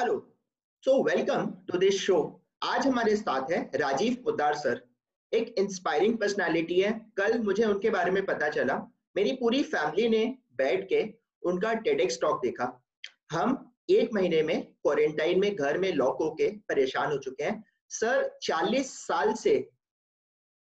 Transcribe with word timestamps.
Hello 0.00 0.38
so 0.84 1.04
welcome 1.04 1.46
to 1.46 1.78
this 1.78 2.00
show 2.00 2.42
आज 2.62 2.86
हमारे 2.86 3.16
साथ 3.16 3.52
है 3.52 3.70
राजीव 3.74 4.14
पोदार 4.14 4.54
सर। 4.54 4.88
एक 5.32 5.54
इंस्पायरिंग 5.58 6.18
पर्सनालिटी 6.18 6.80
है। 6.80 7.12
कल 7.16 7.38
मुझे 7.38 7.64
उनके 7.64 7.90
बारे 7.90 8.10
में 8.10 8.26
पता 8.26 8.48
चला। 8.48 8.86
मेरी 9.16 9.32
पूरी 9.32 9.62
फैमिली 9.62 10.08
ने 10.08 10.38
बैठ 10.52 10.88
के 10.88 11.14
उनका 11.42 11.74
टेडेक्स 11.74 12.20
टॉक 12.20 12.40
देखा। 12.42 12.84
हम 13.32 13.74
एक 13.90 14.10
महीने 14.14 14.42
में 14.42 14.66
क्वारंटाइन 14.66 15.40
में 15.40 15.56
घर 15.56 15.78
में 15.78 15.92
लॉक 15.92 16.18
होके 16.22 16.50
परेशान 16.50 17.12
हो 17.12 17.18
चुके 17.18 17.44
हैं। 17.44 17.64
सर 17.88 18.38
40 18.42 19.06
साल 19.06 19.34
से 19.34 19.58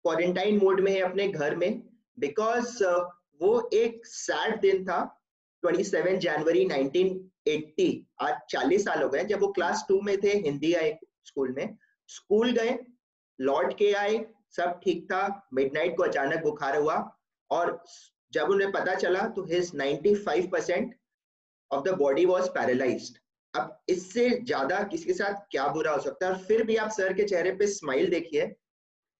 क्वारंटाइन 0.03 0.57
मोड 0.57 0.81
में 0.81 0.91
है 0.91 0.99
अपने 0.99 1.27
घर 1.27 1.55
में। 1.55 1.83
बिकॉज़ 2.19 2.83
uh, 2.83 3.09
वो 3.41 3.69
एक 3.73 4.05
सैड 4.05 4.61
दिन 4.61 4.85
था। 4.85 5.23
27 5.65 6.17
जनवरी 6.17 6.65
1980 7.47 7.87
आज 8.21 8.35
40 8.49 8.83
साल 8.85 9.01
हो 9.03 9.09
गए 9.09 9.23
जब 9.25 9.39
वो 9.41 9.47
क्लास 9.53 9.85
टू 9.87 9.99
में 10.01 10.17
थे, 10.21 10.29
हिंदी 10.29 10.73
आए 10.73 10.97
स्कूल 11.25 11.53
में। 11.57 11.77
स्कूल 12.09 12.51
गए 12.51 12.77
लौट 13.39 13.77
के 13.77 13.91
आए, 13.93 14.25
सब 14.49 14.79
ठीक 14.83 15.05
था, 15.05 15.49
मिडनाइट 15.53 15.95
को 15.97 16.03
अचानक 16.03 16.43
बुखार 16.43 16.77
हुआ 16.77 16.95
और 17.51 17.83
जब 18.33 18.49
उन्हें 18.49 18.71
पता 18.71 18.93
चला 18.95 19.27
तो 19.29 19.43
his 19.45 19.71
95 19.75 20.47
percent 20.51 20.95
of 21.71 21.83
the 21.83 21.93
body 21.97 22.25
was 22.25 22.47
paralysed 22.49 23.17
अब 23.53 23.77
इससे 23.89 24.29
ज़्यादा 24.29 24.81
किसी 24.83 25.05
के 25.05 25.13
साथ 25.13 25.45
क्या 25.51 25.67
बुरा 25.67 25.91
हो 25.91 25.99
सकता 26.01 26.25
है? 26.25 26.31
और 26.33 26.39
फिर 26.39 26.63
भी 26.63 26.75
आप 26.75 26.89
सर 26.91 27.13
के 27.13 27.23
चेहरे 27.23 27.51
पे 27.55 27.67
स्माइल 27.67 28.09
देखिए 28.09 28.53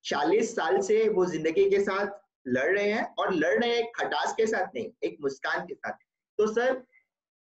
40 0.05 0.55
साल 0.55 0.81
से 0.81 1.07
वो 1.09 1.25
ज़िंदगी 1.25 1.69
के 1.69 1.79
साथ 1.83 2.21
लड़ 2.47 2.71
रहे 2.71 2.91
हैं 2.91 3.03
और 3.19 3.33
लड़ 3.33 3.53
रहे 3.53 3.75
हैं 3.75 3.91
खटास 3.95 4.33
के 4.37 4.45
साथ 4.47 4.75
नहीं, 4.75 4.87
एक 5.03 5.17
मुस्कान 5.21 5.65
के 5.65 5.73
साथ। 5.73 5.97
तो 6.39 6.47
सर 6.53 6.83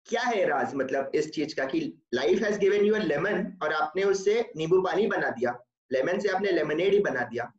क्या 0.09 0.21
है 0.21 0.45
राज? 0.47 0.73
मतलब 0.75 1.11
इस 1.15 1.31
चीज़ 1.31 1.55
का 1.55 1.65
कि 1.65 1.79
life 2.13 2.41
has 2.43 2.59
given 2.59 2.85
you 2.85 2.93
a 2.95 2.99
lemon 2.99 3.45
और 3.63 3.73
आपने 3.73 4.03
उससे 4.03 4.39
नींबू 4.57 4.81
पानी 4.81 5.07
बना 5.07 5.29
दिया। 5.29 5.57
लेमन 5.91 6.19
से 6.19 6.29
आपने 6.29 6.51
लेमनेड 6.51 6.93
ही 6.93 6.99
बना 7.01 7.23
दिया। 7.25 7.51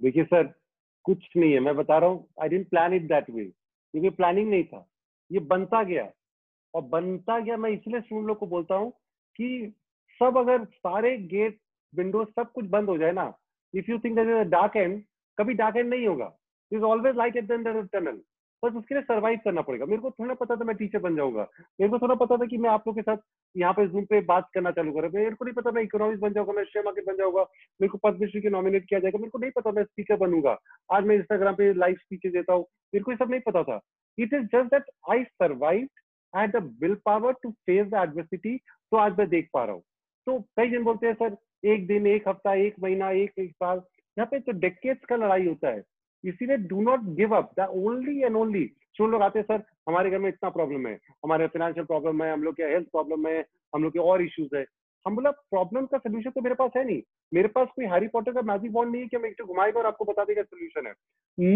देखिए 0.00 0.24
सर, 0.24 0.52
कुछ 1.04 1.28
नहीं 1.36 1.52
है। 1.52 1.60
मैं 1.60 1.74
बता 1.76 1.98
रहा 1.98 2.10
हूँ 2.10 2.26
I 2.42 2.48
didn't 2.48 2.68
plan 2.70 2.94
it 2.94 3.02
that 3.08 3.30
way 3.30 3.44
क्योंकि 3.44 4.10
प्लानिंग 4.10 4.50
नहीं 4.50 4.64
था। 4.64 4.86
ये 5.30 5.40
बनता 5.40 5.82
गया। 5.82 6.10
और 6.74 6.82
बनता 6.84 7.38
गया, 7.38 7.56
मैं 7.56 7.70
इसलिए 7.70 8.00
स्टूडेंट 8.00 8.26
लोग 8.28 8.38
को 8.38 8.46
बोलता 8.46 8.74
हूँ 8.74 8.90
कि 9.38 9.74
सब 10.20 10.38
अगर 10.38 10.64
सारे 10.64 11.16
गेट 11.32 11.58
विंडो 11.92 12.24
सब 12.24 12.50
कुछ 12.52 12.64
बंद 12.68 12.88
हो 12.88 12.96
जाए 12.98 13.12
ना 13.12 13.32
if 13.74 13.90
you 13.90 13.98
think 13.98 14.18
dark 14.50 14.76
end 14.76 15.02
कभी 15.38 15.54
डार्क 15.54 15.76
एंड 15.76 15.88
नहीं 15.88 16.06
होगा। 16.06 16.32
Is 16.72 16.82
always 16.82 17.16
light 17.16 17.36
at 17.36 17.46
the 17.46 17.50
end 17.50 17.68
of 17.68 17.86
tunnel 17.92 18.20
बस 18.64 18.74
उसके 18.76 18.94
लिए 18.94 19.02
सर्वाइव 19.04 19.38
करना 19.44 19.62
पड़ेगा। 19.62 19.86
मेरे 19.86 20.02
को 20.02 20.10
थोड़ा 20.10 20.34
पता 20.34 20.56
था 20.56 20.64
मैं 20.64 20.76
टीचर 20.76 20.98
बन 21.00 21.16
जाऊँगा। 21.16 21.46
मेरे 21.80 21.90
को 21.90 21.98
थोड़ा 21.98 22.14
पता 22.16 22.36
था 22.36 22.46
कि 22.46 22.58
मैं 22.58 22.70
आप 22.70 22.84
लोग 22.86 22.96
के 22.96 23.02
साथ 23.02 23.16
यहाँ 23.54 23.72
पे 23.72 23.86
जूम 23.88 24.04
पे 24.04 24.20
बात 24.26 24.48
करना 24.54 24.70
चालू 24.70 24.92
करूँ 24.92 25.10
मेरे 25.14 25.34
को 25.34 25.44
नहीं 25.44 25.54
पता 25.54 25.70
मैं 25.70 25.82
इकोनॉमिक्स 25.82 26.20
बन 26.20 26.32
जाऊँगा, 26.32 26.52
मैं 26.52 26.64
शेयर 26.64 26.84
मार्केट 26.84 27.06
बन 27.06 27.16
जाऊँगा, 27.16 27.42
मेरे 27.80 27.88
को 27.88 27.98
पद्मश्री 28.04 28.40
के 28.40 28.50
नॉमिनेट 28.50 28.88
किया 28.88 29.00
जाएगा, 29.00 29.18
मेरे 29.18 29.30
को 29.30 29.38
नहीं 29.38 29.50
पता 29.56 29.70
मैं 29.72 29.84
स्पीकर 29.84 30.16
बनूँगा। 30.18 30.56
आज 30.90 31.04
मैं 31.04 31.16
इंस्टाग्राम 31.16 31.54
पे 31.54 31.72
लाइव 31.74 31.96
स्पीचेस 31.96 32.32
देता 32.32 32.52
हूँ, 32.52 32.66
मेरे 32.94 33.04
को 33.04 33.12
ये 33.12 33.16
सब 33.16 33.30
नहीं 33.30 33.40
पता 33.46 33.62
था। 33.62 33.80
It 34.18 34.34
is 34.34 34.44
just 34.46 34.74
that 34.74 34.90
I 35.10 35.24
survive 35.24 35.88
and 36.34 36.52
the 36.52 36.62
will 36.82 36.94
power 37.04 37.32
to 37.42 37.50
face 37.50 37.86
the 37.86 38.02
adversity 38.02 38.56
तो 38.56 38.96
आज 38.96 39.18
मैं 39.18 39.28
देख 39.28 39.48
पा 39.54 39.64
रहा 39.64 39.74
हूँ। 39.74 39.82
तो 40.26 40.38
कई 40.56 40.70
जन 40.70 40.84
बोलते 40.84 41.06
हैं, 41.06 41.14
सर, 41.14 41.36
एक 41.64 41.86
दिन, 41.86 42.06
एक 42.06 42.28
हफ़्ता, 42.28 42.54
एक 42.56 42.74
महीना, 42.82 43.10
एक 43.12 43.32
एक 43.38 43.50
साल। 43.52 43.82
यहाँ 44.16 44.26
पे 44.30 44.38
तो 44.40 44.52
डेकेट्स 44.60 45.04
का 45.04 45.16
लड़ाई 45.16 45.46
होता 45.46 45.68
है। 45.68 45.82
इसीलिए 46.28 46.56
do 46.68 46.82
not 46.82 47.00
give 47.16 47.34
up 47.36 47.50
the 47.58 47.66
only 47.84 48.20
end 48.22 48.36
only 48.36 48.64
जो 48.96 49.06
लोग 49.06 49.22
आते 49.22 49.38
हैं 49.38 49.46
सर, 49.46 49.62
हमारे 49.88 50.10
घर 50.10 50.18
में 50.18 50.28
इतना 50.28 50.50
प्रॉब्लम 50.50 50.86
है। 50.86 50.94
हमारे 51.24 51.46
फाइनेंशियल 51.46 51.86
प्रॉब्लम 51.86 52.22
है, 52.22 52.32
हम 52.32 52.42
लोग 52.42 52.54
के 52.56 52.62
हेल्थ 52.62 52.86
प्रॉब्लम 52.88 53.26
है, 53.28 53.44
हम 53.74 53.82
लोग 53.82 53.92
के 53.92 53.98
और 53.98 54.22
इश्यूज़ 54.22 54.56
है। 54.56 54.64
हम 55.06 55.14
बोला 55.16 55.30
प्रॉब्लम 55.30 55.86
का 55.86 55.98
सोल्यूशन 55.98 56.30
तो 56.30 56.40
मेरे 56.40 56.54
पास 56.54 56.70
है 56.76 56.84
नहीं। 56.84 57.02
मेरे 57.34 57.48
पास 57.48 57.68
कोई 57.76 57.86
हैरी 57.86 58.08
पॉटर 58.08 58.32
का 58.32 58.42
मैजिक 58.52 58.72
बॉन्ड 58.72 58.92
नहीं 58.92 59.02
है 59.02 59.08
कि 59.08 59.16
मैं 59.16 59.30
एक 59.30 59.42
घुमाएगा 59.46 59.80
और 59.80 59.86
आपको 59.86 60.04
बता 60.04 60.24
देगा 60.24 60.42
सोल्यूशन 60.42 60.86
है। 60.86 60.92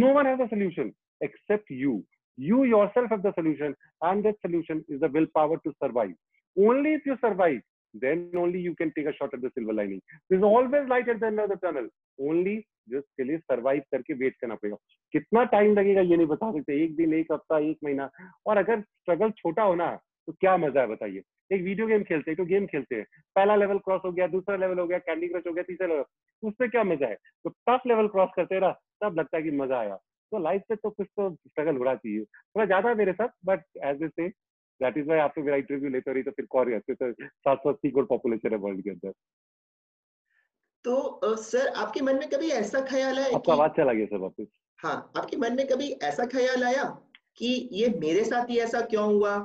No 0.00 0.12
one 0.14 0.26
has 0.26 0.42
a 0.42 0.46
solution 0.46 0.92
except 1.24 1.72
you 1.72 2.02
you 2.38 2.56
you 2.58 2.64
yourself 2.70 3.12
have 3.12 3.22
the 3.22 3.30
solution 3.36 3.72
and 4.08 4.26
that 4.26 4.36
solution 4.46 4.80
is 4.88 5.00
the 5.00 5.08
willpower 5.14 5.56
to 5.62 5.70
survive. 5.84 6.12
Only 6.56 6.92
if 6.98 7.06
you 7.06 7.16
survive 7.22 7.60
then 7.94 8.30
only 8.36 8.60
you 8.60 8.74
can 8.74 8.92
take 8.96 9.06
a 9.06 9.12
shot 9.12 9.34
at 9.34 9.40
the 9.40 9.50
silver 9.50 9.72
lining. 9.72 10.00
There's 10.30 10.42
always 10.42 10.88
light 10.88 11.08
at 11.08 11.20
the 11.20 11.26
end 11.26 11.40
of 11.40 11.48
the 11.50 11.56
tunnel. 11.56 11.88
Only 12.30 12.56
जिसके 12.90 13.24
लिए 13.24 13.38
survive 13.38 13.82
करके 13.92 14.14
wait 14.14 14.34
करना 14.40 14.54
पड़ेगा। 14.54 14.76
कितना 15.14 15.42
time 15.54 15.74
लगेगा 15.78 16.00
ये 16.00 16.16
नहीं 16.16 16.26
बता 16.26 16.50
सकते। 16.52 16.82
एक 16.84 16.94
दिन, 16.96 17.14
एक 17.14 17.32
हफ़्ता, 17.32 17.58
एक 17.58 17.78
महीना। 17.84 18.08
और 18.46 18.56
अगर 18.56 18.80
स्ट्रगल 18.80 19.30
छोटा 19.38 19.62
हो 19.62 19.74
ना 19.74 19.90
तो 20.28 20.32
क्या 20.40 20.56
मज़ा 20.56 20.80
है 20.80 20.86
बताइए। 20.88 21.22
एक 21.52 21.62
वीडियो 21.62 21.86
गेम 21.86 22.02
खेलते 22.04 22.30
हैं 22.30 22.36
तो 22.36 22.44
गेम 22.44 22.66
खेलते 22.66 22.96
हैं। 22.96 23.04
पहला 23.36 23.56
लेवल 23.56 23.78
क्रॉस 23.78 24.00
हो 24.04 24.12
गया, 24.12 24.26
दूसरा 24.26 24.56
लेवल 24.56 24.78
हो 24.78 24.86
गया 24.86 24.98
कैंडी 24.98 25.28
क्रश 25.28 25.46
हो 25.46 25.52
गया, 25.52 25.62
तीसरा 25.64 25.86
लेवल 25.86 26.48
उससे 26.48 26.68
क्या 26.68 26.84
मज़ा 26.84 27.06
है? 27.08 27.14
तो 27.14 27.50
टफ 27.68 27.86
लेवल 27.86 28.08
क्रॉस 28.08 28.30
करते 28.36 28.58
रहा 28.58 28.72
तब 29.02 29.18
लगता 29.18 29.36
है 29.36 29.42
कि 29.42 29.50
मज़ा 29.50 29.78
आया। 29.78 29.96
तो 30.32 30.38
लाइफ 30.38 30.62
से 30.68 30.76
तो 30.76 30.90
कुछ 30.90 31.06
तो 31.16 31.30
स्ट्रगल 31.34 31.76
होना 31.76 31.94
चाहिए। 31.94 32.24
थोड़ा 32.24 32.66
ज़्यादा 32.66 32.94
मेरे 32.94 33.12
साथ 33.12 33.28
but 33.46 33.64
as 33.84 34.02
a 34.02 34.08
say 34.08 34.28
that 34.80 34.98
is 34.98 35.08
Y 35.08 35.18
आपको 35.18 35.42
मेरा 35.42 35.56
इंटरव्यू 35.56 35.90
लेते 35.90 36.12
रही 36.12 36.22
तो 36.22 36.30
फिर 36.30 36.46
कौन 36.50 36.70
रहते 36.70 36.94
तो 36.94 37.12
सात 37.12 37.58
सौ 37.58 37.72
अस्सी 37.72 37.90
करोड़ 37.90 38.06
पॉपुलेशन 38.06 38.52
है 38.52 38.58
वर्ल्ड 38.58 38.82
के 38.84 38.90
अंदर। 38.90 39.12
तो 40.84 41.36
सर 41.36 41.68
आपके 41.76 42.00
मन 42.00 42.18
में 42.18 42.28
कभी 42.28 42.50
ऐसा 42.56 42.80
ख्याल 42.86 43.18
है 43.18 43.32
आपका 43.34 43.52
आवाज़ 43.52 43.72
चला 43.76 43.92
गया 43.92 44.06
सर 44.06 44.18
वापस। 44.18 44.46
हाँ 44.78 45.12
आपके 45.16 45.36
मन 45.36 45.56
में 45.56 45.66
कभी 45.66 45.90
ऐसा 46.04 46.26
ख्याल 46.32 46.64
आया 46.64 46.84
कि 47.36 47.46
ये 47.72 47.88
मेरे 48.00 48.24
साथ 48.24 48.50
ही 48.50 48.58
ऐसा 48.58 48.80
क्यों 48.86 49.06
हुआ? 49.06 49.36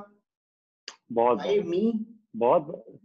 बहुत 1.12 1.38
Why 1.38 1.58
me? 1.70 1.82
बहुत 2.36 3.00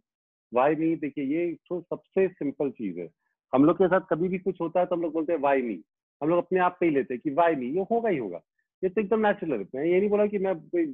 वाई 0.52 0.76
मी 0.76 0.96
देखिए 0.96 1.26
ये 1.26 1.54
तो 1.70 1.80
सबसे 1.82 2.28
सिंपल 2.28 2.70
चीज़ 2.72 3.00
है। 3.00 3.10
हम 3.54 3.66
लोग 3.66 3.78
के 3.78 3.88
साथ 3.88 4.02
कभी 4.10 4.28
भी 4.30 4.38
कुछ 4.40 4.62
होता 4.62 4.80
है 4.80 4.86
तो 4.86 4.96
हम 4.96 5.02
लोग 5.02 5.14
बोलते 5.14 5.34
हैं 5.34 5.40
वाई 5.40 5.62
मी 5.62 5.82
हम 6.22 6.30
लोग 6.30 6.38
अपने 6.38 6.60
आप 6.60 6.78
पे 6.80 6.86
ही 6.86 6.92
लेते 6.92 7.14
हैं 7.14 7.22
कि 7.24 7.30
वाई 7.34 7.56
मी 7.56 7.68
ये 7.76 7.86
होगा 7.92 8.10
ही 8.10 8.18
होगा। 8.18 8.40
ये 8.84 8.90
तो 8.90 9.02
एकदम 9.02 9.28
नेचुरल 9.28 9.52
है। 9.52 9.68
मैं 9.76 9.86
ये 9.86 10.00
नहीं 10.00 10.10
बोला 10.10 10.26
कि 10.28 10.38
मैं 10.38 10.56
कोई 10.60 10.86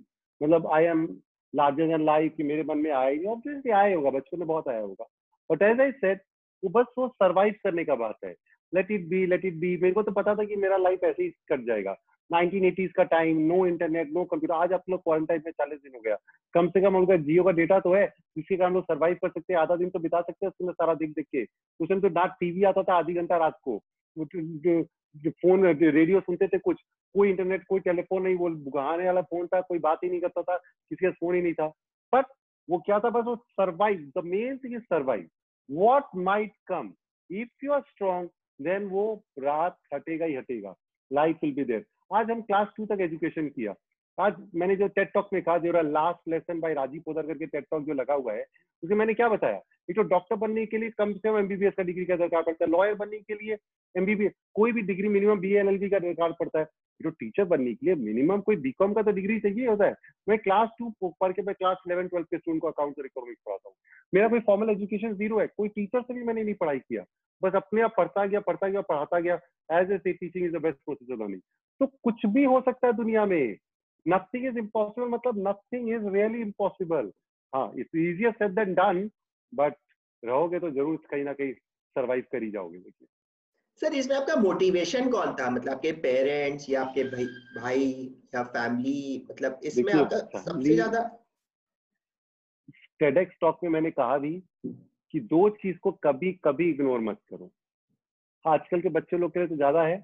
मतलब 0.44 0.68
I 0.68 0.84
am 0.84 1.08
larger 1.56 1.88
than 1.88 2.06
life 2.06 2.34
कि 2.38 2.44
मेरे 2.44 2.64
मन 2.64 2.78
में 2.78 2.92
आया 2.92 3.10
ही 3.10 3.26
ऑब्वियसली 3.26 3.72
आया 3.72 3.96
होगा, 3.96 4.10
बचपन 4.10 4.40
में 4.40 4.48
बहुत 4.48 4.68
आया 4.68 4.80
होगा। 4.80 5.06
बट 5.52 5.62
एज 5.62 5.82
आई 5.82 5.92
सेड 5.92 6.20
वो 6.64 6.70
बस 6.70 6.86
वो 6.98 7.08
सरवाइव 7.08 7.54
करने 7.64 7.86
का 7.86 7.96
बात 7.96 8.18
है। 8.26 8.36
Let 8.74 8.92
it 8.92 9.08
be 9.08 9.26
let 9.26 9.46
it 9.46 9.56
be 9.56 9.78
मेरे 9.78 9.92
को 9.92 10.04
तो 10.04 10.12
पता 10.12 10.36
था 10.36 10.44
कि 10.44 10.56
मेरा 10.56 10.78
लाइफ 10.78 11.04
ऐसे 11.04 11.24
ही 11.24 11.30
कट 11.30 11.66
जाएगा। 11.66 11.96
1980s 12.34 12.92
का 12.92 13.04
time 13.04 13.38
no 13.38 13.66
internet 13.66 14.12
no 14.14 14.24
computer 14.24 14.54
आज 14.54 14.74
आप 14.74 14.84
लोग 14.90 15.00
क्वारंटाइन 15.00 15.42
में 15.46 15.52
चालीस 15.52 15.80
दिन 15.80 15.92
हो 15.96 16.02
गया। 16.02 16.18
कम 16.54 16.68
से 16.68 16.82
कम 16.82 16.96
उनका 16.96 17.16
जियो 17.16 17.44
का 17.44 17.52
डेटा 17.52 17.80
तो 17.80 17.94
है। 17.94 18.08
जिसके 18.08 18.58
कारण 18.58 18.74
लोग 18.74 18.84
सर्वाइव 18.84 19.16
कर 19.16 19.30
सकते 19.30 19.54
हैं, 19.54 19.60
आधा 19.60 19.76
दिन 19.76 19.90
तो 19.90 20.00
बिता 20.00 20.22
सकते 20.22 20.46
हैं 20.46 20.52
उसमें 20.52 20.74
सारा 20.74 20.94
दिन 20.94 21.12
देख 21.12 21.26
के। 21.26 21.44
उस 21.80 21.90
टाइम 21.90 22.02
तो 22.02 22.10
ना 22.10 22.26
टीवी 22.26 22.64
आता 22.64 22.84
था 22.84 22.94
आधी 22.94 23.14
घंटा 23.14 23.38
रात 23.38 23.60
को। 23.64 23.82
फ़ोन 24.18 25.66
रेडियो 25.66 26.20
सुनते 26.20 26.48
थे 26.48 26.58
कुछ, 26.58 26.82
कोई 27.16 27.30
इंटरनेट 27.30 27.64
कोई 27.70 27.80
टेलीफोन 27.80 28.24
नहीं, 28.24 28.36
वो 28.36 28.50
गाने 28.72 29.06
वाला 29.06 29.22
फ़ोन 29.22 29.48
था, 29.48 29.62
कोई 29.62 29.80
बात 29.80 30.00
ही 30.04 30.10
नहीं 30.10 30.22
करता 30.22 30.42
था, 30.42 30.58
किसी 30.58 31.06
का 31.06 31.12
फ़ोन 31.12 31.36
ही 31.36 31.42
नहीं 31.42 31.54
था। 31.54 31.68
बट 32.14 32.26
वो 32.70 32.78
क्या 32.86 33.00
था, 33.00 33.10
बस 33.10 33.26
वो 33.26 33.36
survive 33.36 34.12
the 34.18 34.24
main 34.26 34.58
thing 34.58 34.76
is 34.76 34.84
survive 34.84 35.28
what 35.70 36.16
might 36.16 36.54
come 36.68 36.94
if 37.30 37.66
you 37.66 37.72
are 37.74 37.82
strong 37.82 38.30
then 38.60 38.86
वो 38.88 39.24
रात 39.40 39.78
हटेगा 39.94 40.26
ही 40.26 40.36
हटेगा। 40.36 40.76
लाइफ 41.12 41.40
विल 41.44 41.54
बी 41.56 41.64
देर 41.64 41.86
आज 42.14 42.32
हम 42.32 42.42
क्लास 42.42 42.68
टू 42.78 42.86
तक 42.86 43.02
एजुकेशन 43.02 43.48
किया। 43.50 43.74
आज 44.18 44.34
मैंने 44.56 44.76
जो 44.76 44.88
टेट 44.88 45.12
टॉक 45.14 45.30
में 45.34 45.42
कहा, 45.44 45.58
जो 45.58 45.82
last 45.82 46.30
lesson 46.30 46.60
by 46.60 46.74
Rajiv 46.74 47.02
Podar 47.06 47.28
करके 47.28 47.46
टेट 47.46 47.66
टॉक 47.72 47.84
जो 47.84 47.94
लगा 47.94 48.14
हुआ 48.14 48.34
है, 48.34 48.46
उसे 48.84 48.96
मैंने 48.96 49.14
क्या 49.14 49.28
बताया? 49.30 49.62
एक 49.90 49.96
तो 49.96 50.04
डॉक्टर 50.04 50.36
बनने 50.36 50.66
के 50.66 50.78
लिए 50.78 50.90
कम 50.90 51.12
से 51.14 51.20
कम 51.20 51.38
एमबीबीएस 51.38 51.74
का 51.78 51.84
डिग्री 51.84 52.06
का 52.06 52.16
दरकार 52.16 52.42
पड़ता 52.42 52.66
है। 52.66 52.72
लॉयर 52.72 52.94
बनने 52.96 53.20
के 53.20 53.34
लिए 53.34 53.58
एमबीबीएस 53.96 54.32
कोई 54.56 54.72
भी 54.72 54.82
डिग्री 54.82 55.08
मिनिमम 55.08 55.40
बी 55.40 55.54
एल 55.54 55.90
का 55.90 56.00
दरकार 56.00 56.32
पड़ता 56.40 56.60
है। 56.60 56.66
जो 57.02 57.10
टीचर 57.10 57.44
बनने 57.46 57.74
के 57.74 57.86
लिए 57.86 57.96
मिनिमम 57.96 58.42
कोई 58.42 58.56
बीकॉम 58.56 58.94
का 58.94 59.02
तो 59.02 59.12
डिग्री 59.12 59.40
चाहिए 59.40 59.68
होता 59.68 59.86
है। 59.86 59.96
मैं 60.30 60.38
क्लास 60.40 60.70
टू 60.80 60.90
पढ़ 61.04 61.32
के 61.32 61.42
मैं 61.42 61.56
क्लास 61.56 61.78
इलेवन 61.88 62.08
ट्वेल्थ 62.08 62.28
के 62.28 62.38
स्टूडेंट 62.38 62.62
को 62.62 62.68
अकाउंट 62.68 63.00
और 63.00 63.06
इकोनॉमिक्स 63.06 63.42
पढ़ाता 63.46 63.70
हूँ। 63.70 63.76
मेरा 64.14 64.28
कोई 64.28 64.40
फॉर्मल 64.40 64.70
एजुकेशन 64.70 65.14
ज़ीरो 65.14 65.40
है। 65.40 65.48
कोई 65.48 65.68
टीचर 65.70 66.02
से 66.02 66.14
भी 66.14 66.24
मैंने 66.24 66.44
नहीं 66.44 66.56
पढ़ाई 66.56 66.80
किया। 66.80 67.04
बस 67.42 67.56
अपने 67.56 67.82
आप 67.82 67.94
पढ़ता 67.98 68.26
गया 68.26 68.40
पढ़ता 68.40 68.68
गया, 68.68 68.82
पढ़ाता 68.82 69.20
गया। 69.20 69.40
As 69.72 69.92
a 69.92 69.98
teaching 69.98 70.46
is 70.46 70.54
the 70.54 70.62
best 70.62 70.78
process 70.78 71.12
of 71.12 71.20
learning 71.20 71.42
तो 71.82 71.86
कुछ 72.04 72.26
भी 72.26 72.44
हो 72.44 72.62
सकता 72.62 72.88
है 72.88 72.94
दुनिया 72.94 73.26
में। 73.26 73.58
नथिंग 74.06 74.46
इज़ 74.46 74.58
इम्पॉसिबल 74.60 75.08
मतलब 75.08 75.48
नथिंग 75.48 75.90
इज़ 75.90 76.08
रियली 76.16 76.42
इम्पॉसिबल 76.42 77.12
हाँ 77.54 77.72
it's 77.80 77.96
easier 77.96 78.32
said 78.32 78.56
than 78.56 78.74
done 78.74 79.10
but 79.54 79.76
रहोगे 80.24 80.60
तो 80.60 80.72
ज़रूर 80.72 80.96
कहीं 81.12 81.24
ना 81.24 81.34
कहीं 81.34 81.54
सरवाइव 81.96 82.24
कर 82.32 82.44
ही 82.44 82.50
जाओगे 82.52 82.78
देखिए। 82.78 83.08
सर 83.82 83.94
इसमें 83.94 84.16
आपका 84.16 84.36
मोटिवेशन 84.36 85.10
कौन 85.12 85.34
था? 85.34 85.50
मतलब 85.50 85.74
आपके 85.74 85.92
पेरेंट्स 85.92 86.70
या 86.70 86.82
आपके 86.82 87.04
भाई 87.04 87.26
भाई 87.58 87.92
या 88.36 88.44
फैमिली 88.44 89.26
मतलब 89.32 89.60
इसमें 89.64 89.94
आपका 89.94 90.40
सबसे 90.42 90.74
ज़्यादा 90.74 91.02
टेडेक्स 93.00 93.36
टॉक 93.42 93.60
में 93.64 93.70
मैंने 93.70 93.92
कहा 93.92 94.18
भी 94.18 94.32
कि 94.66 95.20
दो 95.20 95.50
चीज़ 95.56 95.78
को 95.78 95.92
कभी 96.04 96.32
कभी 96.44 96.70
इग्नोर 96.70 97.00
मत 97.00 97.20
करो। 97.30 97.50
आजकल 98.46 98.82
के 98.82 98.90
बच्चे 98.90 99.18
लोग 99.18 99.32
के 99.32 99.40
लिए 99.40 99.48
तो 99.48 99.56
ज़्यादा 99.56 99.84
है। 99.84 99.98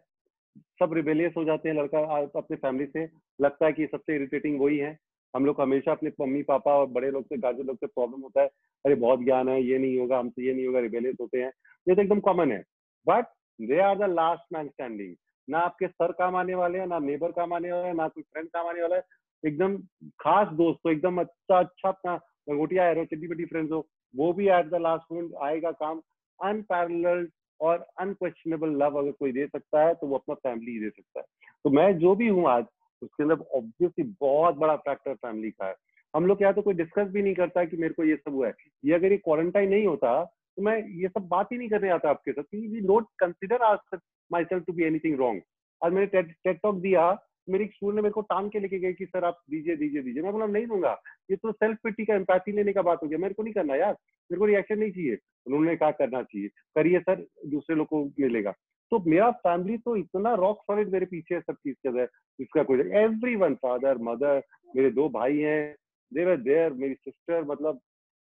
सब 0.58 0.94
रिबेलियस 0.94 1.34
हो 1.38 1.44
जाते 1.44 1.70
हैं 1.70 1.76
लड़का 1.76 2.00
अपने 2.38 2.56
फैमिली 2.58 2.86
से। 2.86 3.04
लगता 3.42 3.66
है 3.66 3.74
कि 3.74 3.88
सबसे 3.88 4.16
इरिटेटिंग 4.16 4.60
वही 4.62 4.78
है। 4.78 4.98
हम 5.36 5.46
लोग 5.46 5.62
हमेशा 5.62 5.92
अपने 5.92 6.12
मम्मी, 6.22 6.42
पापा 6.44 6.74
और 6.74 6.88
बड़े 6.88 7.12
लोग 7.12 7.26
से 7.26 7.38
गार्जियन 7.38 7.68
लोग 7.68 7.78
से 7.78 7.88
प्रॉब्लम 7.88 8.22
होता 8.22 8.42
है। 8.42 8.48
अरे, 8.86 8.96
बहुत 8.96 9.24
ज्ञान 9.24 9.50
है, 9.50 9.62
ये 9.64 9.78
नहीं 9.78 10.00
होगा, 10.00 10.20
हमसे 10.20 10.46
ये 10.46 10.54
नहीं 10.54 10.66
होगा 10.68 10.80
रिबेलियस 10.80 11.16
होते 11.22 11.42
हैं। 11.42 11.52
ये 11.88 11.96
तो 11.96 12.02
एकदम 12.02 12.20
कॉमन 12.20 12.52
है। 12.52 12.64
But 13.08 13.26
they 13.60 13.80
are 13.80 13.98
the 13.98 14.10
last 14.10 14.54
man 14.54 14.68
standing 14.68 15.16
ना 15.50 15.60
आपके 15.60 15.88
सर 15.88 16.12
काम 16.12 16.36
आने 16.36 16.56
वाले 16.56 16.80
हैं, 16.80 16.88
ना 16.88 17.00
नेबर 17.00 17.32
काम 17.32 17.54
आने 17.54 17.72
वाला 17.72 17.88
है, 17.88 17.94
ना 17.94 18.08
कोई 18.08 18.24
फ्रेंड 18.24 18.48
काम 18.48 18.68
आने 18.68 18.82
वाला 18.82 18.96
है। 18.96 19.04
एकदम 19.46 19.78
खास 20.20 20.48
दोस्त 20.48 20.80
तो 20.84 20.90
एकदम 20.92 21.22
अच्छा 21.22 21.60
अच्छा 21.60 21.90
अपना 21.90 22.16
लंगोटिया 22.50 22.86
है 22.86 23.06
चिट्टी 23.06 23.28
बड्डी 23.28 23.46
फ्रेंड्स 23.46 23.72
हो, 23.72 23.88
वो 24.16 24.34
भी 24.34 24.50
एट 24.50 24.70
द 24.70 24.76
लास्ट 24.76 25.12
मोमेंट 25.12 25.34
आएगा 25.44 25.72
काम। 25.72 26.02
अनपैरल 26.40 27.28
और 27.62 27.86
अनक्वेश्चनेबल 28.00 28.76
लव 28.78 28.98
अगर 29.00 29.12
कोई 29.12 29.32
दे 29.32 29.46
सकता 29.48 29.86
है 29.86 29.94
तो 29.94 30.08
वो 30.08 30.16
अपना 30.16 30.36
फैमिली 30.36 30.72
ही 30.72 30.80
दे 30.80 30.90
सकता 30.90 31.20
है। 31.20 31.26
तो 31.66 31.70
मैं 31.70 31.98
जो 32.00 32.16
भी 32.16 32.28
हूँ 32.28 32.48
आज, 32.50 32.66
उसके 33.02 33.24
अंदर 33.24 33.44
ऑब्वियसली 33.56 34.04
बहुत 34.22 34.56
बड़ा 34.58 34.76
फैक्टर 34.78 35.14
फैमिली 35.16 35.52
का 35.52 35.68
है। 35.68 35.76
हम 36.14 36.26
लोग 36.26 36.38
क्या 36.38 36.52
तो 36.52 36.62
कोई 36.62 36.74
डिस्कस 36.74 37.08
भी 37.08 37.22
नहीं 37.22 37.34
करता 37.36 37.64
कि 37.66 37.78
मेरे 37.78 37.94
को 37.94 38.04
ये 38.04 38.16
सब 38.16 38.34
हुआ 38.34 38.48
है। 38.48 38.54
ये 38.84 38.94
अगर 38.94 39.12
ये 39.12 39.18
क्वारंटाइन 39.20 39.70
नहीं 39.70 39.86
होता 39.86 40.24
तो 40.24 40.62
मैं 40.62 40.78
ये 41.02 41.08
सब 41.08 41.28
बात 41.28 41.52
ही 41.52 41.58
नहीं 41.58 41.70
करने 41.70 41.90
आता 41.90 42.10
आपके 42.10 42.32
साथ। 42.32 42.44
वी 42.54 42.82
डोंट 42.82 43.06
कंसिडर 43.20 43.62
आज 43.64 44.00
myself 44.44 44.64
to 44.66 44.74
be 44.74 44.84
anything 44.84 45.18
wrong 45.20 45.42
आज 45.82 45.94
मैंने 45.94 46.08
टेट 46.22 46.60
टॉक 46.64 46.76
दिया 46.78 47.12
मेरे 47.50 47.66
स्कूल 47.66 47.96
ने 47.96 48.02
मेरे 48.02 48.12
को 48.12 48.22
टांग 48.22 48.52
के 48.52 48.60
लेके 48.60 48.80
गए 48.80 48.94
कि, 48.94 49.06
सर, 49.06 49.26
आप 49.26 49.42
दीजिए 49.50 49.76
दीजिए 49.76 50.02
दीजिए। 50.02 50.24
मैं 50.24 50.32
बोला, 50.32 50.46
नहीं 50.46 50.68
दूँगा। 50.68 51.02
ये 51.32 51.36
तो 51.36 51.52
सेल्फ 51.52 51.78
पिटी 51.84 52.06
का 52.06 52.16
एम्पैथी 52.16 52.52
लेने 52.52 52.74
का 52.74 52.82
बात 52.82 53.00
हो 53.04 53.08
गया। 53.08 53.18
मेरे 53.18 53.34
को 53.34 53.44
नहीं 53.44 53.54
करना 53.54 53.76
यार। 53.76 53.94
मेरे 54.32 54.40
को 54.40 54.46
रिएक्शन 54.46 54.80
नहीं 54.80 54.92
चाहिए। 54.92 55.18
उन्होंने 55.48 55.76
कहा, 55.76 55.92
करना 55.92 56.24
चाहिए। 56.24 56.48
करिए 56.48 57.00
सर, 57.00 57.26
दूसरे 57.48 57.76
लोग 57.76 57.88
को 57.88 58.06
मिलेगा। 58.06 58.52
तो 58.92 59.04
मेरा 59.10 59.32
फैमिली 59.32 59.78
तो 59.78 59.96
इतना 59.96 60.34
रॉक 60.34 60.62
सॉलिड 60.62 60.90
मेरे 60.90 61.06
पीछे 61.06 61.36
है 61.36 61.42
सब 61.42 61.54
चीज़ 61.54 61.76
के 61.76 61.90
अंदर 61.90 62.08
इसका 62.40 62.64
कोई 62.64 62.80
एवरी 62.80 63.36
वन 63.36 63.56
फादर 63.56 63.98
मदर 63.98 64.44
मेरे 64.76 64.92
दो 64.92 65.10
भाई 65.10 65.38
हैं। 65.38 65.76
देर 66.14 66.38
देयर 66.38 66.74
मेरी 66.74 66.94
सिस्टर 66.94 67.44
मतलब 67.44 67.80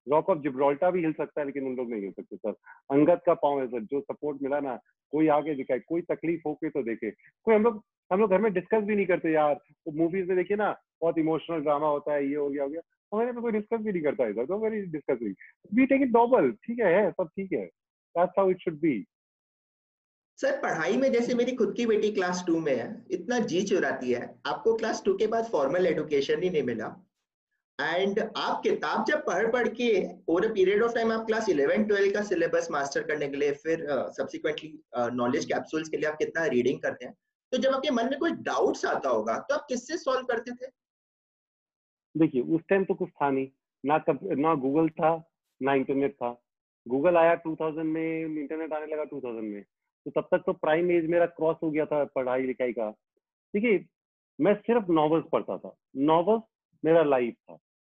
रॉक 0.09 0.29
ऑफ़ 0.29 0.39
जिब्राल्टा 0.39 0.91
भी 0.91 1.01
हिल 1.01 1.13
सकता 1.13 1.41
है, 1.41 1.45
लेकिन 1.45 1.65
उन 1.65 1.75
लोग 1.75 1.91
नहीं 1.91 2.01
हिल 2.01 2.11
सकते, 2.11 2.35
सर। 2.35 2.51
अंगत 2.91 3.23
का 3.25 3.33
पाँव 3.33 3.59
है, 3.59 3.67
सर। 3.67 3.79
जो 3.79 4.01
सपोर्ट 4.01 4.41
मिला 4.41 4.59
ना, 4.59 4.79
कोई 5.11 5.27
आगे 5.27 5.55
दिखाए, 5.55 5.79
कोई 5.79 6.01
तकलीफ़ 6.01 6.41
हो 6.45 6.53
के 6.53 6.69
तो 6.69 6.83
देखे। 6.83 7.11
कोई 7.43 7.55
हम 7.55 7.63
लोग 7.63 7.83
हम 8.11 8.19
लोग 8.19 8.31
घर 8.31 8.41
में 8.41 8.51
डिस्कस 8.53 8.83
भी 8.83 8.95
नहीं 8.95 9.05
करते, 9.05 9.31
यार 9.31 9.53
तो 9.53 9.91
मूवीज़ 9.93 10.27
में 10.27 10.37
देखिए 10.37 10.57
ना, 10.57 10.69
बहुत 11.01 11.17
इमोशनल 11.17 11.61
ड्रामा 11.61 11.87
होता 11.87 12.13
है, 12.13 12.27
ये 12.27 12.35
हो 12.35 12.49
गया 12.49 12.63
हो 12.63 12.69
गया। 12.69 12.81
हमारे 13.11 13.31
में 13.31 13.41
कोई 13.41 13.51
डिस्कस 13.51 13.79
भी 13.81 13.91
नहीं 13.91 14.03
करता 14.03 14.23
है 14.23 14.33
सर 14.33 14.53
वेरी 14.61 14.81
डिस्कस 14.93 15.17
नहीं। 15.21 15.33
वी 15.71 15.85
टेक 15.85 16.01
इट 16.01 16.11
नॉर्मल 16.13 16.51
ठीक 16.63 16.79
है 16.79 17.09
सब 17.11 17.27
ठीक 17.35 17.53
है। 17.53 17.65
That's 17.65 18.33
how 18.39 18.49
it 18.49 18.61
should 18.61 18.79
be 18.79 19.05
sir, 20.39 20.59
पढ़ाई 20.61 20.97
में 20.97 21.11
जैसे 21.11 21.35
मेरी 21.35 21.51
खुद 21.55 21.73
की 21.75 21.85
बेटी 21.85 22.11
क्लास 22.13 22.43
टू 22.47 22.59
में 22.59 22.75
है, 22.75 22.87
इतना 23.11 23.39
जी 23.41 23.61
चुराती 23.63 24.11
है। 24.11 24.23
आपको 24.47 24.73
क्लास 24.75 25.01
टू 25.05 25.13
के 25.17 25.27
बाद 25.27 25.45
फॉर्मल 25.51 25.87
एडुकेशन 25.87 26.43
ही 26.43 26.49
नहीं 26.49 26.63
मिला। 26.63 26.95
एंड 27.79 28.19
आप 28.19 28.61
किताब 28.63 29.05
जब 29.05 29.23
पढ़ 29.25 29.47
पढ़ 29.51 29.67
के 29.69 29.89
over 30.27 30.45
a 30.45 30.53
period 30.53 30.81
of 30.83 30.93
time 30.93 31.11
आप 31.11 31.25
क्लास 31.25 31.49
इलेवन 31.49 31.83
ट्वेल्व 31.87 32.13
का 32.13 32.21
सिलेबस 32.23 32.67
मास्टर 32.71 33.03
करने 33.03 33.27
के 33.27 33.37
लिए, 33.37 33.51
फिर 33.53 33.85
सब्सिक्वेंटली 34.17 34.69
नॉलेज 35.15 35.45
कैप्सूल्स 35.45 35.89
के 35.89 35.97
लिए 35.97 36.09
आप 36.09 36.17
कितना 36.17 36.45
रीडिंग 36.47 36.79
करते 36.81 37.05
हैं 37.05 37.13
तो 37.51 37.57
जब 37.57 37.69
आपके 37.69 37.91
मन 37.91 38.05
में 38.05 38.19
कोई 38.19 38.31
डाउट्स 38.31 38.85
आता 38.85 39.09
होगा 39.09 39.37
तो 39.39 39.55
आप 39.55 39.65
किससे 39.69 39.97
सॉल्व 39.97 40.25
करते 40.25 40.51
थे? 40.51 40.71
देखिए, 42.17 42.41
उस 42.41 42.61
टाइम 42.69 42.85
तो 42.85 42.93
कुछ 42.93 43.09
था 43.09 43.29
नहीं। 43.29 43.47
ना 43.85 43.97
कब, 43.97 44.19
ना 44.23 44.55
गूगल 44.55 44.89
था, 44.89 45.29
ना 45.61 45.73
इंटरनेट 45.73 46.13
था। 46.13 46.41
गूगल 46.87 47.17
आया 47.17 47.35
2000 47.35 47.83
में 47.83 48.25
इंटरनेट 48.25 48.73
आने 48.73 48.85
लगा 48.85 49.05
2000 49.05 49.41
में। 49.41 49.63
तो 50.05 50.11
तब 50.11 50.27
तक 50.31 50.43
तो 50.45 50.53
प्राइम 50.53 50.91
एज 50.91 51.05
मेरा 51.05 51.25
क्रॉस 51.25 51.57
हो 51.63 51.71
गया 51.71 51.85
था 51.85 52.03
पढ़ाई 52.03 52.43
लिखाई 52.43 52.73
का। 52.73 52.91
देखिए, 53.53 53.85
मैं 54.41 54.55
सिर्फ़ 54.55 54.91
नॉवेल्स 54.91 55.25
पढ़ता 55.31 55.57
था। 55.57 55.75
नॉवेल्स 55.97 56.43
मेरा 56.85 57.03
लाइफ 57.03 57.33
था। 57.33 57.57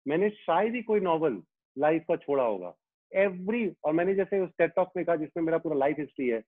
मैंने 0.09 0.31
शायद 0.31 0.75
ही 0.75 0.83
कोई 0.83 1.01
नॉवल 1.01 1.43
लाइफ 1.79 2.05
का 2.09 2.17
छोड़ा 2.17 2.45
होगा। 2.45 2.75
एवरी 3.15 3.73
और 3.85 3.93
मैंने 3.93 4.15
जैसे 4.15 4.41
उस 4.41 4.51
टेट 4.59 4.75
टॉक 4.77 4.93
में 4.97 5.05
कहा 5.05 5.17
जिसमें 5.17 5.45
मेरा 5.45 5.59
पूरा 5.59 5.77
लाइफ 5.77 5.97
हिस्ट्री 5.99 6.29
है। 6.29 6.41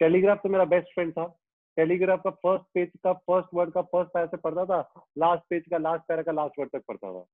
टेलीग्राफ 0.00 0.40
तो 0.42 0.48
मेरा 0.48 0.64
बेस्ट 0.64 0.88
फ्रेंड 0.94 1.12
था। 1.12 1.38
टेलीग्राफ 1.76 2.22
का 2.24 2.30
फ़र्स्ट 2.30 2.64
पेज 2.74 2.90
का 3.04 3.12
फ़र्स्ट 3.12 3.54
वर्ड 3.54 3.70
का 3.72 3.82
फ़र्स्ट 3.82 4.12
पैरा 4.14 4.26
से 4.26 4.36
पढ़ता 4.38 4.64
था 4.64 5.04
लास्ट 5.18 5.42
पेज 5.50 5.64
का 5.70 5.78
लास्ट 5.78 6.08
पैरा 6.08 6.22
का 6.22 6.32
लास्ट 6.32 6.58
वर्ड 6.58 6.70
तक 6.72 6.82
पढ़ता 6.88 7.12
था। 7.12 7.24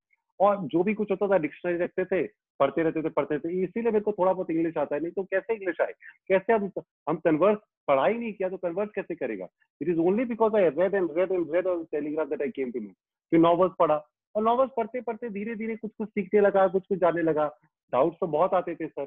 और 0.40 0.56
जो 0.64 0.82
भी 0.82 0.94
कुछ 0.94 1.10
होता 1.10 1.28
था 1.28 1.38
डिक्शनरी 1.38 1.78
रखते 1.78 2.04
थे, 2.04 2.22
पढ़ते 2.60 2.82
रहते 2.82 3.02
थे, 3.02 3.08
पढ़ते 3.10 3.38
थे, 3.38 3.50
इसीलिए 3.62 3.90
मेरे 3.92 4.00
को 4.00 4.12
थोड़ा 4.12 4.32
बहुत 4.32 4.50
इंग्लिश 4.50 4.76
आता 4.78 4.94
है, 4.94 5.00
नहीं 5.02 5.12
तो 5.12 5.22
कैसे 5.24 5.54
इंग्लिश 5.54 5.80
आए? 5.80 5.92
कैसे 6.28 6.52
हम 6.52 6.70
हम 7.08 7.16
कन्वर्स 7.24 7.58
पढ़ाई 7.88 8.14
नहीं 8.14 8.32
किया 8.32 8.48
तो 8.48 8.56
कन्वर्स 8.56 8.90
कैसे 8.94 9.14
करेगा? 9.14 9.48
It 9.80 9.88
is 9.88 9.98
only 10.00 10.24
because 10.26 10.56
I 10.56 10.68
read 10.68 10.94
and 10.94 11.10
read 11.18 11.32
and 11.32 11.54
read 11.54 11.66
on 11.66 11.84
Telegraph 11.92 12.28
that 12.28 12.42
I 12.42 12.50
came 12.50 12.70
to 12.70 12.80
know 12.80 12.92
फिर 13.32 13.40
नॉवल्स 13.40 13.72
पढ़ा, 13.78 13.96
और 14.34 14.42
नॉवेल्स 14.42 14.72
पढ़ते 14.76 15.00
पढ़ते 15.00 15.28
धीरे 15.30 15.54
धीरे 15.56 15.76
कुछ 15.76 15.90
कुछ 15.98 16.08
सीखने 16.08 16.40
लगा, 16.40 16.66
कुछ 16.68 16.86
कुछ 16.86 16.98
जाने 16.98 17.22
लगा। 17.22 17.46
डाउट्स 17.92 18.16
तो 18.20 18.26
बहुत 18.28 18.54
आते 18.54 18.74
थे 18.74 18.86
सर 18.86 19.06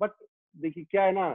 बट 0.00 0.10
देखिए, 0.56 0.84
क्या 0.84 1.02
है 1.02 1.12
ना, 1.12 1.28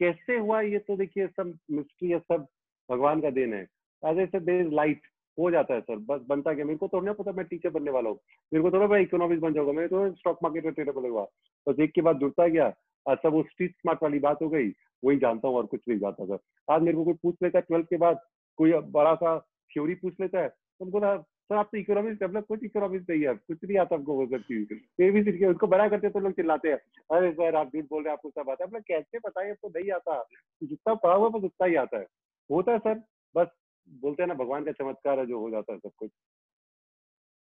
कैसे 0.00 0.36
हुआ 0.38 0.60
ये 0.60 0.78
तो 0.78 0.96
देखिए, 0.96 1.26
सब 1.26 1.58
मिस्ट्री 1.70 2.10
है, 2.10 2.18
सब 2.20 2.46
भगवान 2.90 3.20
का 3.20 3.30
देन 3.30 3.54
है। 3.54 3.66
एज 4.02 4.18
ए 4.18 4.26
सर 4.26 4.40
देर 4.42 4.70
लाइट 4.72 5.02
हो 5.38 5.50
जाता 5.50 5.74
है 5.74 5.80
सर 5.80 5.96
बस 6.06 6.20
बनता 6.28 6.52
गया 6.52 6.64
मेरे 6.64 6.78
को 6.78 6.88
तो 6.88 7.00
नहीं 7.00 7.14
पता, 7.14 7.32
मैं 7.32 7.44
टीचर 7.46 7.70
बनने 7.70 7.90
वाला 7.90 8.10
हूँ। 8.10 8.18
मेरे 8.52 8.62
को 8.62 8.70
तो 8.70 8.88
मैं 8.88 9.00
इकोनॉमिक्स 9.00 9.42
बन 9.42 9.54
जाऊँगा 9.54 9.72
मैं 9.72 9.88
तो 9.88 10.12
स्टॉक 10.14 10.38
मार्केट 10.42 10.64
में 10.64 10.72
ट्रेडर 10.74 10.92
बनेगा। 10.92 11.22
बस 11.66 11.80
एक 11.80 11.92
के 11.92 12.02
बाद 12.02 12.18
जुड़ता 12.18 12.46
गया 12.48 12.72
अच्छा 13.06 13.28
वो 13.28 13.42
स्ट्रीट 13.44 13.72
स्मार्ट 13.72 14.02
वाली 14.02 14.18
बात 14.20 14.42
हो 14.42 14.48
गई। 14.48 14.68
वही 15.02 15.18
जानता 15.18 15.48
हूँ 15.48 15.56
और 15.56 15.66
कुछ 15.66 15.80
नहीं 15.88 15.98
जानता 15.98 16.24
सर 16.26 16.38
आज 16.68 16.82
मेरे 16.82 16.96
को 16.96 17.04
कोई 17.04 17.14
पूछ 17.22 17.36
लेता 17.42 17.58
है 17.58 17.62
ट्वेल्थ 17.62 17.86
के 17.90 17.96
बाद, 17.96 18.20
कोई 18.58 18.72
बड़ा 18.72 19.14
सा 19.14 19.38
थ्योरी 19.70 19.94
पूछ 19.96 20.20
लेता 20.20 20.40
है 20.40 20.48
तो 20.48 20.84
उनको 20.84 21.00
ना 21.00 21.16
सर 21.16 21.56
आप 21.56 21.68
तो 21.72 21.78
इकोनॉमिक्स 21.78 22.18
डेवलप 22.20 22.46
कुछ 22.48 22.64
इकोनॉमिक्स 22.64 23.06
नहीं 23.10 23.22
है। 23.22 23.34
कुछ 23.34 23.58
नहीं 23.64 23.78
आता 23.78 23.96
आपको 23.96 24.14
हो 24.16 24.26
सकती 24.26 24.62
ये 25.00 25.10
भी 25.10 25.22
सीख 25.24 25.42
उनको 25.48 25.66
बड़ा 25.66 25.88
करते 25.88 26.08
तो 26.10 26.20
लोग 26.20 26.32
चिल्लाते 26.32 26.68
हैं। 26.68 26.76
अरे 27.10 27.30
सर 27.32 27.56
आप 27.56 27.66
झूठ 27.66 27.84
बोल 27.84 28.02
रहे 28.02 28.10
हैं, 28.10 28.12
आपको 28.12 28.30
सब 28.30 28.50
आता 28.50 28.64
है। 28.64 28.68
मतलब 28.68 28.82
कैसे 28.88 29.18
बताइए 29.18 29.50
आपको 29.50 29.68
नहीं 29.68 29.90
आता। 29.92 30.22
जितना 30.62 30.94
पढ़ा 30.94 31.14
हुआ 31.14 31.28
बस 31.28 31.44
उतना 31.44 31.66
ही 31.66 31.74
आता 31.76 31.98
है। 31.98 32.06
होता 32.50 32.72
है 32.72 32.78
सर 32.78 33.02
बस 33.34 33.48
बोलते 33.88 34.22
हैं 34.22 34.28
ना 34.28 34.34
भगवान 34.34 34.64
का 34.64 34.72
चमत्कार 34.72 35.18
है 35.18 35.26
जो 35.26 35.38
हो 35.38 35.50
जाता 35.50 35.72
है 35.72 35.78
सब 35.78 35.90
कुछ। 35.96 36.10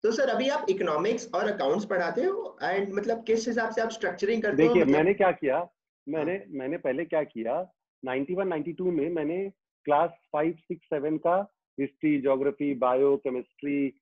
तो 0.04 0.12
सर 0.12 0.28
अभी 0.28 0.48
आप 0.48 0.66
इकोनॉमिक्स 0.68 1.30
और 1.34 1.52
अकाउंट्स 1.52 1.84
पढ़ाते 1.84 2.22
हो? 2.22 2.58
एंड 2.62 2.92
मतलब 2.92 3.24
किस 3.24 3.48
हिसाब 3.48 3.70
से 3.70 3.80
आप 3.80 3.88
स्ट्रक्चरिंग 3.88 4.42
करते 4.42 4.62
हो? 4.62 4.68
देखिए 4.68 4.82
मतलब... 4.82 4.96
मैंने 4.96 5.14
क्या 5.14 5.30
किया 5.32 5.68
मैंने 6.08 6.32
हाँ। 6.32 6.44
मैंने 6.48 6.76
पहले 6.76 7.04
क्या 7.04 7.22
किया 7.22 7.72
91 8.02 8.44
92 8.44 8.80
में 8.80 9.10
मैंने 9.10 9.52
क्लास 9.84 10.10
5 10.36 10.54
6 10.72 10.78
7 10.94 11.18
का 11.18 11.54
history 11.80 12.20
geography 12.20 12.74
bio 12.74 13.16
chemistry 13.16 14.00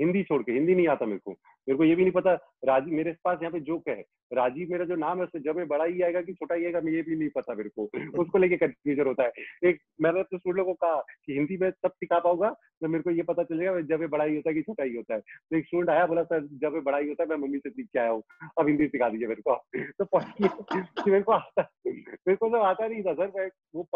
Hindi 0.00 0.22
छोड़ 0.22 0.42
के 0.42 0.52
हिंदी 0.52 0.74
नहीं 0.74 0.88
आता 0.88 1.06
मेरे 1.06 1.18
को। 1.18 1.32
मेरे 1.70 1.78
को 1.78 1.84
ये 1.84 1.94
भी 1.94 2.02
नहीं 2.02 2.12
पता 2.12 2.32
राजीव 2.64 2.94
मेरे 2.94 3.12
पास 3.24 3.38
यहाँ 3.42 3.52
पे 3.52 3.60
जोक 3.60 3.88
है। 3.88 4.04
राजीव 4.32 4.68
मेरा 4.70 4.84
जो 4.84 4.96
नाम 4.96 5.18
है 5.18 5.24
उससे 5.24 5.40
जब 5.40 5.58
बड़ा 5.68 5.84
ही 5.84 6.02
आएगा 6.02 6.20
कि 6.20 6.32
छोटा 6.32 6.54
ही 6.54 6.64
आएगा 6.64 6.78
ये 6.78 7.02
भी 7.02 7.16
नहीं 7.16 7.28
पता 7.28 7.54
मेरे 7.54 7.68
को। 7.68 7.84
उसको 8.18 8.38
लेके 8.38 8.56
कंफ्यूजन 8.56 9.06
होता 9.06 9.22
है। 9.22 9.32
एक 9.64 9.78
मैंने 10.00 10.22
तो 10.22 10.38
स्टूडेंट 10.38 10.66
को 10.66 10.74
कहा 10.74 11.00
कि 11.26 11.32
हिंदी 11.32 11.56
में 11.56 11.70
तब 11.70 11.90
सिखा 11.90 12.18
पाऊँगा 12.18 12.54
जब 12.82 12.88
मेरे 12.88 13.02
को 13.02 13.10
ये 13.10 13.22
पता 13.22 13.42
चलेगा 13.42 13.80
जब 13.80 14.06
बड़ा 14.08 14.24
ही 14.24 14.36
होता 14.36 14.50
है 14.50 14.54
कि 14.54 14.62
छोटा 14.62 14.84
ही 14.84 14.96
होता 14.96 15.14
है। 15.14 15.20
तो 15.20 15.56
एक 15.56 15.66
स्टूडेंट 15.66 15.90
आया 15.90 16.06
बोला 16.06 16.22
सर 16.22 16.46
जब 16.46 16.82
बड़ा 16.84 16.98
ही 16.98 17.08
होता 17.08 17.22
है 17.22 17.28
मैं 17.28 17.36
मम्मी 17.36 17.58
से 17.58 17.70
सीख 17.70 17.86
के 17.86 17.98
आया 17.98 18.10
हूँ। 18.10 18.22
अब 18.58 18.68
हिंदी 18.68 18.86
सिखा 18.86 19.08
दीजिए 19.08 19.28
मेरे 19.28 19.42
को। 19.48 19.54
तो 20.02 21.10
मेरे 21.10 21.22
को 21.22 21.32
आता 21.32 21.68
मेरे 21.86 22.36
को 22.36 22.48
तो 22.48 22.56
आता 22.56 22.88
नहीं 22.88 23.02
था। 23.02 23.14
सर 23.14 23.32
मैं 23.36 23.50
वो 23.74 23.88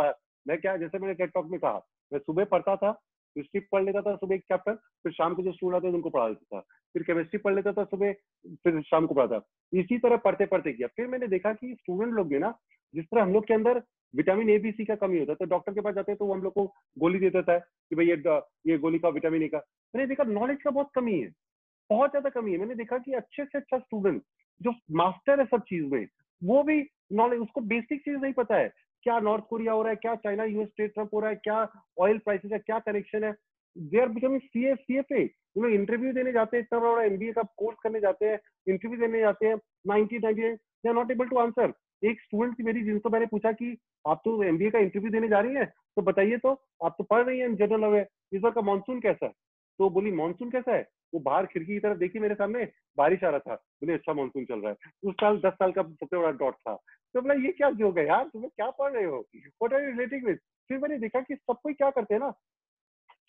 मैं 0.49 0.59
क्या 0.59 0.77
जैसे 0.77 0.99
मैंने 0.99 1.15
टेट 1.15 1.31
टॉक 1.35 1.47
में 1.47 1.61
कहा 1.61 1.81
मैं 2.13 2.21
सुबह 2.21 2.45
पढ़ता 2.45 2.77
था 2.77 3.01
हिस्ट्री 3.37 3.61
पढ़ 3.73 3.85
लेता 3.85 4.01
था 4.03 4.15
सुबह 4.17 4.35
एक 4.35 4.43
चैप्टर 4.43 4.75
फिर 4.75 5.13
शाम 5.13 5.35
को 5.35 5.43
जो 5.43 5.53
स्टूडेंट 5.53 5.77
आते 5.77 5.89
थे 5.89 5.97
उनको 5.97 6.11
पढ़ा 6.11 6.29
देता 6.29 6.57
था। 6.57 6.61
फिर 6.95 7.03
केमिस्ट्री 7.03 7.39
पढ़ 7.41 7.55
लेता 7.55 7.73
था 7.73 7.85
सुबह, 7.85 8.13
फिर 8.65 8.81
शाम 8.83 9.07
को 9.07 9.15
पढ़ाता 9.15 9.41
इसी 9.73 9.99
तरह 9.99 10.17
पढ़ते 10.19 10.47
पढ़ते 10.47 10.73
किया। 10.73 10.89
फिर 10.97 11.07
मैंने 11.07 11.27
देखा 11.29 11.53
कि 11.55 11.75
स्टूडेंट 11.75 12.15
लोग 12.15 12.33
ना, 12.35 12.55
जिस 12.95 13.05
तरह 13.05 13.23
हम 13.23 13.33
लोग 13.33 13.47
के 13.47 13.55
अंदर 13.55 13.83
विटामिन 14.15 14.51
ए 14.51 14.59
बी 14.59 14.71
सी 14.73 14.85
का 14.85 14.95
कमी 14.97 15.19
होता 15.19 15.33
है 15.33 15.37
तो 15.37 15.45
डॉक्टर 15.47 15.73
के 15.75 15.81
पास 15.81 15.95
जाते 15.95 16.13
हैं 16.13 16.19
तो 16.19 16.27
वो 16.27 16.35
हम 16.35 16.43
लोग 16.43 16.53
को 16.55 16.65
गोली 16.97 17.19
दे 17.19 17.31
देता 17.31 17.53
है 17.53 17.61
कि 17.91 17.97
भाई 17.97 18.07
ये 18.07 18.17
ये 18.67 18.79
गोली 18.79 18.99
का 18.99 19.09
विटामिन 19.11 19.43
ए 19.43 19.49
का। 19.49 19.59
मैंने 19.95 20.07
देखा 20.09 20.25
नॉलेज 20.25 20.63
का 20.63 20.71
बहुत 20.71 20.91
कमी 20.95 21.19
है, 21.19 21.31
बहुत 21.91 22.11
ज़्यादा 22.11 22.31
कमी 22.31 22.53
है। 22.53 22.59
मैंने 22.59 22.75
देखा 22.75 22.99
कि 22.99 23.13
अच्छे 23.15 23.45
से 23.45 23.59
अच्छा 23.59 23.79
स्टूडेंट 23.79 24.23
जो 24.61 24.73
मास्टर 24.95 25.41
है 25.41 25.47
सब 25.47 25.63
चीज़ 25.69 25.85
में, 25.87 26.07
वो 26.43 26.63
भी 26.63 26.81
नॉलेज 27.13 27.41
उसको 27.41 27.61
बेसिक 27.63 28.01
चीज़ 28.01 28.17
नहीं 28.17 28.33
पता 28.33 28.57
है। 28.57 28.73
क्या 29.05 29.19
नॉर्थ 29.21 29.45
कोरिया 29.51 29.73
हो 29.73 29.83
रहा 29.83 29.91
है, 29.91 29.97
क्या 29.97 30.15
चाइना 30.17 30.45
यूएस 30.45 30.69
ट्रेड 30.77 30.93
ट्रंप 30.95 31.11
हो 31.15 31.21
रहा 31.21 31.31
है, 31.31 31.37
क्या 31.37 31.67
ऑयल 32.01 32.19
प्राइसेस 32.19 32.53
है, 32.53 32.59
क्या 32.59 32.79
कनेक्शन 32.79 33.25
है? 33.25 33.35
They 33.77 34.01
are 34.01 34.09
becoming 34.09 34.41
C 34.41 34.65
F 34.67 34.79
C 34.81 34.97
F 34.99 35.13
A 35.15 35.25
लोग 35.59 35.71
इंटरव्यू 35.71 36.13
देने 36.13 36.33
जाते 36.33 36.57
हैं, 36.57 36.65
इतना 36.65 36.79
बड़ा 36.81 37.03
एमबीए 37.03 37.33
का 37.33 37.43
कोर्स 37.59 37.79
करने 37.83 38.01
जाते 38.01 38.27
हैं 38.27 38.39
इंटरव्यू 38.69 39.01
देने 39.01 39.21
जाते 39.21 39.47
हैं 39.47 39.57
ninety 39.87 40.19
ninety 40.19 40.43
they 40.43 40.89
are 40.89 40.95
not 40.95 41.11
able 41.11 41.29
to 41.29 41.39
answer 41.39 41.73
एक 42.03 42.21
स्टूडेंट 42.21 42.59
थी 42.59 42.63
मेरी 42.63 42.83
जिनको 42.85 43.11
मैंने 43.11 43.27
पूछा 43.27 43.53
कि, 43.53 43.77
आप 44.05 44.21
तो 44.25 44.43
एमबीए 44.43 44.71
का 44.71 44.79
इंटरव्यू 44.79 45.11
देने 45.11 45.29
जा 45.29 45.41
रही 45.41 45.55
है? 45.55 45.65
तो 45.67 46.03
बताइए 46.03 46.37
तो 46.37 46.51
आप 46.85 46.95
तो 46.99 47.05
पढ़ 47.05 47.25
रही 47.27 47.39
हैं 47.39 47.55
जनरल 47.57 47.83
अवे 47.83 48.05
इस 48.33 48.41
बार 48.41 48.53
का 48.53 48.61
मानसून 48.61 49.01
कैसा 49.01 49.27
है? 49.27 49.33
तो 49.79 49.91
बोली 49.91 50.13
मानसून 50.13 50.51
कैसा 50.51 50.75
है? 50.75 50.87
वो 51.15 51.21
बाहर 51.21 51.47
खिड़की 51.47 51.73
की 51.73 51.81
तरफ़ 51.81 51.99
देखी 51.99 52.19
मेरे 52.19 52.35
सामने, 52.35 52.65
बारिश 52.99 53.25
आ 53.25 53.29
रहा 53.31 53.39
था, 53.39 53.55
बोले 53.55 53.93
अच्छा 53.93 54.13
मानसून 54.13 54.45
चल 54.45 54.61
रहा 54.61 54.71
है। 54.71 54.77
उस 55.05 55.15
साल, 55.15 55.39
दस 55.39 55.53
साल 55.53 55.73
का 55.73 55.83
सबसे 55.83 56.17
बड़ा 56.17 56.31
डॉट 56.31 56.55
था। 56.55 56.75
तो 57.15 57.21
बोला, 57.21 57.35
ये 57.35 57.53
क्या 57.53 57.69
हो 57.83 57.93
गया 57.93 58.05
यार? 58.05 58.29
तुम्हें 58.29 58.51
क्या 58.57 58.71
पढ़ 58.71 58.93
रहे 58.93 59.05
हो? 59.05 59.25
What 59.63 59.75
are 59.75 59.81
you 59.81 59.91
relating 59.91 60.25
with 60.27 60.39
फिर 60.69 60.79
मैंने 60.79 60.99
देखा 60.99 61.21
कि 61.21 61.35
सब 61.35 61.59
कोई 61.63 61.75
क्या 61.75 61.91
करते 61.91 62.15
हैं 62.15 62.21
ना, 62.21 62.31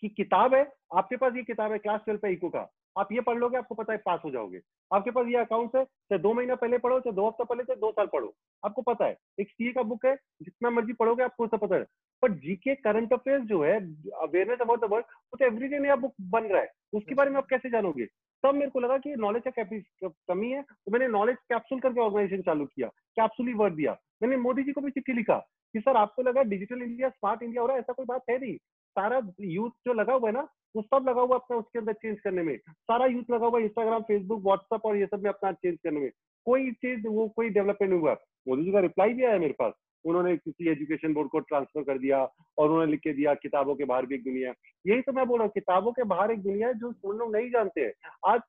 कि 0.02 0.08
किताब 0.08 0.54
है, 0.54 0.64
आपके 0.94 1.16
पास 1.16 1.36
ये 1.36 1.42
किताब 1.42 1.72
है 1.72 1.78
क्लास 1.78 2.00
ट्वेल्व 2.00 2.20
पे 2.20 2.32
इको 2.32 2.48
का। 2.48 2.70
आप 2.96 3.12
ये 3.12 3.20
पढ़ 3.20 3.38
लोगे, 3.38 3.56
आपको 3.56 3.74
पता 3.74 3.92
है 3.92 3.98
पास 3.98 4.20
हो 4.24 4.30
जाओगे। 4.30 4.60
आपके 4.90 5.10
पास 5.10 5.26
ये 5.26 5.36
अकाउंट 5.36 5.76
है, 5.76 5.84
चाहे 5.84 6.18
दो 6.18 6.32
महीना 6.34 6.54
पहले 6.54 6.78
पढ़ो, 6.78 6.98
चाहे 7.00 7.16
दो 7.16 7.26
हफ़्ता 7.26 7.44
पहले, 7.44 7.64
चाहे 7.64 7.80
दो 7.80 7.90
साल 7.92 8.06
पढ़ो। 8.06 8.34
आपको 8.64 8.82
पता 8.82 9.04
है, 9.04 9.16
एक 9.40 9.50
सीए 9.50 9.72
का 9.72 9.82
बुक 9.82 10.06
है, 10.06 10.14
जितना 10.42 10.70
मर्ज़ी 10.70 10.92
पढ़ोगे, 10.92 11.22
आपको 11.22 11.46
सब 11.46 11.58
पता 11.58 11.76
है। 11.76 11.84
पर 12.22 12.32
जीके 12.34 12.74
करंट 12.74 13.12
अफेयर्स 13.12 13.44
जो 13.44 13.62
है 13.64 13.74
अवेयरनेस 14.16 14.58
अबाउट 14.60 14.80
द 14.80 14.90
वर्ल्ड 14.90 15.06
वो 15.06 15.36
तो 15.36 15.44
एवरीडे 15.44 15.78
नया 15.78 15.96
बुक 15.96 16.14
बन 16.30 16.44
रहा 16.44 16.62
है। 16.62 16.70
उसके 16.92 17.14
बारे 17.14 17.30
में 17.30 17.36
आप 17.36 17.46
कैसे 17.46 17.70
जानोगे? 17.70 18.06
तब 18.44 18.54
मेरे 18.54 18.70
को 18.70 18.80
लगा 18.80 18.96
कि 18.98 19.14
नॉलेज 19.16 19.42
का 19.48 20.08
कमी 20.28 20.50
है 20.50 20.62
तो 20.62 20.92
मैंने 20.92 21.08
नॉलेज 21.08 21.36
कैप्सूल 21.48 21.80
करके 21.80 22.00
ऑर्गेनाइजेशन 22.00 22.42
चालू 22.42 22.64
किया 22.66 22.88
कैप्सूल 23.16 23.46
ही 23.48 23.54
वर्ड 23.54 23.74
दिया। 23.74 23.96
मैंने 24.22 24.36
मोदी 24.36 24.62
जी 24.62 24.72
को 24.72 24.80
भी 24.80 24.90
चिट्ठी 24.90 25.12
लिखा 25.12 25.38
कि, 25.74 25.80
सर, 25.80 25.96
आपको 25.96 26.22
लगा 26.22 26.42
डिजिटल 26.42 26.82
इंडिया 26.82 27.08
स्मार्ट 27.08 27.42
इंडिया 27.42 27.62
हो 27.62 27.66
रहा 27.66 27.76
है? 27.76 27.80
ऐसा 27.80 27.92
कोई 27.92 28.06
बात 28.06 28.22
है 28.30 28.38
नहीं। 28.38 28.56
सारा 28.98 29.20
यूथ 29.40 29.70
जो 29.86 29.92
लगा 29.92 30.12
हुआ 30.12 30.28
है 30.28 30.34
ना, 30.34 30.48
वो 30.76 30.82
सब 30.82 31.08
लगा 31.08 31.20
हुआ 31.20 31.36
अपना 31.36 31.56
उसके 31.56 31.78
अंदर 31.78 31.92
चेंज 31.92 32.20
करने 32.20 32.42
में। 32.42 32.56
सारा 32.58 33.06
यूथ 33.06 33.30
लगा 33.30 33.46
हुआ 33.46 33.60
इंस्टाग्राम 33.60 34.02
फेसबुक 34.02 34.42
व्हाट्सअप 34.44 34.84
और 34.86 34.96
ये 34.96 35.06
सब 35.06 35.22
में 35.22 35.30
अपना 35.30 35.52
चेंज 35.52 35.78
करने 35.84 36.00
में। 36.00 36.10
कोई 36.46 36.70
चीज़, 36.72 37.06
वो 37.08 37.28
कोई 37.28 37.48
डेवलपमेंट 37.48 37.90
नहीं 37.90 38.00
हुआ। 38.00 38.12
मोदी 38.48 38.64
जी 38.64 38.72
का 38.72 38.80
रिप्लाई 38.80 39.12
भी 39.14 39.24
आया 39.24 39.38
मेरे 39.38 39.52
पास। 39.52 39.72
उन्होंने 40.04 40.36
किसी 40.36 40.68
एजुकेशन 40.70 41.14
बोर्ड 41.14 41.28
को 41.28 41.38
ट्रांसफ़र 41.38 41.82
कर 41.82 41.98
दिया 41.98 42.18
और 42.58 42.68
उन्होंने 42.68 42.90
लिख 42.90 43.00
के 43.00 43.12
दिया, 43.12 43.34
किताबों 43.34 43.74
के 43.74 43.84
बाहर 43.84 44.06
भी 44.06 44.14
एक 44.14 44.24
दुनिया। 44.24 44.52
यही 44.86 45.00
तो 45.00 45.12
मैं 45.12 45.26
बोल 45.26 45.38
रहा 45.38 45.44
हूँ, 45.44 45.52
किताबों 45.54 45.92
के 45.92 46.02
बाहर 46.04 46.30
एक 46.30 46.42
दुनिया 46.42 46.68
है 46.68 46.74
जो 46.74 46.90
हम 46.90 47.18
लोग 47.18 47.36
नहीं 47.36 47.50
जानते 47.50 47.80
हैं। 47.80 47.92
आज 48.26 48.40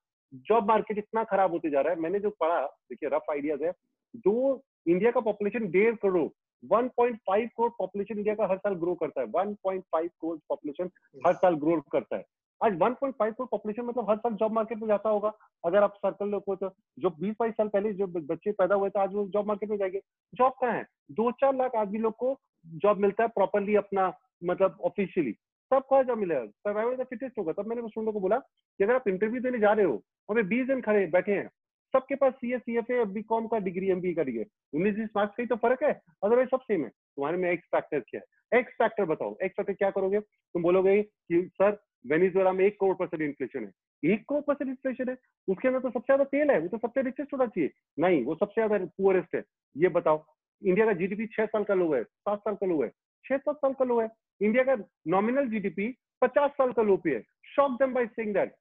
जॉब 0.48 0.68
मार्केट 0.68 0.98
इतना 0.98 1.24
खराब 1.24 1.51
होते 1.51 1.70
जा 1.70 1.82
रहा 1.82 1.94
है। 1.94 2.00
मैंने 2.00 2.20
जो 2.20 2.30
पढ़ा, 2.30 2.62
देखिए 2.62 3.10
रफ 3.10 3.32
आइडियाज़ 3.32 3.63
है, 3.63 3.72
जो 4.16 4.62
इंडिया 4.88 5.12
का 5.12 5.20
पॉपुलेशन 5.20 5.70
डेढ़ 5.72 5.96
करोड़ 5.96 6.27
1.5 6.64 7.50
करोड़ 7.50 7.72
पॉपुलेशन 7.80 8.18
इंडिया 8.18 8.36
का 8.36 8.46
हर 8.46 8.58
साल 8.58 8.74
ग्रो 8.76 8.96
करता 8.96 9.22
है। 9.22 9.28
1.5 9.28 10.08
करोड़ 10.08 10.38
पॉपुलेशन 10.50 10.90
हर 11.28 11.34
साल 11.34 11.56
ग्रो 11.56 11.80
करता 11.92 12.18
है। 12.18 12.26
आज 12.62 12.78
1.5 12.78 13.34
करोड़ 13.34 13.48
पॉपुलेशन 13.48 13.84
मतलब 13.84 14.10
हर 14.10 14.18
साल 14.18 14.34
जॉब 14.34 14.52
मार्केट 14.52 14.78
में 14.80 14.88
जाता 14.88 15.10
होगा। 15.10 15.32
अगर 15.66 15.84
आप 15.84 15.94
सर्कल 15.96 16.28
लोग 16.28 16.56
तो 16.56 16.70
जो 17.00 17.10
20-22 17.20 17.54
साल 17.54 17.68
पहले 17.68 17.92
जो 17.94 18.08
बच्चे 18.08 18.52
पैदा 18.52 18.76
हुए 18.76 18.90
थे 18.90 19.00
आज 19.00 19.14
वो 19.14 19.28
जॉब 19.28 19.48
मार्केट 19.48 19.70
में 19.70 19.78
जाएँगे। 19.78 20.02
जॉब 20.34 20.54
कहाँ 20.62 20.74
है? 20.74 20.86
दो 21.12 21.32
चार 21.32 21.56
लाख 21.56 21.76
आदमी 21.76 22.00
लोग 22.00 22.16
को 22.16 22.38
जॉब 22.66 22.98
मिलता 22.98 23.24
है 23.24 23.30
प्रॉपरली 23.30 23.76
अपना 23.76 24.12
मतलब 24.44 24.78
ऑफिशियली 24.86 25.32
सब 25.72 25.84
कहा 25.90 26.02
जॉब 26.04 26.18
मिलेगा। 26.18 26.46
सर्वाइवल 26.46 26.96
का 26.96 27.04
फिटेस्ट 27.04 27.38
होगा। 27.40 27.54
तब 27.54 27.68
मैंने 27.68 27.88
स्टूडेंट 27.88 28.14
को 28.14 28.20
बोला 28.20 28.38
कि 28.38 28.84
अगर 28.84 28.96
आप 28.96 29.08
इंटरव्यू 29.08 29.42
देने 29.42 29.60
जा 29.60 29.74
रहे 29.74 29.86
हो 29.86 30.02
हमें 30.30 30.48
बीस 30.48 30.68
दिन 30.68 30.82
खड़े 30.82 31.06
बैठे 31.08 31.32
हैं 31.32 31.50
सबके 31.94 32.15
पास 32.15 32.34
C 32.34 32.53
S 32.53 32.62
C 32.62 32.77
F 32.77 32.91
A 32.91 33.03
B 33.08 33.22
com 33.24 33.48
का 33.48 33.60
डिग्री 33.60 33.89
एम 33.91 34.01
बी 34.01 34.13
का 34.13 34.24
डिग्री 34.24 34.46
उन्नीस 34.74 34.96
बीस 34.96 35.10
मार्क्स 35.15 35.36
का 35.36 35.44
ही 35.44 35.48
तो 35.48 35.56
फ़र्क 35.58 35.84
है 35.84 35.91
अदरवाइज़ 36.24 36.50
सब 36.50 36.62
सेम 36.62 36.84
है। 36.84 36.89
तुम्हारे 36.89 37.38
में 37.38 37.50
एक्स 37.51 37.67
फैक्टर 37.75 38.00
क्या 38.00 38.22
है? 38.22 38.60
एक्स 38.60 38.74
फैक्टर 38.74 39.06
बताओ। 39.06 39.38
एक्स 39.44 39.56
फैक्टर 39.58 39.74
क्या 39.74 39.89
करोगे? 39.91 40.20
तुम 40.20 40.63
बोलोगे 40.63 41.01
कि, 41.01 41.41
सर 41.53 41.77
वेनिजुएला 42.08 42.51
में 42.51 42.65
एक 42.65 42.79
करोड़ 42.79 42.96
परसेंट 42.96 43.22
इन्फ्लेशन 43.22 43.63
है। 43.63 44.12
एक 44.12 44.24
करोड़ 44.29 44.41
परसेंट 44.44 44.70
इन्फ्लेशन 44.70 45.10
है? 45.10 45.17
उसके 45.48 45.67
अंदर 45.67 45.79
तो 45.79 45.89
सबसे 45.89 46.06
ज़्यादा 46.06 46.24
तेल 46.25 46.51
है, 46.51 46.60
वो 46.60 46.67
तो 46.67 46.77
सबसे 46.77 47.01
रिचेस्ट 47.01 47.34
होना 47.34 47.46
चाहिए। 47.46 47.72
नहीं, 48.00 48.24
वो 48.25 48.36
सबसे 48.36 48.65
ज़्यादा 48.65 48.86
पुअरेस्ट 48.98 49.36
है। 49.36 49.44
ये 49.75 49.89
बताओ 49.89 50.24
इंडिया 50.62 50.86
का 50.86 50.94
जीडीपी 50.94 51.25
छह 51.27 51.46
साल 51.46 51.63
का 51.63 51.74
लो 51.74 51.94
है, 51.94 52.03
सात 52.03 52.39
साल 52.39 52.56
का 52.56 52.67
लो 52.67 52.82
है, 52.84 52.89
छह 53.25 53.38
सात 53.38 53.56
साल 53.56 53.74
का 53.74 53.86
लो 53.86 54.00
है। 54.01 54.10
इंडिया 54.41 54.63
का 54.63 54.75
नॉमिनल 55.08 55.50
जीडीपी 55.50 55.88
पचास 56.22 56.51
साल 56.51 56.72
का 56.74 56.82
लो 56.82 56.98
पे 56.98 57.15
है। 57.15 57.22
Shock 57.56 57.72
them 57.79 57.94
by 57.94 58.06
saying 58.08 58.34
that 58.34 58.56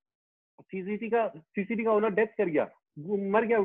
CCD 0.63 1.09
का 1.11 1.27
सीसीटी 1.29 1.85
का 1.85 1.93
ओनर 1.93 2.11
डेथ 2.15 2.27
कर 2.39 2.49
गया। 2.49 2.69
मर 2.99 3.45
गया 3.45 3.59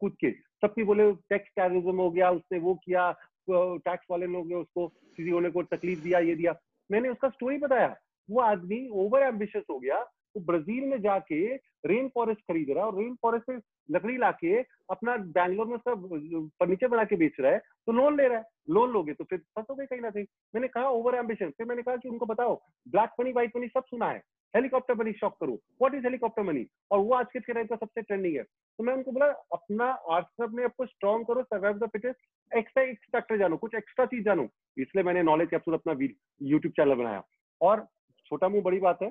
कूद 0.00 0.16
के। 0.20 0.30
सबकी 0.30 0.84
बोले 0.84 1.12
टैक्स 1.12 1.50
टेररिज्म 1.50 1.96
हो 1.96 2.10
गया, 2.10 2.30
उसने 2.30 2.58
वो 2.58 2.74
किया 2.84 3.10
टैक्स 3.48 4.06
वाले 4.10 4.26
लोग 4.26 4.48
ने 4.48 4.54
उसको 4.54 4.86
किसी 4.88 5.30
होने 5.30 5.50
को 5.50 5.62
तकलीफ़ 5.64 6.02
दिया, 6.02 6.18
ये 6.20 6.34
दिया। 6.34 6.54
मैंने 6.90 7.08
उसका 7.08 7.28
स्टोरी 7.28 7.58
बताया। 7.58 7.94
वो 8.28 8.40
आदमी 8.42 8.88
ओवर 9.02 9.22
एम्बिशियस 9.22 9.64
हो 9.70 9.78
गया, 9.78 9.98
वो 10.36 10.40
ब्राज़ील 10.42 10.84
में 10.84 11.00
जाके 11.02 11.44
रेन 11.86 12.08
फॉरेस्ट 12.14 12.40
खरीद 12.42 12.70
रहा 12.70 12.84
है 12.84 12.90
और 12.90 12.98
रेन 12.98 13.14
फॉरेस्ट 13.22 13.50
से 13.50 13.56
लकड़ी 13.88 14.16
लाके 14.16 14.60
अपना 14.90 15.16
बैंगलोर 15.16 15.66
में 15.66 15.74
उसका 15.76 15.94
फर्नीचर 16.58 16.88
बना 16.88 17.04
के 17.04 17.16
बेच 17.16 17.36
रहा 17.40 17.52
है 17.52 17.58
तो 17.58 17.92
लोन 17.92 18.16
ले 18.16 18.26
रहा 18.28 18.38
है। 18.38 18.44
लोन 18.70 18.90
लोगे 18.92 19.12
तो 19.14 19.24
फिर 19.24 19.38
फंसोगे 19.38 19.86
कहीं 19.86 20.00
ना 20.00 20.10
कहीं। 20.10 20.24
मैंने 20.54 20.68
कहा 20.68 20.88
ओवर 20.90 21.14
एम्बिशन 21.14 21.50
फिर 21.50 21.66
मैंने 21.66 21.82
कहा 21.82 21.96
कि 21.96 22.08
उनको 22.08 22.26
बताओ 22.26 22.54
ब्लैक 22.86 23.10
मनी 23.20 23.32
व्हाइट 23.32 23.56
मनी 23.56 23.68
सब 23.68 23.84
सुना 23.86 24.10
है। 24.10 24.22
हेलीकॉप्टर 24.54 24.94
मनी 24.94 25.12
शॉक 25.12 25.36
करो। 25.40 25.52
व्हाट 25.52 25.94
इज़ 25.94 26.04
हेलीकॉप्टर 26.04 26.42
मनी 26.42 26.66
और 26.90 26.98
वो 26.98 27.14
आज 27.14 27.26
के 27.32 27.52
टाइम 27.52 27.66
का 27.66 27.76
सबसे 27.76 28.02
ट्रेंडिंग 28.02 28.36
है। 28.36 28.42
तो 28.42 28.84
मैं 28.84 28.94
उनको 28.94 29.12
बोला, 29.12 29.26
अपना 29.26 29.84
आर्ट्स 30.10 30.42
अपने 30.42 30.64
आपको 30.64 30.86
स्ट्रॉन्ग 30.86 31.26
करो 31.26 31.42
survive 31.42 31.78
the 31.78 31.88
fittest 31.92 32.56
extra 32.56 32.82
extractor 32.82 33.38
जानो, 33.38 33.56
कुछ 33.56 33.74
एक्स्ट्रा 33.74 34.06
चीज़ 34.06 34.24
जानो। 34.24 34.48
इसलिए 34.78 35.04
मैंने 35.04 35.22
नॉलेज 35.22 35.48
कैप्सूल 35.50 35.74
अपना 35.74 35.92
यूट्यूब 36.40 36.72
चैनल 36.72 36.94
बनाया। 36.94 37.22
और 37.60 37.86
छोटा 38.26 38.48
मुँह 38.48 38.62
बड़ी 38.62 38.78
बात 38.80 39.02
है, 39.02 39.08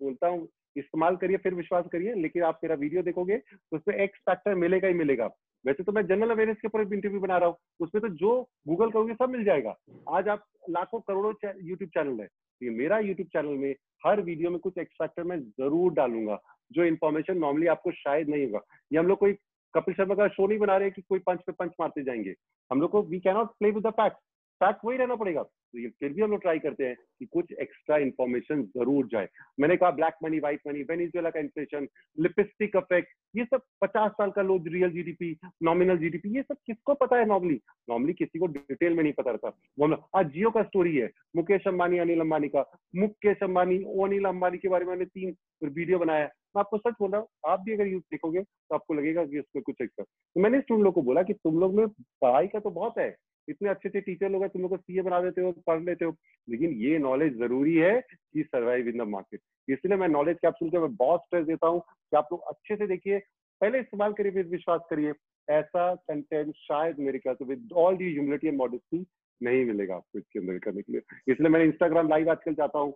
बोलता 0.00 0.28
हूँ, 0.28 0.48
इस्तेमाल 0.76 1.16
करिए, 1.16 1.36
फिर 1.36 1.54
विश्वास 1.54 1.84
करिए, 1.92 2.14
लेकिन 2.14 2.42
आप 2.44 2.58
मेरा 2.64 2.74
वीडियो 2.76 3.02
देखोगे 3.02 3.36
तो 3.36 3.76
उसमें 3.76 3.94
एक्स 3.96 4.18
फैक्टर 4.20 4.54
मिलेगा 4.54 4.88
ही 4.88 4.94
मिलेगा। 4.94 5.26
वैसे 5.64 5.82
तो 5.84 5.92
मैं 5.92 6.06
जनरल 6.06 6.30
अवेयरनेस 6.30 6.56
के 6.56 6.68
ऊपर 6.68 6.92
इंटरव्यू 6.94 7.20
बना 7.20 7.36
रहा 7.38 7.48
हूँ। 7.48 7.56
उसमें 7.80 8.00
तो 8.02 8.08
जो 8.16 8.40
गूगल 8.68 8.90
करोगे 8.90 9.14
सब 9.14 9.30
मिल 9.30 9.44
जाएगा। 9.44 9.76
आज 10.10 10.28
आप 10.28 10.44
लाखों 10.70 11.00
करोड़ों 11.00 11.32
यूट्यूब 11.44 11.90
चैनल 11.90 12.20
है। 12.20 12.26
तो 12.26 12.72
मेरा 12.72 12.98
यूट्यूब 12.98 13.28
चैनल 13.28 13.56
में 13.58 13.74
हर 14.06 14.20
वीडियो 14.20 14.50
में 14.50 14.58
कुछ 14.58 14.78
एक्स 14.78 14.96
फैक्टर 14.98 15.22
मैं 15.22 15.40
ज़रूर 15.40 15.92
डालूँगा, 15.92 16.38
जो 16.72 16.84
इन्फॉर्मेशन 16.84 17.38
नॉर्मली 17.38 17.66
आपको 17.66 17.90
शायद 17.92 18.28
नहीं 18.28 18.44
होगा। 18.46 18.60
ये 18.92 18.98
हम 18.98 19.06
लोग 19.06 19.18
कोई 19.18 19.32
कपिल 19.74 19.94
शर्मा 19.94 20.14
का 20.14 20.28
शो 20.28 20.46
नहीं 20.46 20.58
बना 20.58 20.76
रहे 20.76 20.90
कि 20.90 21.02
कोई 21.02 21.18
पंच 21.18 21.40
पे 21.40 21.52
पंच 21.52 21.72
मारते 21.80 22.02
जाएँगे। 22.02 22.34
हम 22.70 22.80
लोग 22.80 22.90
को 22.90 23.02
we 23.02 23.20
cannot 23.20 23.48
play 23.48 23.70
with 23.70 23.86
the 23.86 23.90
fact 23.90 24.16
fact 24.60 24.84
वही 24.84 24.96
रहना 24.98 25.14
पड़ेगा। 25.16 25.42
तो 25.42 25.78
ये 25.78 25.88
फिर 26.00 26.12
भी 26.12 26.22
हम 26.22 26.30
लोग 26.30 26.40
ट्राई 26.42 26.58
करते 26.58 26.86
हैं 26.86 26.94
कि 27.18 27.26
कुछ 27.26 27.52
एक्स्ट्रा 27.54 27.96
इन्फॉर्मेशन 27.98 28.62
ज़रूर 28.76 29.06
जाए। 29.06 29.28
मैंने 29.60 29.76
कहा 29.76 29.90
black 29.92 30.14
money 30.24 30.38
white 30.40 30.60
money 30.66 30.82
Venezuela 30.84 31.30
का 31.30 31.40
इन्फ्लेशन 31.40 31.86
लिपिस्टिक 32.18 32.76
इफ़ेक्ट 32.76 33.08
ये 33.34 33.44
सब 33.44 33.62
पचास 33.82 34.10
साल 34.12 34.30
का 34.30 34.42
low 34.42 34.56
real 34.66 34.90
GDP 34.92 35.36
nominal 35.62 35.98
GDP 35.98 36.34
ये 36.36 36.42
सब 36.42 36.56
किसको 36.66 36.94
पता 36.96 37.16
है 37.16 37.26
नॉर्मली 37.26 37.60
नॉर्मली 37.88 38.12
किसी 38.14 38.38
को 38.38 38.46
डिटेल 38.48 38.94
में 38.94 39.02
नहीं 39.02 39.12
पता 39.12 39.30
रहता। 39.30 39.48
वो 39.78 39.86
हम 39.86 39.96
आज 40.16 40.32
जियो 40.32 40.50
का 40.50 40.62
स्टोरी 40.62 40.96
है, 40.96 41.10
मुकेश 41.36 41.66
अंबानी, 41.68 41.98
अनिल 41.98 42.20
अंबानी 42.20 42.48
का। 42.48 42.64
मुकेश 42.94 43.42
अंबानी 43.42 43.76
अनिल 44.04 44.24
अंबानी 44.24 44.58
के 44.58 44.68
बारे 44.68 44.84
में 44.86 45.06
तीन 45.06 45.34
वीडियो 45.62 45.98
बनाया। 45.98 46.24
मैं 46.24 46.60
आपको 46.60 46.78
सच 46.78 46.94
बोल 47.00 47.10
रहा 47.10 47.20
हूँ, 47.20 47.28
आप 47.46 47.60
भी 47.60 47.72
अगर 47.72 47.86
यूज़ 47.86 48.02
देखोगे 48.02 48.40
तो 48.40 48.74
आपको 48.74 48.94
लगेगा 48.94 49.24
कि 49.24 49.38
उसमें 49.38 49.62
कुछ 49.62 49.82
एक्स्ट्रा 49.82 50.04
तो 50.04 50.40
मैंने 50.40 50.60
तुम 50.62 50.82
लोग 50.82 50.94
को 50.94 51.02
बोला 51.02 51.22
कि 51.22 51.32
तुम 51.34 51.60
लोग 51.60 51.74
में 51.74 51.86
पढ़ाई 51.88 52.46
का 52.48 52.58
तो 52.58 52.70
बहुत 52.72 52.98
है। 52.98 53.10
इतने 53.48 53.68
अच्छे 53.68 53.88
अच्छे 53.88 54.00
टीचर 54.00 54.30
लोग 54.30 54.42
हैं, 54.42 54.50
तुम 54.50 54.62
लोग 54.62 54.70
को 54.70 54.76
सीए 54.76 55.02
बना 55.02 55.20
देते 55.20 55.40
हो, 55.40 55.52
पढ़ 55.66 55.82
लेते 55.82 56.04
हो। 56.04 56.14
लेकिन 56.48 56.72
ये 56.80 56.98
नॉलेज 56.98 57.38
ज़रूरी 57.38 57.74
है 57.76 58.00
कि 58.00 58.42
सर्वाइव 58.42 58.88
इन 58.88 58.98
द 58.98 59.08
मार्केट 59.08 59.40
इसलिए 59.68 59.96
मैं 59.96 60.08
नॉलेज 60.08 60.36
कैप्सूल 60.42 60.70
का 60.70 60.80
मैं 60.80 60.94
बहुत 60.96 61.20
स्ट्रेस 61.20 61.46
देता 61.46 61.66
हूँ 61.66 61.80
कि 61.80 62.16
आप 62.16 62.28
लोग 62.32 62.42
अच्छे 62.48 62.76
से 62.76 62.86
देखिए, 62.86 63.18
पहले 63.60 63.78
इस्तेमाल 63.80 64.12
करिए 64.12 64.32
फिर 64.32 64.46
विश्वास 64.46 64.80
करिए। 64.90 65.12
ऐसा 65.48 65.94
कंटेंट 65.94 66.54
शायद 66.56 66.98
मेरे 66.98 67.18
ख्याल 67.18 67.34
से 67.34 67.44
with 67.44 67.72
all 67.76 67.96
the 67.96 68.12
humility 68.12 68.48
and 68.48 68.56
modesty 68.58 69.04
नहीं 69.40 69.64
मिलेगा 69.64 69.94
आपको 69.94 70.18
इसके 70.18 70.38
अंदर 70.38 70.58
करने 70.58 70.82
के 70.82 70.92
लिए। 70.92 71.00
इसलिए 71.28 71.48
मैंने 71.48 71.64
इंस्टाग्राम 71.64 72.08
लाइव 72.08 72.30
आजकल 72.30 72.54
जाता 72.54 72.78
हूँ। 72.78 72.94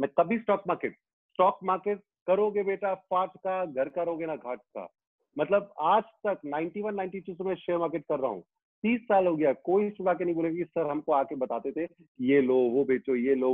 मैं 0.00 0.08
तभी 0.20 0.38
स्टॉक 0.38 0.62
मार्केट 0.68 0.94
स्टॉक 1.32 1.58
मार्केट 1.64 2.00
करोगे 2.26 2.62
बेटा 2.62 2.94
फाट 2.94 3.30
का, 3.36 3.64
घर 3.64 3.88
करोगे 3.88 4.26
ना, 4.26 4.36
घाट 4.36 4.58
का। 4.58 4.88
मतलब 5.36 5.72
आज 5.80 6.02
तक 6.26 6.40
91 6.46 6.94
92 6.94 7.34
से 7.34 7.44
मैं 7.44 7.54
शेयर 7.54 7.78
मार्केट 7.78 8.04
कर 8.08 8.18
रहा 8.18 8.30
हूँ। 8.30 8.42
तीस 8.84 9.00
साल 9.00 9.26
हो 9.26 9.34
गया, 9.36 9.52
कोई 9.52 9.90
सुना 9.90 10.12
के 10.14 10.24
नहीं 10.24 10.34
बोलेगा 10.34 10.64
सर, 10.64 10.90
हमको 10.90 11.12
आके 11.12 11.34
बताते 11.36 11.72
थे, 11.72 11.86
ये 12.20 12.40
लो, 12.40 12.54
वो 12.54 12.84
बेचो, 12.84 13.16
ये 13.16 13.34
लो 13.34 13.50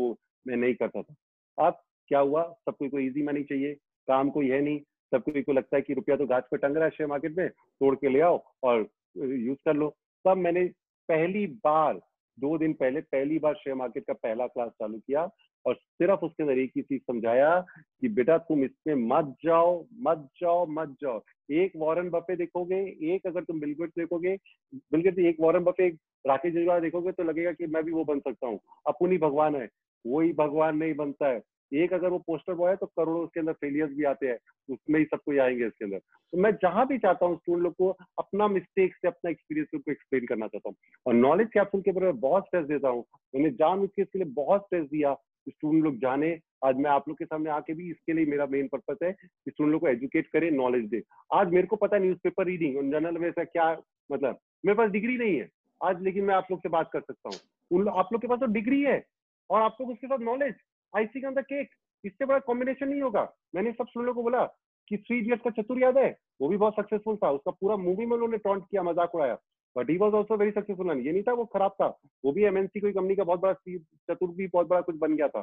मैं 0.47 0.57
नहीं 0.57 0.75
करता 0.75 1.03
था। 1.03 1.15
अब 1.59 1.81
क्या 2.09 2.21
हुआ? 2.21 2.43
सबको 2.67 2.89
को 2.89 2.99
इजी 2.99 3.23
मनी 3.23 3.43
चाहिए, 3.43 3.75
काम 4.09 4.31
कोई 4.31 4.51
यह 4.51 4.61
नहीं 4.61 4.81
सबको 5.13 5.43
को 5.43 5.53
लगता 5.53 5.77
है 5.77 5.83
कि 5.83 5.95
रुपया 5.95 6.17
तो 6.17 6.27
गाछ 6.27 6.45
पे 6.51 6.57
टंग 6.57 6.77
रहा 6.77 6.85
है 6.85 6.91
शेयर 6.91 7.09
मार्केट 7.09 7.37
में, 7.39 7.49
तोड़ 7.49 7.95
के 7.95 8.09
ले 8.09 8.21
आओ 8.21 8.43
और 8.63 8.87
यूज़ 9.17 9.59
कर 9.65 9.75
लो। 9.75 9.89
तब 10.25 10.37
मैंने 10.37 10.65
पहली 11.09 11.47
बार, 11.47 11.95
दो 12.39 12.57
दिन 12.59 12.73
पहले 12.73 13.01
पहली 13.01 13.39
बार 13.39 13.55
शेयर 13.55 13.77
मार्केट 13.77 14.05
का 14.07 14.13
पहला 14.13 14.47
क्लास 14.47 14.71
चालू 14.71 14.99
किया 14.99 15.27
और 15.67 15.75
सिर्फ़ 15.75 16.21
उसके 16.21 16.43
अंदर 16.43 16.59
एक 16.59 16.73
ही 16.77 16.83
चीज़ 16.83 17.01
समझाया 17.03 17.61
कि 18.01 18.09
बेटा 18.09 18.39
तुम 18.39 18.65
इसमें 18.65 18.95
मत 19.09 19.35
जाओ 19.45 19.85
मत 20.01 20.29
जाओ 20.41 20.67
मत 20.67 20.97
जाओ। 21.01 21.23
एक 21.51 21.73
वॉरन 21.77 22.11
बफे 22.11 22.37
देखोगे, 22.37 22.77
एक 23.15 23.27
अगर 23.27 23.45
तुम 23.45 23.61
बिलगेट 23.61 23.91
देखोगे 23.99 24.37
बिलगेट 24.75 25.19
एक 25.19 25.37
वॉरन 25.41 25.65
बफे, 25.65 25.87
एक 25.87 25.99
राकेश 26.27 26.55
जजवाल 26.55 26.81
देखोगे 26.81 27.13
तो 27.13 27.23
लगेगा 27.23 27.53
कि 27.53 27.67
मैं 27.67 27.85
भी 27.85 27.93
वो 27.93 28.05
बन 28.05 28.19
सकता 28.21 28.47
हूँ। 28.47 28.61
अपनी 28.87 29.19
भगवान 29.19 29.57
है, 29.57 29.69
वही 30.07 30.33
भगवान 30.33 30.77
नहीं 30.77 30.95
बनता 30.95 31.29
है। 31.29 31.43
एक 31.73 31.93
अगर 31.93 32.09
वो 32.09 32.19
पोस्टर 32.19 32.55
बॉय 32.55 32.71
है 32.71 32.77
तो 32.77 32.87
करोड़ों 32.87 33.23
उसके 33.25 33.41
अंदर 33.41 33.53
फेलियर्स 33.53 33.93
भी 33.93 34.05
आते 34.05 34.27
हैं, 34.27 34.39
उसमें 34.71 34.99
ही 35.01 35.05
सब 35.05 35.19
कुछ 35.27 35.39
आएँगे 35.39 35.67
इसके 35.67 35.85
अंदर। 35.85 35.99
तो 35.99 36.39
मैं 36.39 36.53
जहाँ 36.53 36.87
भी 36.87 36.99
चाहता 36.99 37.27
हूँ 37.27 37.37
स्टूडेंट 37.37 37.63
लोग 37.65 37.75
को 37.75 37.89
अपना 38.19 38.49
मिस्टेक 38.49 38.95
से, 38.95 39.09
अपना 39.09 39.31
एक्सपीरियंस 39.31 39.83
को 39.83 39.91
एक्सप्लेन 39.93 40.27
करना 40.27 40.47
चाहता 40.47 40.69
हूँ। 40.69 40.77
और 41.07 41.15
नॉलेज 41.15 41.49
कैप्सूल 41.55 41.81
के 41.81 41.91
ऊपर 41.91 42.13
बहुत 42.13 42.45
स्ट्रेस 42.47 42.67
देता 42.67 42.89
हूँ। 42.89 43.05
मैंने 43.35 43.51
जान 43.51 43.83
इसके 43.85 44.19
लिए 44.19 44.25
बहुत 44.25 44.61
स्ट्रेस 44.61 44.85
दिया। 44.85 45.17
स्टूडेंट 45.49 45.85
लोग 45.85 45.97
जाने। 45.97 46.39
आज 46.65 46.77
मैं 46.77 46.91
आप 46.91 47.09
लोग 47.09 47.19
के 47.19 47.25
सामने 47.25 47.51
आके 47.51 47.75
भी 47.75 47.91
इसके 47.91 48.13
लिए 48.13 48.27
मेरा 48.27 48.47
मेन 48.47 48.69
पर्पज 48.69 48.97
है 49.03 49.13
स्टूडेंट 49.13 49.73
लोग 49.73 49.81
को 49.81 49.89
एजुकेट 49.89 50.27
करे 50.27 50.51
नॉलेज 50.53 50.85
दे। 50.91 51.03
आज 51.35 51.53
मेरे 51.53 51.67
को 51.67 51.77
पता 51.77 51.99
न्यूज़पेपर 51.99 52.47
रीडिंग 52.47 52.77
और 52.77 53.13
में 53.13 53.29
ऐसा 53.29 53.45
क्या 53.45 53.71
मतलब 54.11 54.39
मेरे 54.67 54.77
पास 54.77 54.91
डिग्री 54.91 55.17
नहीं 55.17 55.39
है। 55.39 55.49
आज 55.81 56.03
लेकिन 56.03 56.25
मैं 56.25 56.35
आप 56.35 56.47
लोग 56.51 56.61
से 56.61 56.69
बात 56.69 56.91
कर 56.93 57.01
सकता 57.01 57.29
हूँ। 57.29 57.89
आप 57.91 58.09
लोग 58.13 58.21
के 58.21 58.29
पास 58.29 58.39
तो 58.41 58.47
डिग्री 58.53 58.83
है 58.83 59.03
और 59.51 59.63
आप 59.63 59.77
लोग 59.81 59.91
उसके 59.91 60.07
साथ 60.07 60.19
नॉलेज 60.25 60.55
आईसी 60.93 61.21
का 61.21 61.31
केक 61.33 61.69
इससे 62.05 62.25
बड़ा 62.25 62.39
कॉम्बिनेशन 62.39 62.89
नहीं 62.89 63.03
होगा। 63.03 63.33
मैंने 63.55 63.73
सब 63.73 63.87
सुन 63.89 64.13
को 64.13 64.23
बोला 64.23 64.45
कि 64.89 64.97
थ्री 64.97 65.19
इडियट्स 65.19 65.43
का 65.45 65.51
चतुर 65.53 65.83
याद 65.83 65.97
है। 65.99 66.17
वो 66.41 66.49
भी 66.49 66.57
बहुत 66.57 66.75
सक्सेसफुल 66.75 67.17
था। 67.17 67.31
उसका 67.31 67.51
पूरा 67.51 67.77
मूवी 67.77 68.07
में 68.07 68.13
उन्होंने 68.13 68.39
टॉन्ट 68.39 68.65
किया, 68.65 68.83
मज़ाक 68.83 69.15
उड़ाया। 69.15 69.35
But 69.77 69.91
he 69.91 69.97
was 69.99 70.15
also 70.15 70.37
very 70.37 70.51
successful 70.51 70.91
ये 70.91 71.13
नहीं 71.13 71.23
था 71.23 71.33
वो 71.33 71.45
खराब 71.55 71.71
था। 71.81 71.87
वो 72.25 72.33
भी 72.33 72.45
एमएनसी 72.45 72.81
कोई 72.81 72.93
कंपनी 72.93 73.17
का 73.17 73.25
बहुत 73.25 73.41
बड़ा 73.41 73.53
चतुर्थ 73.53 74.33
भी 74.37 74.47
बहुत 74.47 74.69
बड़ा 74.69 74.81
कुछ 74.81 74.97
बन 74.99 75.17
गया 75.17 75.29
था। 75.29 75.43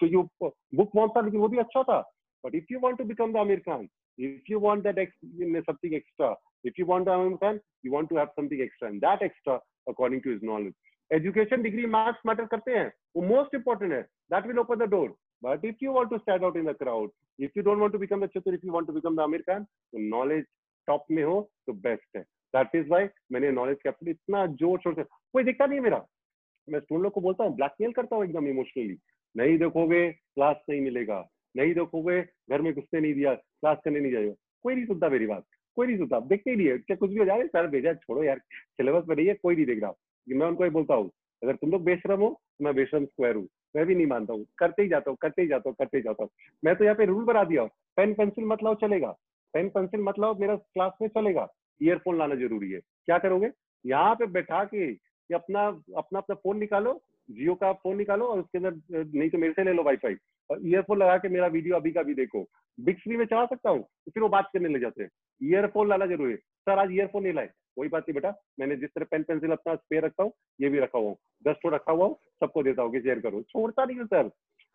तो 0.00 0.06
यू 0.06 0.22
बुक 0.42 0.90
मॉन 0.96 1.08
था? 1.08 1.20
लेकिन 1.20 1.40
वो 1.40 1.48
भी 1.48 1.58
अच्छा 1.58 1.82
था। 1.82 2.00
But 2.44 2.54
if 2.54 2.72
you 2.72 2.78
want 2.80 2.98
to 2.98 3.04
become 3.04 3.32
the 3.32 3.36
Aamir 3.36 3.58
Khan 3.60 3.88
if 4.18 4.50
you 4.50 4.58
want 4.60 4.84
that 4.84 5.12
something 5.12 5.94
extra 5.94 6.34
if 6.64 6.74
you 6.80 6.86
want 6.86 7.08
Aamir 7.08 7.36
Khan 7.36 7.60
you 7.84 7.92
want 7.92 8.10
to 8.10 8.16
have 8.16 8.26
something 8.36 8.60
extra 8.62 8.88
and 8.88 9.00
that 9.00 9.22
extra 9.22 9.54
according 9.88 10.22
to 10.22 10.32
his 10.32 10.44
knowledge 10.44 10.72
education 11.10 11.62
degree 11.62 11.86
marks 11.86 12.20
matter 12.26 12.46
करते 12.46 12.72
हैं। 12.72 12.92
वो 13.16 13.22
most 13.22 13.54
important 13.54 13.92
है। 13.92 14.02
That 14.02 14.46
will 14.46 14.58
open 14.58 14.84
the 14.84 14.88
door 14.90 15.14
but 15.42 15.64
if 15.64 15.84
you 15.84 15.92
want 15.92 16.10
to 16.10 16.18
stand 16.18 16.44
out 16.44 16.56
in 16.56 16.64
the 16.64 16.76
crowd 16.76 17.10
if 17.38 17.52
you 17.56 17.62
don't 17.62 17.78
want 17.78 17.92
to 17.92 17.98
become 17.98 18.26
the 18.26 18.28
चतुर 18.36 18.54
if 18.54 18.66
you 18.66 18.72
want 18.72 18.86
to 18.86 18.92
become 18.94 19.16
the 19.16 19.20
Aamir 19.20 19.42
Khan 19.42 19.64
तो 19.64 20.08
knowledge 20.08 20.44
top 20.88 21.04
में 21.10 21.22
हो 21.24 21.40
तो 21.66 21.72
best 21.72 22.16
है। 22.16 22.24
That 22.54 22.74
is 22.74 22.88
why 22.90 23.06
मैंने 23.32 23.50
knowledge 23.52 23.78
capital 23.82 24.10
इतना 24.10 24.46
ज़ोर 24.46 24.78
शोर 24.78 24.94
से, 24.94 25.02
कोई 25.02 25.44
दिखता 25.44 25.66
नहीं 25.66 25.80
मेरा। 25.80 26.04
मैं 26.68 26.80
स्टूडेंट 26.80 27.02
लोग 27.02 27.12
को 27.12 27.20
बोलता 27.20 27.44
हूँ 27.44 27.54
ब्लैकमेल 27.56 27.92
करता 27.92 28.16
हूँ 28.16 28.24
एकदम 28.24 28.46
इमोशनली 28.48 28.98
नहीं 29.34 29.58
देखोगे 29.58 30.08
क्लास 30.10 30.56
नहीं 30.70 30.80
मिलेगा। 30.80 31.28
नहीं 31.54 31.74
देखोगे, 31.74 32.20
घर 32.22 32.62
में 32.62 32.72
घुसने 32.74 33.00
नहीं 33.00 33.14
दिया 33.14 33.34
क्लास 33.34 33.78
करने 33.84 34.00
नहीं 34.00 34.12
जाएगा। 34.12 34.32
कोई 34.64 34.74
नहीं 34.74 34.86
सुनता 34.86 35.08
मेरी 35.08 35.26
बात, 35.26 35.44
कोई 35.76 35.86
नहीं 35.86 35.96
सुनता। 35.98 36.18
देखते 36.22 36.50
ही 36.50 36.56
नहीं 36.56 36.66
है 36.68 36.96
कुछ 36.96 37.10
भी 37.10 37.18
हो 37.18 37.24
जाए 37.24 37.46
सर 37.46 37.66
भेजा, 37.68 37.92
छोड़ो 37.94 38.22
यार 38.24 38.38
सिलेबस 38.38 39.04
में 39.08 39.14
नहीं 39.16 39.26
है, 39.26 39.34
कोई 39.34 39.54
नहीं 39.56 39.66
देख 39.66 39.82
रहा। 39.82 39.92
मैं 40.26 40.46
उनको 40.46 40.64
ही 40.64 40.70
बोलता 40.70 40.94
हूँ, 40.94 41.10
अगर 41.42 41.56
तुम 41.56 41.70
लोग 41.70 41.84
बेशरम 41.84 42.20
हो 42.20 42.28
तो 42.28 42.64
मैं 42.64 42.74
बेशरम 42.74 43.04
स्क्वायर 43.04 43.36
हूँ। 43.36 43.48
मैं 43.76 43.84
भी 43.86 43.94
नहीं 43.94 44.06
मानता 44.06 44.32
हूँ। 44.32 44.44
करते 44.58 44.82
ही 44.82 44.88
जाता 44.88 45.10
हूँ, 45.10 45.16
करते 45.22 45.42
ही 45.42 45.48
जाता 45.48 45.68
हूँ, 45.68 45.76
करते 45.78 45.96
ही 45.96 46.02
जाता 46.02 46.22
हूँ। 46.22 46.30
मैं 46.62 46.74
तो 46.76 46.84
यहाँ 46.84 46.96
पे 46.96 47.04
रूल 47.06 47.24
बना 47.24 47.44
दिया 47.44 47.62
हूँ। 47.62 47.70
पेन 47.96 48.14
पेंसिल 48.14 48.44
मत 48.44 48.62
लाओ, 48.64 48.74
चलेगा। 48.76 49.10
पेन 49.54 49.68
पेंसिल 49.68 50.00
मत 50.02 50.18
लाओ, 50.18 50.38
मेरा 50.38 50.56
क्लास 50.56 50.92
में 51.02 51.08
चलेगा। 51.08 51.46
ईयरफोन 51.80 52.18
लाना 52.18 52.34
ज़रूरी 52.36 52.70
है। 52.70 52.80
क्या 52.80 53.18
करोगे? 53.18 53.50
यहाँ 53.84 54.14
पे 54.14 54.26
बैठा 54.28 54.64
के 54.64 54.90
अपना 55.30 55.66
अपना 55.66 56.18
अपना 56.18 56.34
फ़ोन 56.34 56.58
निकालो, 56.58 57.00
जियो 57.28 57.54
का 57.54 57.72
फ़ोन 57.74 57.96
निकालो 57.96 58.26
और 58.26 58.40
उसके 58.40 58.58
अंदर, 58.58 58.74
नहीं 58.90 59.30
तो 59.30 59.38
मेरे 59.38 59.52
से 59.52 59.64
ले 59.64 59.72
लो 59.72 59.82
वाईफाई 59.82 60.14
और 60.50 60.60
ईयरफोन 60.66 60.98
लगा 60.98 61.16
के 61.18 61.28
मेरा 61.28 61.46
वीडियो 61.48 61.76
अभी 61.76 61.90
का 61.92 62.02
भी 62.02 62.14
देखो। 62.14 62.42
बिग 62.78 62.98
स्क्रीन 62.98 63.18
में 63.18 63.24
चला 63.26 63.44
सकता 63.46 63.70
हूँ 63.70 63.82
तो 63.82 64.10
फिर 64.10 64.22
वो 64.22 64.28
बात 64.28 64.48
करने 64.52 64.68
लग 64.68 64.80
जाते 64.80 65.02
हैं। 65.02 65.10
ईयरफोन 65.40 65.88
लाना 65.88 66.06
ज़रूरी 66.06 66.32
है। 66.32 66.36
सर 66.36 66.78
आज 66.78 66.92
ईयरफोन 66.92 67.22
नहीं 67.22 67.32
लाए। 67.32 67.50
कोई 67.76 67.88
बात 67.88 68.02
नहीं 68.02 68.14
बेटा। 68.14 68.34
मैंने 68.60 68.76
जिस 68.76 68.90
तरह 68.90 69.06
पेन 69.10 69.22
पेंसिल 69.22 69.50
अपना 69.52 69.74
स्पेयर 69.74 70.04
रखता 70.04 70.22
हूँ, 70.22 70.32
ये 70.60 70.68
भी 70.68 70.78
रखा 70.80 70.98
हुआ 70.98 71.08
हूँ। 71.08 71.16
दस 71.44 71.56
तो 71.62 71.68
रखा 71.68 71.92
हुआ 71.92 72.06
हूँ, 72.06 72.16
सबको 72.40 72.62
देता 72.62 72.82
हूँ 72.82 73.00
शेयर 73.00 73.20
करो। 73.20 73.42
छोड़ता 73.42 73.84
नहीं 73.84 74.04
सर 74.04 74.30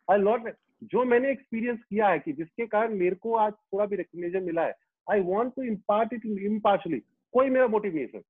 आई 0.08 0.18
लॉट 0.20 0.50
जो 0.84 1.04
मैंने 1.06 1.32
एक्सपीरियंस 1.32 1.80
किया 1.80 2.08
है 2.08 2.20
कि 2.20 2.32
जिसके 2.34 2.66
कारण 2.68 2.96
मेरे 2.98 3.16
को 3.16 3.36
आज 3.38 3.54
थोड़ा 3.54 3.86
भी 3.86 3.96
रिकग्निशन 3.96 4.44
मिला 4.44 4.62
है 4.62 4.74
I 5.12 5.20
want 5.20 5.54
to 5.56 5.64
impart 5.64 6.14
it 6.14 6.26
impartially 6.26 7.00
कोई 7.34 7.50
मेरा 7.50 7.68
मोटिव 7.68 7.94
नहीं 7.94 8.06
है 8.06 8.08
सर 8.08 8.22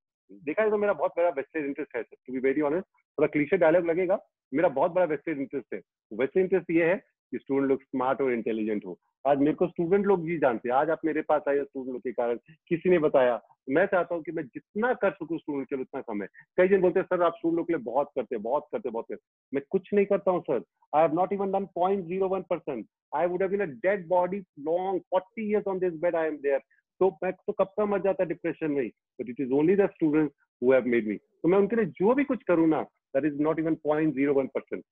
देखा 0.43 0.63
है 0.63 0.69
तो 0.69 0.77
मेरा 0.77 0.93
बहुत 0.93 1.11
बड़ा 1.17 1.29
वेस्टेज 1.29 1.65
इंटरेस्ट 1.65 1.95
है 1.95 2.03
sir 2.03 2.15
to 2.27 2.33
be 2.33 2.39
very 2.39 2.61
honest 2.61 2.87
थोड़ा 2.87 3.27
क्लीशे 3.27 3.57
डायलॉग 3.57 3.85
लगेगा, 3.85 4.19
मेरा 4.53 4.69
बहुत 4.69 4.91
बड़ा 4.91 5.05
वेस्टेज 5.05 5.39
इंटरेस्ट 5.39 5.73
है। 5.73 5.81
वेस्टेज 6.13 6.43
इंटरेस्ट 6.43 6.71
ये 6.71 6.85
है 6.85 6.95
कि 7.33 7.39
स्टूडेंट 7.39 7.69
लोग 7.69 7.81
स्मार्ट 7.81 8.21
और 8.21 8.33
इंटेलिजेंट 8.33 8.85
हो। 8.85 8.97
आज 9.25 9.39
मेरे 9.39 9.53
को 9.53 9.67
स्टूडेंट 9.67 10.05
लोग 10.05 10.25
जी 10.25 10.37
जानते। 10.39 10.69
हैं 10.69 10.75
आज 10.75 10.89
आप 10.89 10.99
मेरे 11.05 11.21
पास 11.21 11.41
आए 11.49 11.63
स्टूडेंट 11.63 11.93
लोग 11.93 12.01
के 12.01 12.11
कारण 12.11 12.37
किसी 12.69 12.89
ने 12.89 12.99
बताया। 12.99 13.39
मैं 13.69 13.85
चाहता 13.85 14.15
हूँ 14.15 14.23
कि 14.23 14.31
मैं 14.31 14.43
जितना 14.45 14.93
कर 15.03 15.11
सकूँ 15.11 15.37
स्टूडेंट 15.37 15.67
के 15.69 15.75
लिए 15.75 15.83
उतना 15.83 16.01
कम 16.01 16.21
है 16.21 16.27
कई 16.57 16.67
जन 16.67 16.81
बोलते 16.81 16.99
हैं, 16.99 17.05
सर, 17.05 17.21
आप 17.21 17.33
स्टूडेंट 17.37 17.57
लोग 17.57 17.67
के 17.67 17.73
लिए 17.73 17.83
बहुत 17.83 18.11
करते 18.15 18.35
हैं, 18.35 18.43
बहुत 18.43 18.67
करते 18.71 18.89
बहुत 18.89 19.05
करते 19.09 19.21
मैं 19.53 19.63
कुछ 19.69 19.89
नहीं 19.93 20.05
करता 20.05 20.31
हूँ, 20.31 20.41
sir. 20.41 20.63
I 20.93 21.01
have 21.01 21.13
not 21.15 21.33
even 21.33 21.51
done 21.51 21.65
point 21.75 22.05
zero 22.05 22.27
one 22.29 22.41
percent 22.49 22.85
I 23.15 23.27
would 23.27 23.43
have 23.43 23.65
dead 23.85 24.07
body 24.07 24.37
long 24.61 25.01
forty 25.11 25.49
years 25.49 25.67
on 25.67 25.79
this 25.79 25.93
bed 26.01 26.15
I 26.15 26.27
am 26.27 26.37
there 26.37 26.59
तो 27.01 27.09
मैं 27.23 27.31
तो 27.31 27.53
कब 27.53 27.73
का 27.77 27.85
मर 27.85 28.01
जाता 28.01 28.25
डिप्रेशन 28.25 28.71
में 28.71 28.87
but 28.87 29.29
it 29.29 29.39
is 29.39 29.51
only 29.51 29.75
the 29.75 29.89
students 29.93 30.33
who 30.61 30.73
have 30.73 30.85
made 30.87 31.07
me 31.07 31.15
तो 31.15 31.49
मैं 31.49 31.57
उनके 31.57 31.75
लिए 31.75 31.85
जो 31.99 32.13
भी 32.15 32.23
कुछ 32.23 32.43
करूँ 32.47 32.67
ना 32.69 32.81
that 33.15 33.25
is 33.25 33.41
not 33.41 33.59
even 33.59 33.75
point 33.83 34.13
zero 34.15 34.33
one 34.33 34.47
percent 34.47 34.83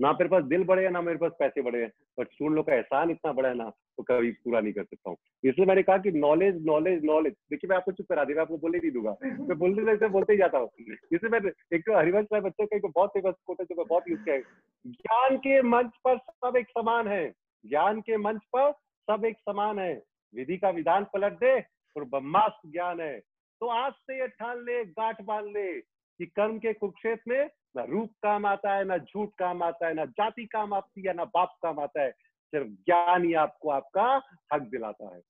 ना 0.00 0.12
मेरे 0.12 0.28
पास 0.28 0.44
दिल 0.44 0.64
बड़े 0.64 0.84
हैं 0.84 0.90
ना 0.90 1.00
मेरे 1.00 1.18
पास 1.18 1.32
पैसे 1.38 1.62
बड़े 1.62 1.82
हैं 1.82 1.92
बट 2.18 2.32
स्टूडेंट 2.32 2.56
लोग 2.56 2.66
का 2.66 2.74
एहसान 2.74 3.10
इतना 3.10 3.32
बड़ा 3.32 3.48
है 3.48 3.54
ना 3.54 3.68
तो 3.68 4.02
कभी 4.02 4.30
पूरा 4.30 4.60
नहीं 4.60 4.72
कर 4.72 4.84
सकता 4.84 5.10
हूँ। 5.10 5.16
इसलिए 5.44 5.66
मैंने 5.66 5.82
कहा 5.82 5.98
कि 5.98 6.10
नॉलेज 6.10 6.66
नॉलेज 6.66 7.04
नॉलेज 7.04 7.32
देखिए 7.32 7.68
मैं 7.68 7.76
आपको 7.76 7.92
चुप 7.92 8.06
करा 8.08 8.24
दी 8.24 8.34
मैं 8.34 8.42
आपको 8.42 8.58
बोले 8.58 8.78
नहीं 8.78 8.90
दूँगा। 8.90 9.16
मैं 9.24 9.58
बोलते 9.58 9.82
रहते 9.82 10.08
बोलते 10.08 10.32
ही 10.32 10.38
जाता 10.38 10.58
हूँ। 10.58 10.70
इसलिए 11.12 11.28
मैं 11.28 11.40
एक 11.72 11.80
तो 11.80 11.96
हरिवंश 11.96 12.26
राय 12.32 12.40
बच्चों 12.40 12.66
का 12.66 12.76
एक 12.76 12.86
बहुत 12.86 13.10
फ़ेमस 13.10 13.34
कोट 13.46 13.60
है 13.60 13.66
जो 13.66 13.74
मैं 13.74 13.86
बहुत 13.86 14.02
यूज़ 14.08 14.20
किया 14.20 14.34
है। 14.34 14.42
ज्ञान 14.86 15.36
के 15.36 15.62
मंच 15.62 15.90
पर 16.08 16.18
सब 16.18 16.56
एक 16.56 16.66
समान 16.68 17.08
है। 17.08 17.32
ज्ञान 17.66 18.00
के 18.00 18.16
मंच 18.16 18.40
पर 18.56 18.72
सब 19.10 19.24
एक 19.24 19.36
समान 19.38 19.78
है। 19.78 20.02
विधि 20.34 20.56
का 20.56 20.70
विधान 20.70 21.04
पलट 21.04 21.32
दे 21.32 21.60
और 21.96 22.04
ब्रह्मास्त्र 22.04 22.70
ज्ञान 22.70 23.00
है। 23.00 23.20
तो 23.60 23.66
आज 23.66 23.92
से 23.92 24.20
ये 24.20 24.28
ठान 24.28 24.58
ले 24.58 24.84
गांठ 24.84 25.22
बाँध 25.22 25.46
ले। 25.46 25.95
कि 26.20 26.26
कर्म 26.26 26.58
के 26.58 26.72
कुरुक्षेत्र 26.72 27.30
में 27.30 27.50
ना 27.76 27.82
रूप 27.84 28.10
काम 28.22 28.46
आता 28.46 28.74
है 28.76 28.84
ना 28.84 28.96
झूठ 28.98 29.30
काम 29.38 29.62
आता 29.62 29.86
है 29.86 29.94
ना 29.94 30.04
जाति 30.18 30.44
काम 30.52 30.74
आती 30.74 31.06
है 31.06 31.14
ना 31.14 31.24
बाप 31.34 31.56
काम 31.62 31.80
आता 31.80 32.02
है 32.02 32.10
सिर्फ़ 32.52 32.68
ज्ञान 32.86 33.24
ही 33.24 33.32
आपको 33.36 33.70
आपका 33.70 34.04
हक 34.52 34.62
दिलाता 34.70 35.14
है। 35.14 35.20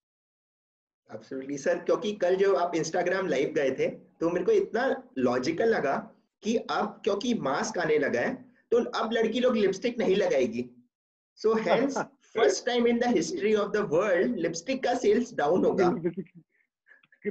एब्सोल्युटली 1.11 1.59
सर 1.59 1.79
क्योंकि 1.79 2.13
कल 2.17 2.37
जो 2.37 2.55
आप 2.57 2.75
इंस्टाग्राम 2.75 3.27
लाइव 3.29 3.53
गए 3.57 3.71
थे 3.71 3.89
तो 4.21 4.31
मेरे 4.31 4.45
को 4.45 4.53
इतना 4.53 4.85
लॉजिकल 5.19 5.69
लगा 5.69 5.97
कि 6.43 6.57
अब 6.57 7.01
क्योंकि 7.05 7.35
मास्क 7.43 7.79
आने 7.79 7.99
लगा 7.99 8.21
है 8.21 8.35
तो 8.73 8.85
अब 9.01 9.13
लड़की 9.13 9.41
लोग 9.41 9.57
लिपस्टिक 9.57 9.99
नहीं 9.99 10.17
लगाएगी। 10.17 10.65
So 11.39 11.55
hence 11.59 11.99
first 12.35 12.65
time 12.67 12.87
in 12.87 12.99
the 12.99 13.15
history 13.17 13.55
of 13.55 13.71
the 13.73 13.89
world 13.93 14.37
lipstick 14.39 14.83
का 14.85 14.95
सेल्स 14.97 15.35
डाउन 15.35 15.65
होगा। 15.65 15.89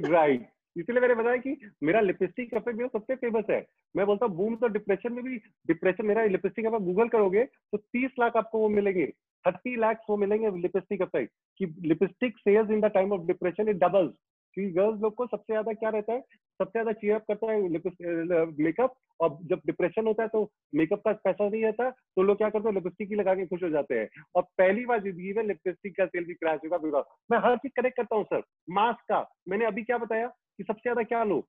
राइट 0.08 0.48
इसलिए 0.76 1.00
मैंने 1.00 1.14
बताया 1.14 1.36
कि 1.36 1.56
मेरा 1.82 2.00
लिपस्टिक 2.00 2.54
इफ़ेक्ट 2.54 2.78
जो 2.78 2.88
सबसे 2.88 3.14
फ़ेमस 3.14 3.44
है। 3.50 3.64
मैं 3.94 4.06
बोलता 4.06 4.26
हूँ 4.26 4.36
बूम 4.36 4.56
तो 4.56 4.68
डिप्रेशन 4.68 5.12
में 5.12 5.22
भी 5.24 5.36
डिप्रेशन 5.66 6.06
मेरा 6.06 6.24
लिपस्टिक 6.24 6.66
आप 6.66 6.82
गूगल 6.82 7.08
करोगे 7.08 7.44
तो 7.44 7.78
तीस 7.78 8.10
लाख 8.20 8.36
आपको 8.36 8.58
वो 8.58 8.68
मिलेंगे। 8.68 9.06
थर्टी 9.44 9.76
लाख 9.76 10.00
वो 10.10 10.16
मिलेंगे 10.16 10.50
लिपस्टिक 10.60 11.02
इफ़ेक्ट 11.02 11.32
कि 11.60 11.66
lipstick 11.88 12.38
sales 12.38 12.70
in 12.70 12.80
the 12.80 12.90
time 12.94 13.12
of 13.12 13.26
depression 13.26 13.68
it 13.68 13.76
doubles 13.76 14.12
क्योंकि 14.56 14.72
गर्ल्स 14.74 15.00
लोग 15.02 15.14
को 15.14 15.26
सबसे 15.26 15.52
ज़्यादा 15.52 15.72
क्या 15.74 15.90
रहता 15.90 16.12
है, 16.12 16.20
सबसे 16.60 16.70
ज़्यादा 16.72 16.92
चीयरअप 16.92 17.24
करता 17.28 17.52
है 17.52 18.44
मेकअप 18.64 18.94
और 19.20 19.36
जब 19.50 19.60
डिप्रेशन 19.66 20.06
होता 20.06 20.22
है 20.22 20.28
तो 20.28 20.42
मेकअप 20.74 21.02
का 21.04 21.12
पैसा 21.24 21.48
नहीं 21.48 21.62
रहता 21.64 21.88
तो 21.90 22.22
लोग 22.22 22.36
क्या 22.38 22.48
करते 22.50 22.68
हैं 22.68 22.74
लिपस्टिक 22.74 23.08
ही 23.10 23.16
लगा 23.16 23.34
के 23.34 23.46
खुश 23.46 23.62
हो 23.62 23.68
जाते 23.70 23.98
हैं। 23.98 24.08
और 24.36 24.42
पहली 24.58 24.84
बार 24.86 25.02
ज़िंदगी 25.02 25.32
में 25.32 25.42
लिपस्टिक 25.44 25.96
का 25.96 26.06
सेल 26.06 26.24
भी 26.24 26.34
क्रैश 26.34 26.60
होगा 26.64 26.78
पूरा 26.78 27.04
मैं 27.30 27.38
हर 27.44 27.56
चीज़ 27.56 27.72
कनेक्ट 27.76 27.96
करता 27.96 28.16
हूँ 28.16 28.24
सर 28.24 28.42
मास्क 28.70 29.04
का। 29.08 29.20
मैंने 29.48 29.66
अभी 29.66 29.82
क्या 29.82 29.98
बताया 29.98 30.26
कि 30.26 30.64
सबसे 30.64 30.82
ज़्यादा 30.82 31.02
क्या 31.04 31.22
लो? 31.24 31.40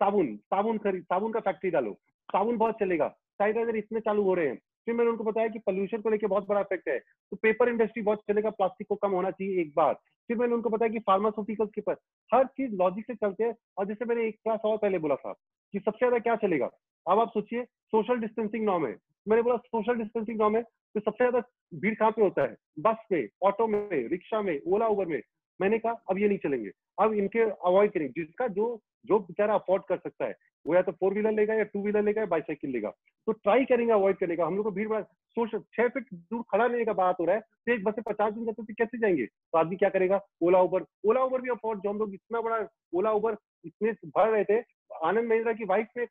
साबुन। 0.00 0.36
साबुन 0.36 0.78
खरीद, 0.78 1.02
साबुन 1.04 1.32
का 1.32 1.40
फैक्ट्री 1.40 1.70
डालो। 1.70 1.92
साबुन 2.28 2.56
बहुत 2.58 2.78
चलेगा। 2.80 3.08
सैनिटाइजर 3.08 3.76
इतने 3.76 4.00
चालू 4.00 4.22
हो 4.22 4.34
रहे 4.34 4.48
हैं 4.48 4.58
फिर 4.86 4.94
मैंने 4.94 5.10
उनको 5.10 5.24
बताया 5.24 5.48
कि 5.48 5.58
पोल्यूशन 5.58 6.00
को 6.00 6.10
लेकर 6.10 6.26
बहुत 6.26 6.48
बड़ा 6.48 6.60
इफ़ेक्ट 6.60 6.88
है। 6.88 6.98
तो 6.98 7.36
पेपर 7.36 7.68
इंडस्ट्री 7.68 8.02
बहुत 8.02 8.20
चलेगा 8.30 8.50
प्लास्टिक 8.50 8.88
को 8.88 8.94
कम 8.94 9.10
होना 9.10 9.30
चाहिए 9.30 9.60
एक 9.60 9.72
बार। 9.76 9.94
फिर 10.28 10.36
मैंने 10.36 10.54
उनको 10.54 10.70
बताया 10.70 10.92
कि 10.92 10.98
फार्मास्यूटिकल्स 10.98 11.70
के 11.74 11.80
पर 11.80 11.96
हर 12.30 12.44
चीज़ 12.46 12.74
लॉजिक 12.74 13.06
से 13.06 13.14
चलते 13.14 13.44
हैं। 13.44 13.54
और 13.78 13.86
जैसे 13.86 14.04
मैंने 14.04 14.26
एक 14.28 14.38
क्लास 14.44 14.60
और 14.64 14.76
पहले 14.76 14.98
बोला 14.98 15.14
था 15.16 15.32
कि 15.74 15.78
सबसे 15.78 15.98
ज़्यादा 15.98 16.18
क्या 16.18 16.36
चलेगा? 16.36 16.70
अब 17.06 17.18
आप 17.18 17.30
सोचिए 17.30 17.64
सोशल 17.64 18.20
डिस्टेंसिंग 18.20 18.64
नॉर्म 18.64 18.86
है। 18.86 18.96
मैंने 19.28 19.42
बोला 19.42 19.56
सोशल 19.56 19.98
डिस्टेंसिंग 19.98 20.38
नॉर्म 20.40 20.56
है 20.56 20.62
तो 20.62 21.00
सबसे 21.00 21.24
ज़्यादा 21.24 21.40
भीड़ 21.74 21.94
कहाँ 21.94 22.10
पे 22.10 22.22
होता 22.22 22.42
है? 22.42 22.56
बस 22.78 23.06
में 23.12 23.26
ऑटो 23.44 23.66
में 23.66 24.08
रिक्शा 24.08 24.42
में, 24.42 24.60
ओला 24.66 24.86
उबर 24.86 25.06
में। 25.06 25.20
मैंने 25.60 25.78
कहा, 25.78 25.92
अब 26.10 26.18
ये 26.18 26.28
नहीं 26.28 26.38
चलेंगे। 26.38 26.70
अब 26.98 27.12
इनके 27.14 27.40
अवॉइड 27.40 27.92
करेंगे 27.92 28.22
जिसका 28.22 28.46
जो 28.48 28.78
जो 29.06 29.18
बेचारा 29.18 29.54
अफोर्ड 29.54 29.82
कर 29.88 29.96
सकता 29.96 30.24
है, 30.24 30.34
वो 30.66 30.74
या 30.74 30.80
तो 30.82 30.92
फोर 30.92 31.12
व्हीलर 31.12 31.32
लेगा 31.32 31.54
या 31.54 31.64
टू 31.64 31.82
व्हीलर 31.82 32.02
लेगा 32.02 32.20
या 32.20 32.26
बाईसाइकिल 32.26 32.70
लेगा। 32.70 32.90
तो 33.26 33.32
ट्राई 33.32 33.64
करेंगे 33.64 33.92
अवॉइड 33.92 34.16
करने 34.16 34.36
का 34.36 34.46
हम 34.46 34.56
लोग 34.56 34.64
को 34.64 34.70
भीड़ 34.70 34.88
भाड़ 34.88 35.02
सोच 35.02 35.50
छह 35.74 35.88
फीट 35.88 36.06
दूर 36.12 36.42
खड़ा 36.50 36.66
लेने 36.66 36.84
का 36.84 36.92
बात 36.92 37.16
हो 37.20 37.24
रहा 37.24 37.36
है 37.36 37.40
तो 37.40 37.72
एक 37.72 37.84
बस 37.84 37.94
से 37.94 38.02
पचास 38.02 38.32
दिन 38.32 38.44
जाते 38.44 38.62
तो 38.62 38.74
कैसे 38.78 38.98
जाएँगे? 38.98 39.26
तो 39.26 39.58
आदमी 39.58 39.76
क्या 39.76 39.88
करेगा? 39.88 40.20
ओला 40.42 40.60
उबर। 40.60 40.84
ओला 41.06 41.22
उबर 41.22 41.40
भी 41.40 41.50
अफोर्ड 41.50 41.80
जो 41.80 41.90
हम 41.90 41.98
लोग 41.98 42.14
इतना 42.14 42.40
बड़ा 42.40 42.58
ओला 42.94 43.12
उबर 43.12 43.36
इतने 43.64 43.92
भर 44.06 44.28
रहे 44.30 44.44
थे, 44.44 44.58
आनंद 45.04 45.28
महिंद्रा 45.28 45.52
की 45.52 45.64
वाइफ 45.64 45.88
ने 45.96 46.06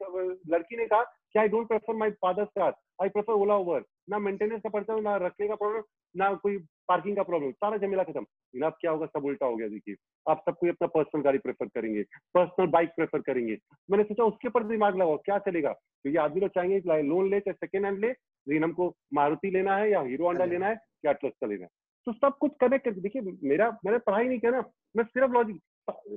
लड़की 0.52 0.78
ने 0.78 0.86
कहा 0.86 1.04
कि 1.04 1.40
I 1.40 1.48
don't 1.48 1.68
prefer 1.68 1.96
my 1.96 2.12
father's 2.22 2.50
car 2.58 2.74
I 3.02 3.10
prefer 3.10 3.34
Ola 3.34 3.56
Uber. 3.58 3.84
ना 4.10 4.20
मेंटेनेंस 4.20 4.62
का 4.62 4.70
पड़ता 4.70 4.94
है 4.94 5.02
ना 5.02 5.16
रखने 5.18 5.48
का 5.48 5.56
प्रॉब्लम 5.56 5.82
ना 6.18 6.34
कोई 6.34 6.58
पार्किंग 6.88 7.16
का 7.16 7.24
प्रॉब्लम 7.24 7.52
सारा 7.52 7.78
झमेला 7.78 8.04
खत्म। 8.04 8.20
लेकिन 8.20 8.64
अब 8.64 8.74
क्या 8.82 8.92
होगा 8.92 9.06
सब 9.06 9.26
उल्टा 9.26 9.46
हो 9.46 9.56
गया 9.56 9.68
देखिए। 9.68 9.96
आप 10.28 10.42
सब 10.50 10.58
कोई 10.58 10.70
अपना 10.70 10.88
पर्सनल 10.88 11.22
गाड़ी 11.22 11.38
प्रेफर 11.38 11.68
करेंगे 11.68 12.04
पर्सनल 12.36 12.68
बाइक 12.68 12.90
प्रेफर 12.90 13.22
करेंगे। 13.22 13.58
मैंने 13.92 14.04
सोचा 14.04 14.24
उसके 14.24 14.48
ऊपर 14.48 14.64
दिमाग 14.64 14.96
लगाओ 14.96 15.18
क्या 15.18 15.38
चलेगा? 15.40 15.72
क्योंकि 15.72 16.18
आदमी 16.18 16.42
लोग 16.42 16.50
चाहेंगे 16.50 17.02
लोन 17.04 17.30
ले 17.30 17.40
चाहे 17.40 17.54
सेकेंड 17.56 17.86
हैंड 17.86 18.00
ले 18.00 18.10
लेकिन 18.10 18.64
हमको 18.64 18.94
मारुति 19.14 19.50
लेना 19.52 19.78
है 19.78 19.90
या 19.92 20.02
हीरो 20.02 20.26
होंडा 20.26 20.46
लेना 20.46 20.68
है 20.68 20.80
या 21.06 21.12
अटलस 21.12 21.34
का 21.42 21.48
लेना 21.48 21.64
है। 21.64 21.70
तो 22.08 22.14
सब 22.14 22.38
कुछ 22.38 22.52
कनेक्ट 22.62 22.86
करके 22.86 23.02
देखिए 23.02 23.22
मेरा 23.44 23.70
मैंने 23.86 23.98
पढ़ाई 23.98 24.28
नहीं 24.28 24.40
किया 24.40 24.52
ना 24.52 24.64
मैं 24.98 25.04
सिर्फ़ 25.04 25.32
लॉजिक 25.32 25.62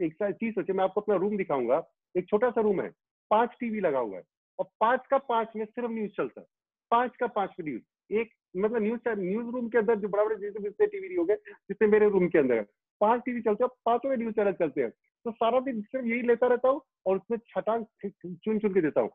एक 0.02 0.16
चीज़ 0.22 0.54
सोचे 0.54 0.72
मैं 0.72 0.84
आपको 0.84 1.00
अपना 1.00 1.14
रूम 1.16 1.36
दिखाऊँगा। 1.36 1.82
एक 2.14 2.28
छोटा 2.28 2.50
सा 2.50 2.60
रूम 2.60 2.80
है 2.82 2.90
पाँच 3.30 3.56
टीवी 3.60 3.80
लगा 3.80 3.98
हुआ 3.98 4.16
है 4.16 4.22
और 4.58 4.66
पाँच 4.80 5.06
का 5.10 5.18
पाँच 5.28 5.52
में 5.56 5.64
सिर्फ़ 5.64 5.90
न्यूज़ 5.90 6.10
चलता 6.10 6.40
है। 6.40 6.46
पाँच 6.90 7.16
का 7.16 7.26
पाँच 7.26 7.54
में 7.60 7.66
न्यूज़ 7.66 7.82
एक 8.10 8.30
मतलब 8.56 8.82
न्यूज़ 8.82 9.08
न्यूज़ 9.08 9.46
रूम 9.46 9.68
के 9.68 9.78
अंदर 9.78 9.96
जो 9.96 10.08
बड़ा 10.08 10.24
बड़े 10.24 10.36
जितने 10.36 10.86
टीवी 10.86 11.14
हो 11.14 11.24
गए 11.24 11.34
जितने 11.34 11.88
मेरे 11.88 12.08
रूम 12.08 12.28
के 12.28 12.38
अंदर 12.38 12.66
पाँच 13.00 13.22
टीवी 13.26 13.40
चलते 13.40 13.64
हैं 13.64 13.70
पाँचों 13.86 14.16
न्यूज़ 14.16 14.34
चैनल 14.34 14.52
चलते 14.52 14.80
हैं। 14.80 14.90
तो 15.24 15.32
सारा 15.32 15.60
दिन 15.60 15.82
सिर्फ़ 15.82 16.06
यही 16.06 16.22
लेता 16.22 16.46
रहता 16.46 16.68
हूँ 16.68 16.80
और 17.06 17.16
उसमें 17.16 17.38
छटांग 17.38 17.84
चुन 18.06 18.58
चुन 18.58 18.74
के 18.74 18.80
देता 18.80 19.00
हूँ। 19.00 19.10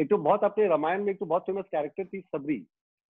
एक 0.00 0.10
तो 0.10 0.18
बहुत 0.18 0.44
अपने 0.44 0.68
रामायण 0.68 1.04
में 1.04 1.12
एक 1.12 1.18
तो 1.18 1.26
बहुत 1.26 1.42
फ़ेमस 1.42 1.64
कैरेक्टर 1.64 2.04
थी 2.04 2.20
सबरी। 2.20 2.66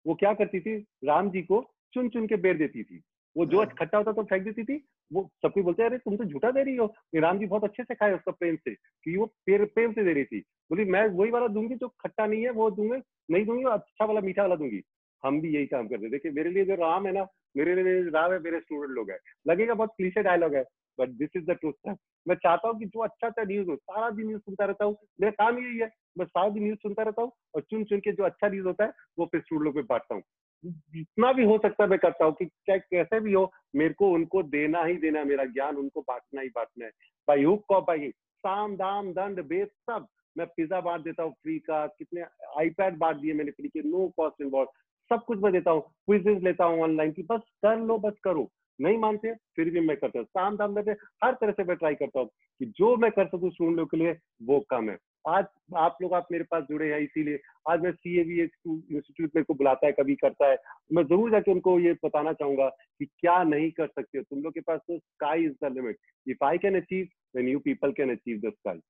वो 0.07 0.15
क्या 0.15 0.35
करती 0.35 0.61
थी? 0.61 0.87
राम 1.05 1.31
जी 1.31 1.43
को 1.43 1.71
चुन 1.95 2.09
चुन 2.09 2.27
के 2.27 2.37
बेर 2.37 2.57
देती 2.57 2.83
थी। 2.83 3.03
वो 3.37 3.47
जो 3.47 3.59
हाँ। 3.59 3.67
खट्टा 3.67 3.99
होता 3.99 4.13
तो 4.13 4.23
फेंक 4.23 4.45
देती 4.45 4.65
थी 4.65 4.85
वो 5.13 5.31
सबको 5.43 5.63
बोलते 5.63 5.83
अरे, 5.83 5.99
तुम 5.99 6.17
तो 6.17 6.25
झूठा 6.25 6.51
दे 6.51 6.63
रही 6.63 6.77
हो। 6.77 6.93
राम 7.17 7.39
जी 7.39 7.47
बहुत 7.47 7.65
अच्छे 7.65 7.83
से 7.85 7.95
खाए 7.95 8.13
उसका 8.15 8.33
प्रेम 8.33 8.57
से, 8.57 8.75
कि 8.75 9.17
वो 9.17 9.27
प्रेम 9.47 9.93
से 9.93 10.05
दे 10.05 10.13
रही 10.13 10.25
थी। 10.25 10.41
बोली, 10.41 10.85
मैं 10.85 11.07
वही 11.09 11.31
वाला 11.31 11.49
दूँगी 11.49 11.75
जो 11.75 11.89
खट्टा 11.89 12.27
नहीं 12.27 12.43
है, 12.45 12.51
वो 12.51 12.71
दूँगे, 12.71 13.01
नहीं 13.31 13.45
दूँगी 13.45 13.65
अच्छा 13.65 14.05
वाला, 14.05 14.21
मीठा 14.21 14.43
वाला 14.43 14.57
दूँगी। 14.57 14.83
हम 15.23 15.41
भी 15.41 15.55
यही 15.55 15.67
काम 15.67 15.89
करते 15.89 16.11
देखिए, 16.11 16.33
मेरे 16.33 16.51
लिए 16.51 16.65
जो 16.65 16.75
राम 16.75 17.07
है 17.07 17.13
ना, 17.13 17.27
मेरे 17.57 17.75
लिए 17.83 18.11
राम 18.11 18.33
है, 18.33 18.39
मेरे 18.39 18.61
स्टूडेंट 18.61 18.95
लोग 18.97 19.11
है। 19.11 19.19
लगेगा 19.49 19.75
बहुत 19.75 19.91
क्लीशे 19.97 20.23
डायलॉग 20.23 20.55
है 20.55 20.65
but 20.99 21.09
this 21.09 21.31
is 21.37 21.45
the 21.45 21.51
truth 21.51 21.97
मैं 22.27 22.35
चाहता 22.37 22.69
हूँ 22.69 22.79
कि 22.79 22.87
जो 22.87 23.01
अच्छा 23.01 23.27
अच्छा 23.27 23.43
न्यूज़ 23.43 23.69
हो, 23.69 23.77
सारा 23.77 24.11
दिन 24.11 24.27
न्यूज़ 24.27 24.43
सुनता 24.43 24.65
रहता 24.65 24.85
हूँ। 24.85 24.97
मेरा 25.21 25.31
काम 25.45 25.59
यही 25.59 25.79
है, 25.79 25.91
मैं 26.19 26.27
सारा 26.27 26.49
दिन 26.49 26.63
न्यूज़ 26.63 26.79
सुनता 26.79 27.03
रहता 27.03 27.23
हूँ 27.23 27.33
और 27.55 27.63
चुन 27.63 27.85
चुन 27.85 28.01
के 28.01 28.13
जो 28.13 28.25
अच्छा 28.25 28.49
न्यूज़ 28.49 28.67
होता 28.67 28.85
है, 28.85 28.93
वो 29.19 29.27
फिर 29.27 29.41
स्टूडेंट 29.41 29.77
लोग 29.77 29.85
बांटता 29.87 30.15
हूँ। 30.15 30.23
जितना 30.65 31.33
भी 31.33 31.45
हो 31.45 31.59
सकता 31.59 31.85
है 31.85 31.91
मैं 31.91 31.99
करता 31.99 32.25
हूँ 32.25 32.35
कि 32.35 32.47
चाहे 32.47 32.79
कैसे 32.79 33.21
भी 33.21 33.33
हो, 33.33 33.51
मेरे 33.77 33.95
को 33.95 34.11
उनको 34.11 34.43
देना 34.43 34.85
ही 34.85 34.97
देना 34.97 35.25
मेरा 35.25 35.45
ज्ञान 35.45 35.77
उनको 35.77 36.01
बांटना 36.01 36.41
ही 36.41 36.49
बांटना 36.49 36.85
है। 36.85 36.91
भाई 37.29 37.43
हुक 37.45 37.65
को 37.69 37.81
भाई 37.81 38.11
साम 38.45 38.77
दाम 38.77 39.13
दंड 39.13 39.43
बेद 39.43 39.69
सब, 39.69 40.07
मैं 40.37 40.47
पिज्जा 40.47 40.81
बांट 40.81 41.05
देता 41.05 41.23
हूँ 41.23 41.33
फ्री 41.33 41.59
का, 41.59 41.87
कितने 41.87 42.23
आईपैड 42.59 42.99
बांट 42.99 43.17
दिए 43.17 43.33
मैंने 43.33 43.51
फ्री 43.51 43.69
के 43.69 43.89
नो 43.89 44.09
कॉस्ट 44.17 44.43
इन्वॉल्व 44.43 44.69
सब 45.11 45.25
कुछ 45.25 45.39
मैं 45.39 45.53
देता 45.53 45.71
हूँ 45.71 45.81
क्विजेज 45.81 46.43
लेता 46.45 46.65
हूँ 46.65 46.83
ऑनलाइन 46.83 47.13
की, 47.13 47.23
बस 47.23 47.41
कर 47.63 47.79
लो, 47.79 47.99
बस 47.99 48.19
करो। 48.25 48.51
नहीं 48.81 48.99
मानते 48.99 49.35
फिर 49.57 49.71
भी 49.71 49.81
मैं 49.81 49.97
करता 49.97 50.19
हूँ। 50.19 50.27
शाम 50.27 50.57
दाम 50.57 50.75
देते 50.75 50.91
हर 51.25 51.33
तरह 51.33 51.53
से 51.53 51.65
मैं 51.65 51.77
ट्राई 51.77 51.95
करता 51.95 52.21
हूँ 52.21 52.29
कि 52.61 52.67
जो 52.79 52.97
मैं 52.97 53.11
कर 53.11 53.27
सकूँ 53.27 53.51
स्टूडेंट 53.51 53.77
लोग 53.77 53.91
के 53.91 53.97
लिए, 53.97 54.13
वो 54.43 54.61
कम 54.71 54.91
है। 54.91 54.97
आज 55.25 55.45
आप 55.77 55.97
लोग 56.03 56.13
आप 56.15 56.29
मेरे 56.33 56.45
पास 56.45 56.63
जुड़े 56.63 56.93
हैं 56.93 57.01
इसीलिए 57.01 57.41
आज 57.71 57.81
मैं 57.81 57.93
सी 57.93 58.19
ए 58.19 58.23
इंस्टीट्यूट 58.43 59.31
मेरे 59.35 59.45
को 59.45 59.55
बुलाता 59.55 59.87
है 59.87 59.93
कभी 59.93 60.15
करता 60.15 60.51
है। 60.51 60.57
मैं 60.93 61.05
ज़रूर 61.05 61.31
जाके 61.31 61.53
उनको 61.53 61.79
ये 61.81 61.93
बताना 62.05 62.33
चाहूँगा 62.33 62.69
कि 62.69 63.05
क्या 63.05 63.43
नहीं 63.45 63.71
कर 63.71 63.87
सकते 63.87 64.19
हो 64.19 64.25
तुम 64.25 64.43
लोग 64.43 64.55
के 64.55 64.61
पास 64.61 64.81
तो 64.89 64.99
sky 64.99 65.45
is 65.45 65.53
the 65.65 65.73
limit 65.75 65.99
if 66.27 66.45
I 66.45 66.59
can 66.59 66.77
achieve 66.77 67.05
then 67.37 67.49
you 67.49 67.59
people 67.59 67.93
can 67.93 68.11
achieve 68.11 68.39
the 68.39 68.53
sky 68.53 68.81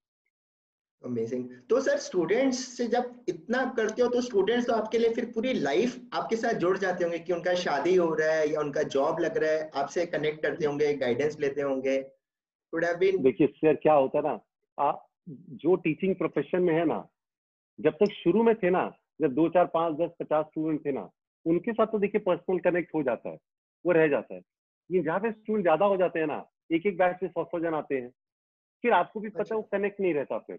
amazing 1.04 1.48
तो 1.70 1.80
सर 1.80 1.96
स्टूडेंट्स 1.96 2.58
से 2.76 2.86
जब 2.86 3.24
इतना 3.28 3.64
करते 3.76 4.02
हो 4.02 4.08
तो 4.08 4.20
स्टूडेंट्स 4.20 4.66
तो 4.66 4.72
आपके 4.72 4.98
लिए 4.98 5.14
फिर 5.14 5.24
पूरी 5.24 5.52
लाइफ 5.52 6.00
आपके 6.12 6.36
साथ 6.36 6.54
जुड़ 6.54 6.76
जाते 6.78 7.04
होंगे 7.04 7.18
कि 7.18 7.32
उनका 7.32 7.54
शादी 7.54 7.94
हो 7.94 8.14
रहा 8.14 8.30
है 8.30 8.48
या 8.52 8.60
उनका 8.60 8.82
जॉब 8.82 9.20
लग 9.20 9.36
रहा 9.36 9.50
है 9.50 9.70
आपसे 9.74 10.06
कनेक्ट 10.06 10.42
करते 10.42 10.66
होंगे 10.66 10.94
गाइडेंस 10.94 11.38
लेते 11.40 11.62
होंगे। 11.62 11.98
देखिए 12.72 13.46
सर 13.46 13.74
क्या 13.74 13.92
होता 13.94 14.18
है 14.18 14.24
ना 14.24 14.90
जो 15.28 15.74
टीचिंग 15.76 16.14
प्रोफेशन 16.16 16.62
में 16.62 16.74
है 16.74 16.84
ना 16.84 17.06
जब 17.78 17.94
तक 17.94 18.12
शुरू 18.12 18.42
में 18.42 18.54
थे 18.54 18.70
ना 18.70 18.90
जब 19.22 19.34
दो 19.34 19.48
चार 19.48 19.66
पाँच 19.66 19.96
दस 19.96 20.10
पचास 20.20 20.46
स्टूडेंट 20.46 20.84
थे 20.86 20.92
ना 20.92 21.08
उनके 21.46 21.72
साथ 21.72 21.86
तो 21.86 21.98
देखिए 21.98 22.20
पर्सनल 22.20 22.58
कनेक्ट 22.58 22.94
हो 22.94 23.02
जाता 23.02 23.30
है 23.30 23.38
वो 23.84 23.92
रह 23.92 24.08
जाता 24.08 24.34
है 24.34 24.40
ये 24.90 25.02
जहाँ 25.02 25.20
पे 25.20 25.30
स्टूडेंट 25.32 25.64
ज़्यादा 25.64 25.86
हो 25.86 25.96
जाते 25.96 26.18
हैं 26.18 26.26
ना 26.26 26.44
एक 26.72 26.86
एक 26.86 26.96
बैच 26.98 27.22
में 27.22 27.30
सौ 27.30 27.44
सौ 27.44 27.60
जन 27.60 27.74
आते 27.74 27.94
हैं 27.94 28.10
फिर 28.84 28.92
आपको 28.92 29.20
भी 29.20 29.28
पता 29.28 29.40
अच्छा। 29.40 29.54
है 29.54 29.60
वो 29.60 29.68
कनेक्ट 29.72 30.00
नहीं 30.00 30.14
रहता 30.14 30.38
फिर 30.38 30.58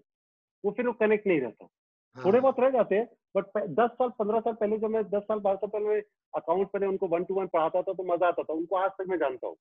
वो 0.64 0.72
फिर 0.72 0.88
वो 0.88 0.94
कनेक्ट 0.94 1.28
नहीं 1.28 1.42
रहता 1.42 1.68
हाँ। 2.16 2.26
थोड़े 2.26 2.40
बहुत 2.40 2.60
रह 2.60 2.70
जाते 2.70 2.96
हैं 2.96 3.08
बट 3.36 3.58
दस 3.70 3.90
साल 3.90 4.10
पंद्रह 4.10 4.40
साल 4.40 4.54
पहले 4.54 4.78
जब 4.78 4.90
मैं 4.90 5.04
दस 5.04 5.24
साल 5.24 5.40
बारह 5.40 5.58
साल 5.58 5.70
पहले 5.70 6.00
अकाउंट 6.34 6.68
पहले 6.68 6.86
उनको 6.86 7.08
वन 7.08 7.24
टू 7.24 7.34
वन 7.34 7.48
पढ़ाता 7.48 7.82
था 7.82 7.94
तो 7.94 8.04
मज़ा 8.04 8.28
आता 8.28 8.44
था 8.44 8.54
उनको 8.54 8.76
आज 8.76 8.92
तक 8.92 9.06
मैं 9.10 9.18
जानता 9.18 9.48
हूँ 9.48 9.56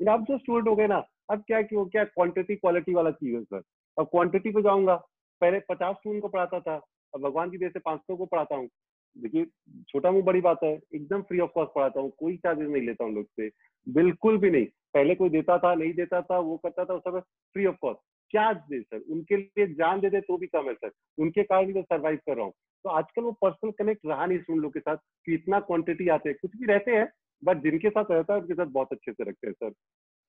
अब 0.00 0.24
जो 0.24 0.38
स्टूडेंट 0.38 0.68
हो 0.68 0.74
गए 0.76 0.86
ना 0.86 1.02
अब 1.30 1.42
क्या 1.46 1.62
क्या 1.62 2.04
क्वांटिटी 2.04 2.56
क्वालिटी 2.56 2.94
वाला 2.94 3.10
चीज़ 3.10 3.34
है 3.36 3.42
सर 3.42 3.62
अब 3.98 4.06
क्वांटिटी 4.06 4.50
पे 4.50 4.62
जाऊँगा। 4.62 4.94
पहले 5.42 5.58
पचास 5.68 5.96
स्टूडेंट 5.96 6.22
को 6.22 6.28
पढ़ाता 6.28 6.60
था, 6.60 6.74
अब 7.14 7.20
भगवान 7.20 7.50
की 7.50 7.58
देर 7.58 7.70
से 7.70 7.78
पाँच 7.78 8.00
को 8.08 8.24
पढ़ाता 8.26 8.56
हूँ। 8.56 8.68
देखिए, 9.16 9.44
छोटा 9.88 10.10
मुँह 10.10 10.24
बड़ी 10.24 10.40
बात 10.40 10.62
है, 10.64 10.72
एकदम 10.94 11.22
फ्री 11.22 11.38
ऑफ़ 11.40 11.50
कॉस्ट 11.54 11.74
पढ़ाता 11.74 12.00
हूँ, 12.00 12.10
कोई 12.18 12.36
चार्जेस 12.36 12.68
नहीं 12.68 12.82
लेता 12.82 13.04
हूँ 13.04 13.14
लोग 13.14 13.26
से, 13.26 13.50
बिल्कुल 13.86 14.38
भी 14.38 14.50
नहीं। 14.50 14.66
पहले 14.94 15.14
कोई 15.14 15.30
देता 15.30 15.58
था, 15.58 15.74
नहीं 15.74 15.92
देता 15.94 16.20
था, 16.22 16.38
वो 16.38 16.56
करता 16.56 16.84
था 16.84 16.98
सब 17.00 17.20
फ्री 17.56 17.66
ऑफ़ 17.66 17.76
कॉस्ट 17.80 18.00
क्या 18.30 18.52
दे 18.52 18.80
सर, 18.80 19.00
उनके 19.10 19.36
लिए 19.36 19.66
जान 19.74 20.00
दे 20.00 20.10
दे 20.10 20.20
तो 20.20 20.36
भी 20.38 20.46
कम 20.46 20.68
है 20.68 20.74
सर, 20.74 20.90
उनके 21.18 21.42
कारण 21.42 21.74
मैं 21.74 21.82
सर्वाइव 21.82 22.18
कर 22.26 22.36
रहा 22.36 22.44
हूँ। 22.44 22.52
तो 22.84 22.90
आजकल 22.90 23.22
वो 23.22 23.32
पर्सनल 23.32 23.70
कनेक्ट 23.70 24.06
रहा 24.06 24.26
नहीं 24.26 24.38
सुन 24.38 24.58
लोग 24.58 24.72
के 24.72 24.80
साथ, 24.80 24.96
कि 24.96 25.34
इतना 25.34 25.60
क्वांटिटी 25.60 26.08
आते 26.08 26.28
हैं, 26.28 26.38
कुछ 26.42 26.56
भी 26.56 26.66
रहते 26.66 26.90
हैं 26.90 27.08
बट 27.42 27.62
जिनके 27.62 27.90
साथ 27.90 28.10
रहता 28.10 28.34
है, 28.34 28.40
उनके 28.40 28.54
साथ 28.54 28.66
बहुत 28.66 28.92
अच्छे 28.92 29.12
से 29.12 29.24
रखते 29.24 29.46
हैं 29.46 29.54
सर। 29.54 29.72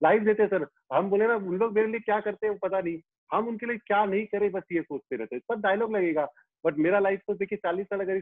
लाइफ 0.01 0.23
देते 0.23 0.43
हैं 0.43 0.49
सर। 0.49 0.65
हम 0.93 1.09
बोले 1.09 1.27
ना 1.27 1.35
उन 1.35 1.57
लोग 1.57 1.73
मेरे 1.75 1.87
लिए 1.87 1.99
क्या 1.99 2.19
करते 2.21 2.47
हैं 2.47 2.57
पता 2.59 2.79
नहीं। 2.79 2.99
हम 3.29 3.47
उनके 3.47 3.65
लिए 3.65 3.77
क्या 3.77 4.03
नहीं 4.05 4.25
करे 4.27 4.49
बस 4.49 4.63
ये 4.71 4.81
सोचते 4.81 5.15
रहते 5.15 5.35
हैं। 5.35 5.41
सब 5.43 5.61
डायलॉग 5.61 5.95
लगेगा। 5.95 6.27
बट 6.63 6.77
मेरा 6.77 6.99
लाइफ 6.99 7.21
तो 7.27 7.33
देखिए 7.35 7.57
चालीस 7.57 7.87
साल 7.87 7.99
अगर 7.99 8.21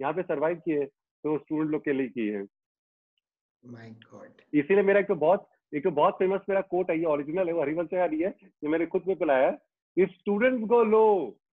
यहाँ 0.00 0.12
पे 0.12 0.22
सर्वाइव 0.22 0.60
किए 0.64 0.84
तो 0.84 1.36
स्टूडेंट 1.38 1.70
लोग 1.70 1.84
के 1.84 1.92
लिए 1.92 2.08
किए 2.08 2.36
हैं। 2.36 2.46
इसीलिए 4.54 4.82
मेरा 4.82 5.00
एक 5.00 5.06
तो 5.06 5.14
बहुत 5.16 5.48
एक 5.74 5.84
तो 5.84 5.90
बहुत 5.90 6.14
फ़ेमस 6.18 6.40
मेरा 6.48 6.60
कोट 6.70 6.90
है 6.90 6.98
ये 6.98 7.04
ओरिजिनल 7.06 7.48
है 7.48 7.52
वो 7.54 7.62
हरिवंश 7.62 7.88
से 7.90 7.96
है 7.96 8.30
जो 8.30 8.68
मैंने 8.68 8.86
खुद 8.86 9.04
में 9.08 9.16
बुलाया 9.18 9.48
है। 9.48 9.58
If 9.96 10.10
students 10.10 10.64
go 10.68 10.82
low 10.84 11.04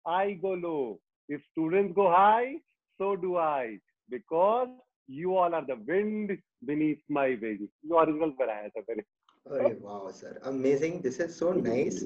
I 0.09 0.35
go 0.37 0.55
low 0.57 1.01
if 1.29 1.41
students 1.41 1.95
go 1.95 2.07
high 2.09 2.57
so 3.01 3.15
do 3.17 3.37
I 3.39 3.77
because 4.11 4.71
you 5.09 5.35
all 5.37 5.55
are 5.55 5.65
the 5.65 5.79
wind 5.91 6.37
beneath 6.65 7.13
my 7.13 7.35
wing 7.37 7.93
original 7.93 8.33
बनाया 8.41 8.69
था 8.69 8.81
मैंने। 8.81 9.03
अरे 9.47 9.73
वाह 9.75 10.11
sir 10.11 10.37
amazing 10.47 11.01
this 11.03 11.21
is 11.21 11.31
so 11.31 11.53
nice 11.53 12.03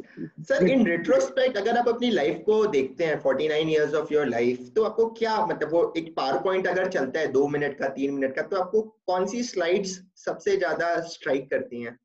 sir 0.48 0.68
in 0.68 0.86
retrospect 0.86 1.56
अगर 1.56 1.78
आप 1.78 1.88
अपनी 1.88 2.10
life 2.10 2.42
को 2.46 2.66
देखते 2.66 3.04
हैं 3.04 3.20
49 3.22 3.68
इयर्स 3.70 3.94
ऑफ़ 3.94 4.12
योर 4.14 4.26
लाइफ 4.26 4.70
तो 4.76 4.84
आपको 4.84 5.06
क्या 5.10 5.34
मतलब 5.46 5.72
वो 5.72 5.92
एक 5.96 6.14
पावर 6.16 6.42
पॉइंट 6.42 6.66
अगर 6.66 6.88
चलता 6.88 7.20
है 7.20 7.32
दो 7.32 7.46
मिनट 7.48 7.78
का 7.78 7.88
तीन 7.88 8.14
मिनट 8.14 8.34
का 8.36 8.42
तो 8.42 8.56
आपको 8.56 8.82
कौन 9.06 9.26
सी 9.26 9.42
स्लाइड्स 9.42 10.00
सबसे 10.16 10.56
ज़्यादा 10.56 11.00
स्ट्राइक 11.08 11.50
करती 11.50 11.82
हैं? 11.82 11.98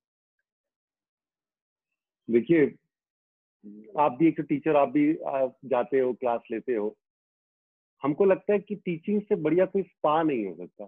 देखिए 2.29 2.65
आप 3.99 4.17
भी 4.19 4.27
एक 4.27 4.41
टीचर 4.41 4.75
आप 4.75 4.89
भी 4.89 5.07
आप 5.27 5.57
जाते 5.65 5.99
हो 5.99 6.13
क्लास 6.13 6.41
लेते 6.51 6.75
हो। 6.75 6.95
हमको 8.03 8.25
लगता 8.25 8.53
है 8.53 8.59
कि 8.59 8.75
टीचिंग 8.75 9.21
से 9.21 9.35
बढ़िया 9.35 9.65
कोई 9.65 9.83
स्पा 9.83 10.21
नहीं 10.23 10.45
हो 10.45 10.55
सकता। 10.55 10.87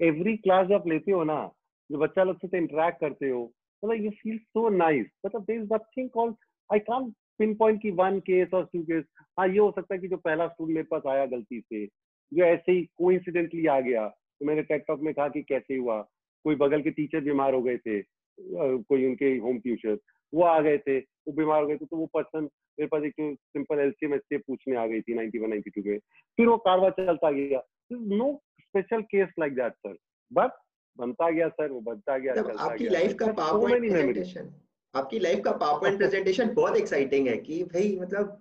एवरी 0.00 0.36
क्लास 0.36 0.66
जब 0.66 0.84
लेते 0.88 1.12
हो 1.12 1.22
ना 1.24 1.44
जो 1.90 1.98
बच्चा 1.98 2.24
लोग 2.24 2.36
से 2.38 2.58
इंटरेक्ट 2.58 3.00
करते 3.00 3.28
हो 3.28 3.52
मतलब 3.84 4.04
यू 4.04 4.10
फील 4.22 4.38
सो 4.38 4.68
नाइस 4.68 5.06
मतलब 5.26 5.44
there 5.44 5.62
is 5.62 5.72
nothing 5.72 6.08
called 6.10 6.34
I 6.70 6.78
can't 6.90 7.12
pinpoint 7.54 7.80
की 7.82 7.90
वन 8.00 8.18
केस 8.20 8.54
और 8.54 8.64
टू 8.72 8.82
केस 8.82 9.04
हाँ 9.38 9.48
ये 9.48 9.58
हो 9.58 9.70
सकता 9.70 9.94
है 9.94 10.00
कि 10.00 10.08
जो 10.08 10.16
पहला 10.18 10.46
स्टूडेंट 10.48 10.74
मेरे 10.74 10.86
पास 10.90 11.02
आया 11.08 11.26
गलती 11.26 11.60
से, 11.60 11.84
जो 11.86 12.44
ऐसे 12.44 12.72
ही 12.72 12.84
कोइंसिडेंटली 12.96 13.66
आ 13.66 13.80
गया 13.80 14.06
तो 14.08 14.46
मैंने 14.46 14.62
टेकटॉक 14.62 15.00
में 15.02 15.12
कहा 15.14 15.28
कि 15.28 15.42
कैसे 15.42 15.76
हुआ? 15.76 16.00
कोई 16.44 16.54
बगल 16.56 16.82
के 16.82 16.90
टीचर 16.90 17.20
बीमार 17.20 17.54
हो 17.54 17.62
गए 17.62 17.76
थे 17.76 18.00
कोई 18.38 19.06
उनके 19.06 19.36
होम 19.38 19.58
ट्यूशन 19.60 19.98
वो 20.32 20.42
आ 20.42 20.60
गए 20.60 20.78
थे, 20.78 20.98
वो 20.98 21.32
बीमार 21.32 21.62
हो 21.62 21.66
गए 21.68 21.76
थे 21.76 21.84
तो 21.84 21.96
वो 21.96 22.06
पर्सन 22.14 22.42
मेरे 22.78 22.86
पास 22.86 23.02
एक 23.04 23.14
सिंपल 23.56 23.78
एल 23.78 23.90
सी 23.92 24.36
पूछने 24.38 24.76
आ 24.76 24.86
गई 24.86 25.00
थी 25.00 25.14
नाइनटी 25.14 25.38
वन 25.38 25.48
नाइनटी 25.48 25.70
टू 25.70 25.82
के 25.82 25.98
फिर 26.38 26.46
वो 26.46 26.56
कारवा 26.66 26.90
चलता 26.90 27.30
गया। 27.30 27.62
No 27.92 28.32
special 28.60 29.02
case 29.02 29.28
like 29.38 29.54
that 29.54 29.72
sir 29.72 29.96
but 30.30 30.50
बनता 30.98 31.30
गया 31.30 31.48
सर 31.48 31.70
वो 31.72 31.80
बनता 31.80 32.18
गया 32.18 32.34
आपकी 32.58 32.88
लाइफ 32.88 33.14
का 33.14 33.32
पावर 33.32 33.78
प्रेजेंटेशन 33.78 34.50
आपकी 34.94 35.18
लाइफ 35.18 35.40
का 35.44 35.52
पावर 35.52 35.80
पॉइंट 35.80 35.98
प्रेजेंटेशन 35.98 36.54
बहुत 36.54 36.76
एक्साइटिंग 36.76 37.28
है 37.28 37.36
कि 37.36 37.62
भाई 37.64 37.96
मतलब 38.00 38.38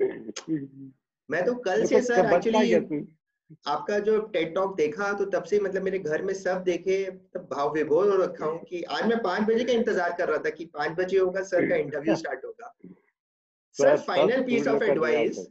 मैं 1.30 1.46
तो 1.46 1.54
कल 1.56 1.86
से 1.86 2.02
सर 2.02 2.34
एक्चुअली 2.34 2.74
आपका 3.67 3.98
जो 4.00 4.20
टेड 4.34 4.54
टॉक 4.56 4.76
देखा 4.76 5.12
तो 5.13 5.26
तब 5.26 5.43
से 5.43 5.60
मतलब 5.60 5.84
मेरे 5.84 6.00
घर 6.00 6.22
में 6.22 6.34
सब 6.34 6.63
देखे 6.63 7.04
तब 7.34 7.48
भाव 7.52 7.74
विभोर 7.74 8.10
हो 8.10 8.15
रखा 8.24 8.46
हूँ 8.46 8.63
कि 8.63 8.82
आज 8.84 9.06
मैं 9.08 9.22
पाँच 9.24 9.48
बजे 9.48 9.63
का 9.63 9.74
इंतज़ार 9.74 10.15
कर 10.17 10.30
रहा 10.30 10.38
था 10.38 10.50
कि 10.50 10.65
पाँच 10.65 10.98
बजे 10.98 11.20
होगा 11.20 11.43
सर 11.43 11.70
का 11.70 11.76
इंटरव्यू 11.76 12.15
स्टार्ट 12.15 12.46
होगा। 12.46 12.74
Sir 13.78 13.98
final 13.98 14.43
piece 14.43 14.67
of 14.67 14.84
advice 14.84 15.48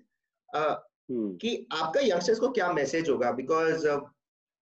कि 1.08 1.66
आपका 1.72 2.00
यंगस्टर्स 2.00 2.38
को 2.38 2.48
क्या 2.50 2.72
मैसेज 2.72 3.08
होगा? 3.10 3.30
बिकॉज़ 3.32 3.86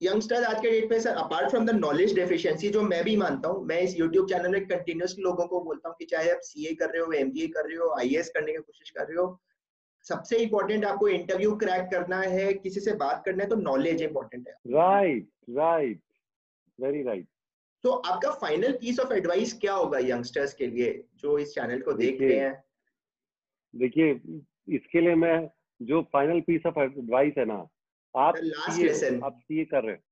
यंगस्टर 0.01 0.43
आज 0.43 0.59
के 0.61 0.69
डेट 0.71 0.91
में 0.91 0.99
sir 0.99 1.15
apart 1.15 1.49
from 1.49 1.65
the 1.65 1.71
knowledge 1.75 2.13
deficiency 2.15 2.69
जो 2.69 2.81
मैं 2.81 3.03
भी 3.03 3.15
मानता 3.17 3.49
हूँ 3.49 3.65
मैं 3.65 3.79
इस 3.81 3.99
यूट्यूब 3.99 4.27
चैनल 4.29 4.51
में 4.51 4.65
कंटिन्यूसली 4.67 5.23
लोगों 5.23 5.45
को 5.47 5.59
बोलता 5.63 5.89
हूँ 5.89 5.95
कि 5.99 6.05
चाहे 6.05 6.31
आप 6.31 6.39
सीए 6.43 6.73
कर 6.73 6.89
रहे 6.89 7.01
हो 7.01 7.11
एमबीए 7.13 7.47
कर 7.47 7.67
रहे 7.67 7.77
हो 7.77 7.89
आईएएस 7.99 8.29
करने 8.29 8.51
की 8.51 8.57
कोशिश 8.57 8.89
कर 8.89 9.07
रहे 9.07 9.17
हो 9.17 9.27
सबसे 10.05 10.37
इंपॉर्टेंट 10.37 10.85
आपको 10.85 11.07
इंटरव्यू 11.07 11.55
क्रैक 11.55 11.87
करना 11.91 12.19
है 12.19 12.53
किसी 12.53 12.79
से 12.79 12.93
बात 12.95 13.21
करना 13.25 13.43
है 13.43 13.49
तो 13.49 13.55
नॉलेज 13.55 14.01
इम्पोर्टेंट 14.01 14.47
है। 14.47 14.53
राइट 14.73 15.27
राइट 15.49 16.01
वेरी 16.79 17.03
राइट 17.03 17.27
तो 17.83 17.91
आपका 17.91 18.31
फाइनल 18.41 18.71
पीस 18.71 18.99
ऑफ़ 18.99 19.13
एडवाइस 19.13 19.53
क्या 19.61 19.73
होगा 19.73 19.99
यंगस्टर्स 19.99 20.53
के 20.53 20.67
लिए 20.67 21.03
जो 21.15 21.37
इस 21.37 21.53
चैनल 21.55 21.81
को 21.81 21.93
देख 21.93 22.21
रहे 22.21 22.39
हैं? 22.39 22.63
देखिए 23.73 24.11
इसके 24.75 25.01
लिए 25.01 25.15
मैं 25.15 25.37
जो 25.81 26.01
फाइनल 26.13 26.41
पीस 26.41 26.65
ऑफ़ 26.65 26.79
एडवाइस 26.79 27.33
है 27.37 27.45
ना 27.45 27.65
आप 28.15 28.35
सीए 28.37 29.19
आप 29.19 29.39
सीए 29.41 29.65
कर 29.65 29.83
रहे 29.83 29.95
हैं। 29.95 30.03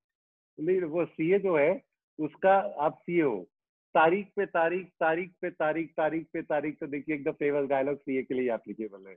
नहीं 0.58 0.82
वो 0.82 1.06
सीए 1.06 1.40
जो 1.40 1.56
है 1.58 1.82
उसका 2.20 2.56
आप 2.86 2.98
सीए 3.00 3.22
हो। 3.22 3.40
तारीख 3.96 4.28
पे 4.36 4.46
तारीख 4.46 4.88
तारीख 5.00 5.32
पे 5.42 5.50
तारीख 5.50 5.90
तारीख 5.98 6.28
पे 6.34 6.42
तारीख 6.42 6.78
तो 6.80 6.88
देखिए 6.88 7.16
एकदम 7.16 7.32
फ़ेमस 7.32 7.68
डायलॉग 7.70 7.98
सीए 7.98 8.24
के 8.24 8.34
लिए 8.34 8.54
एप्लीकेबल 8.54 9.08
है। 9.08 9.16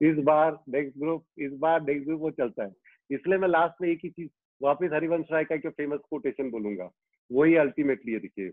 इस 0.00 0.18
बार 0.24 0.58
नेक्स्ट 0.68 0.98
ग्रुप 0.98 1.24
इस 1.38 1.52
बार 1.58 1.82
नेक्स्ट 1.82 2.06
ग्रुप 2.06 2.20
वो 2.20 2.30
चलता 2.30 2.64
है। 2.64 2.72
इसलिए 3.10 3.38
मैं 3.38 3.48
लास्ट 3.48 3.82
में 3.82 3.88
एक 3.88 4.00
ही 4.04 4.10
चीज़ 4.10 4.30
वापिस 4.60 4.92
हरिवंश 4.92 5.26
राय 5.32 5.44
का 5.44 5.56
फ़ेमस 5.70 6.00
कोटेशन 6.10 6.50
बोलूँगा। 6.50 6.90
वही 7.30 7.54
अल्टीमेटली 7.56 8.12
है 8.12 8.18
देखिए। 8.18 8.48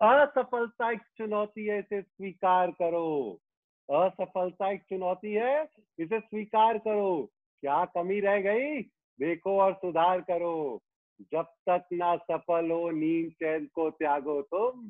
असफलता 0.00 0.90
एक 0.90 1.00
चुनौती 1.18 1.66
है 1.66 1.78
इसे 1.78 2.00
स्वीकार 2.02 2.70
करो। 2.70 3.40
असफलता 3.88 4.70
एक 4.70 4.82
चुनौती 4.82 5.32
है 5.32 5.62
इसे 5.98 6.20
स्वीकार 6.20 6.78
करो। 6.78 7.30
क्या 7.64 7.84
कमी 7.84 8.20
रह 8.20 8.40
गई? 8.40 8.82
देखो 9.20 9.60
और 9.60 9.74
सुधार 9.74 10.20
करो। 10.20 10.82
जब 11.20 11.42
तक 11.42 11.84
ना 11.92 12.16
सफल 12.16 12.70
हो, 12.70 12.90
नींद 12.90 13.30
चैन 13.30 13.66
को 13.74 13.90
त्यागो 13.90 14.42
तुम। 14.42 14.88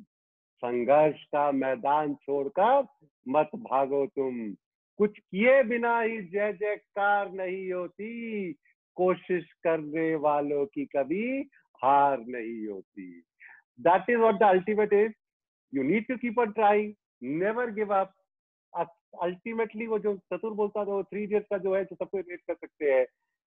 संघर्ष 0.56 1.24
का 1.24 1.52
मैदान 1.52 2.14
छोड़कर 2.14 2.86
मत 3.28 3.50
भागो 3.56 4.06
तुम। 4.06 4.54
कुछ 4.98 5.18
किए 5.18 5.62
बिना 5.62 6.00
ही 6.00 6.22
जय 6.22 6.52
जयकार 6.52 7.32
नहीं 7.32 7.72
होती। 7.72 8.52
कोशिश 8.94 9.52
करने 9.52 10.14
वालों 10.14 10.66
की 10.66 10.84
कभी 10.84 11.40
हार 11.84 12.18
नहीं 12.18 12.66
होती। 12.66 13.24
That 13.80 14.10
is 14.10 14.18
what 14.18 14.34
the 14.34 14.42
ultimate 14.42 14.92
is 14.92 15.12
you 15.74 15.82
need 15.82 16.06
to 16.06 16.16
keep 16.16 16.38
on 16.38 16.52
trying 16.52 16.94
never 17.22 17.70
give 17.70 17.94
up 17.94 18.12
ultimately 19.22 19.86
वो 19.86 19.98
जो 19.98 20.14
चतुर 20.32 20.52
बोलता 20.54 20.84
था, 20.84 20.90
वो 20.90 21.02
थ्री 21.02 21.22
इडियट 21.22 21.46
का 21.50 21.58
जो 21.58 21.74
है, 21.74 21.84
जो 21.84 21.96
सबको 21.96 22.18
रेट 22.18 22.40
कर 22.40 22.54
सकते 22.54 22.92
हैं 22.92 23.04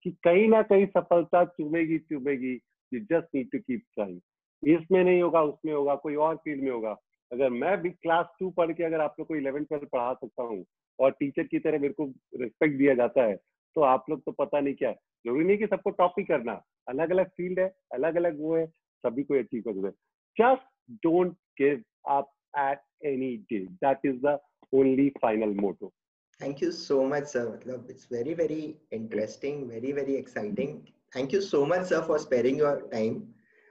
कि 0.04 0.10
कहीं 0.24 0.48
ना 0.48 0.62
कहीं 0.64 0.86
सफलता 0.88 1.44
चुमेगी 1.46 1.98
चुमेगी 2.00 2.52
you 2.92 3.00
just 3.02 3.34
need 3.34 3.50
to 3.52 3.58
keep 3.58 3.82
trying 3.94 4.20
इसमें 4.62 5.02
नहीं 5.04 5.22
होगा 5.22 5.42
उसमें 5.42 5.72
होगा, 5.72 5.94
कोई 5.96 6.14
और 6.16 6.36
फ़ील्ड 6.36 6.62
में 6.62 6.70
होगा। 6.70 6.96
अगर 7.30 7.50
मैं 7.50 7.76
भी 7.82 7.90
क्लास 7.92 8.26
टू 8.40 8.50
पढ़ 8.56 8.72
के 8.72 8.84
अगर 8.84 9.00
आप 9.00 9.14
लोग 9.18 9.28
को 9.28 9.36
इलेवन 9.36 9.64
ट्वेल्थ 9.64 9.84
पढ़ा 9.92 10.12
सकता 10.14 10.42
हूँ 10.42 10.64
और 10.98 11.10
टीचर 11.12 11.42
की 11.44 11.58
तरह 11.58 11.78
मेरे 11.78 11.94
को 11.94 12.04
रिस्पेक्ट 12.40 12.76
दिया 12.78 12.94
जाता 12.94 13.22
है 13.24 13.36
तो 13.76 13.80
आप 13.82 14.04
लोग 14.10 14.22
तो 14.24 14.32
पता 14.34 14.60
नहीं 14.60 14.74
क्या 14.74 14.92
ज़रूरी 14.92 15.44
नहीं 15.44 15.58
कि 15.58 15.66
सबको 15.66 15.90
टॉप 15.92 16.14
ही 16.18 16.24
करना। 16.24 16.52
अलग 16.88 17.10
अलग 17.10 17.28
फ़ील्ड 17.30 17.58
है 17.60 17.72
अलग 17.94 18.16
अलग 18.16 18.40
वो 18.40 18.56
है, 18.56 18.66
सभी 19.04 19.22
को 19.22 19.38
अचीव 19.38 19.62
कर 19.68 19.90
just 20.36 20.68
don't 21.02 21.32
give 21.60 21.82
up 22.10 22.30
at 22.58 23.06
any 23.06 23.36
day 23.50 23.58
that 23.58 24.06
is 24.06 24.20
the 24.26 24.38
only 24.74 25.08
final 25.22 25.54
motto 25.60 25.92
Thank 26.40 26.60
you 26.60 26.72
so 26.72 27.04
much, 27.04 27.26
sir. 27.26 27.60
It's 27.88 28.06
very, 28.06 28.34
very 28.34 28.76
interesting, 28.90 29.68
very, 29.68 29.92
very 29.92 30.16
exciting. 30.16 30.88
Thank 31.12 31.32
you 31.32 31.40
so 31.40 31.64
much, 31.64 31.84
sir, 31.86 32.02
for 32.02 32.18
sparing 32.18 32.56
your 32.56 32.72
time. 32.88 33.20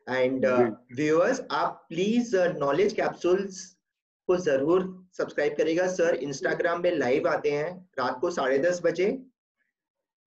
And 0.08 0.46
uh, 0.46 0.72
viewers, 0.92 1.42
आप 1.52 1.82
please 1.90 2.34
knowledge 2.60 2.92
uh, 2.92 2.96
capsules 2.96 3.60
को 4.30 4.38
ज़रूर 4.38 4.84
subscribe 5.18 5.56
करेगा 5.58 5.88
sir 5.88 6.16
Instagram 6.24 6.82
में 6.84 6.92
live 6.92 7.28
आते 7.28 7.52
हैं 7.52 7.70
रात 8.00 8.20
को 8.22 8.32
साढ़े 8.32 8.58
दस 8.60 8.82
बजे 8.84 9.08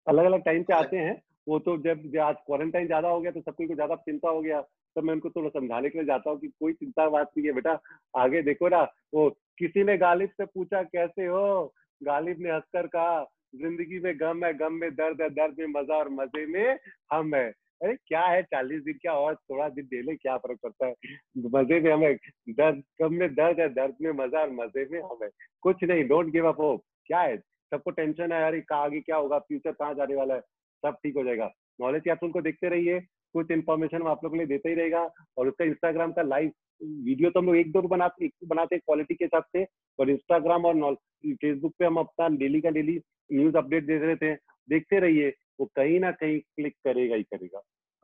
अलग 0.06 0.24
अलग 0.24 0.44
टाइम 0.44 0.62
पे 0.62 0.74
आते 0.74 0.96
हैं 0.96 1.20
वो 1.48 1.58
तो 1.66 1.76
जब 1.87 2.16
आज 2.22 2.37
क्वारंटाइन 2.46 2.87
ज़्यादा 2.87 3.08
हो 3.08 3.20
गया 3.20 3.32
तो 3.32 3.40
सबको 3.40 3.74
ज़्यादा 3.74 3.96
चिंता 4.08 4.28
हो 4.28 4.40
गया 4.40 4.61
तो 4.96 5.02
मैं 5.02 5.14
उनको 5.14 5.31
थोड़ा 5.31 5.48
समझाने 5.48 5.88
के 5.90 5.98
लिए 5.98 6.07
जाता 6.07 6.31
हूँ 6.31 6.38
कि 6.40 6.48
कोई 6.48 6.72
चिंता 6.72 7.09
बात 7.09 7.31
नहीं 7.38 7.46
है, 7.46 7.52
बेटा, 7.52 7.78
आगे 8.16 8.42
देखो 8.42 8.68
ना, 8.68 8.83
वो 9.14 9.28
किसी 9.59 9.85
ने 9.85 9.96
गालिब 9.98 10.31
से 10.31 10.44
पूछा, 10.44 10.83
कैसे 10.83 11.26
हो? 11.26 11.74
गालिब 12.00 12.40
ने 12.40 12.50
हंसकर 12.50 12.87
कहा, 12.87 13.24
ज़िंदगी 13.55 13.98
में 14.00 14.14
गम 14.20 14.44
है, 14.44 14.52
गम 14.55 14.72
में 14.72 14.90
दर्द 14.94 15.22
है, 15.22 15.28
दर्द 15.31 15.57
में 15.59 15.81
मज़ा 15.81 15.96
और 15.96 16.09
मज़े 16.11 16.46
में 16.46 16.78
हम 17.12 17.35
है। 17.35 17.48
अरे, 17.81 17.94
क्या 18.07 18.20
है 18.20 18.42
चालीस 18.42 18.83
दिन 18.83 18.98
क्या 19.02 19.12
और 19.12 19.35
थोड़ा 19.35 19.68
दिन 19.68 19.85
डेले 19.85 20.14
क्या 20.16 20.37
फ़र्क 20.37 20.59
पड़ता 20.62 20.87
है? 20.87 20.94
मज़े 21.38 21.81
में 21.81 21.92
हमें 21.92 22.16
दर्द, 22.50 22.83
गम 23.02 23.14
में 23.14 23.28
दर्द 23.35 23.61
है, 23.61 23.68
दर्द 23.68 23.96
में 24.02 24.11
मज़ा 24.24 24.40
और 24.40 24.50
मज़े 24.52 24.87
में 24.92 25.00
हमें 25.00 25.28
कुछ 25.62 25.85
नहीं 25.85 26.05
डोंट 26.09 26.31
गिव 26.33 26.48
अप 26.48 26.61
होप 26.61 26.83
क्या 27.07 27.20
है? 27.20 27.37
सबको 27.72 27.90
टेंशन 27.90 28.33
है 28.33 28.40
यार 28.40 28.62
आगे 28.74 29.00
क्या 29.00 29.16
होगा? 29.16 29.38
फ्यूचर 29.38 29.72
कहाँ 29.72 29.94
जाने 29.94 30.14
वाला 30.14 30.35
है? 30.35 30.40
सब 30.83 30.96
ठीक 31.02 31.16
हो 31.16 31.24
जाएगा। 31.24 31.50
नॉलेज 31.81 32.02
कैप्सूल 32.05 32.31
को 32.33 32.40
देखते 32.40 32.68
रहिए। 32.68 33.00
कुछ 33.32 33.50
इन्फॉर्मेशन 33.50 34.06
आप 34.08 34.24
लोग 34.24 34.32
के 34.32 34.38
लिए 34.38 34.46
देता 34.46 34.68
ही 34.68 34.74
रहेगा 34.74 35.08
और 35.38 35.48
उसका 35.48 35.64
इंस्टाग्राम 35.64 36.12
का 36.12 36.22
लाइव 36.22 36.52
वीडियो 36.80 37.30
तो 37.30 37.40
हम 37.40 37.46
लोग 37.46 37.56
एक 37.56 37.72
दो 37.72 37.82
बनाते 37.88 38.30
बनाते 38.46 38.74
हैं 38.74 38.82
क्वालिटी 38.86 39.14
के 39.14 39.24
हिसाब 39.24 39.44
से 39.56 39.64
और 39.98 40.10
इंस्टाग्राम 40.10 40.64
और 40.66 40.94
फेसबुक 41.24 41.74
पे 41.78 41.84
हम 41.84 41.96
अपना 41.96 42.28
डेली 42.36 42.60
का 42.60 42.70
डेली 42.70 43.00
न्यूज़ 43.32 43.56
अपडेट 43.56 43.86
दे 43.86 43.98
रहे 43.98 44.16
थे 44.16 44.34
देखते 44.68 44.98
रहिए, 45.00 45.28
वो 45.60 45.66
कहीं 45.76 46.00
ना 46.00 46.10
कहीं 46.12 46.38
क्लिक 46.38 46.74
करेगा 46.84 47.16
ही 47.16 47.22
करेगा। 47.24 47.60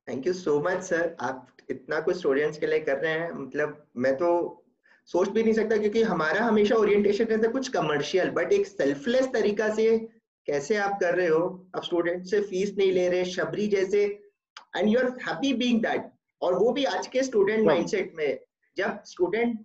Thank 0.08 0.26
you 0.26 0.32
so 0.32 0.58
much 0.60 0.82
sir 0.82 1.16
आप 1.20 1.46
इतना 1.70 2.00
कुछ 2.00 2.16
स्टूडेंट्स 2.16 2.58
के 2.58 2.66
लिए 2.66 2.80
कर 2.80 2.98
रहे 2.98 3.12
हैं 3.12 3.30
मतलब 3.32 3.82
मैं 3.96 4.14
तो 4.16 4.30
सोच 5.08 5.28
भी 5.28 5.42
नहीं 5.42 5.52
सकता 5.52 5.76
क्योंकि 5.76 6.02
हमारा 6.02 6.44
हमेशा 6.44 6.76
ओरिएंटेशन 6.76 7.24
रहता 7.24 7.46
है 7.46 7.52
कुछ 7.52 7.68
कमर्शियल 7.68 8.30
बट 8.30 8.52
एक 8.52 8.66
सेल्फलेस 8.66 9.28
तरीका 9.32 9.68
से 9.74 9.86
कैसे 10.48 10.76
आप 10.76 10.98
कर 11.00 11.14
रहे 11.14 11.26
हो? 11.26 11.44
आप 11.76 11.82
स्टूडेंट 11.84 12.24
से 12.24 12.40
फ़ीस 12.40 12.74
नहीं 12.78 12.92
ले 12.92 13.08
रहे, 13.08 13.24
शबरी 13.26 13.66
जैसे 13.68 14.06
and 14.74 14.88
you 14.88 14.98
are 14.98 15.06
happy 15.26 15.52
being 15.54 15.80
that 15.82 16.10
और 16.42 16.54
वो 16.58 16.72
भी 16.72 16.84
आज 16.86 17.06
के 17.06 17.22
स्टूडेंट 17.22 17.66
माइंडसेट 17.66 18.12
में 18.16 18.38
जब 18.76 19.02
स्टूडेंट 19.06 19.64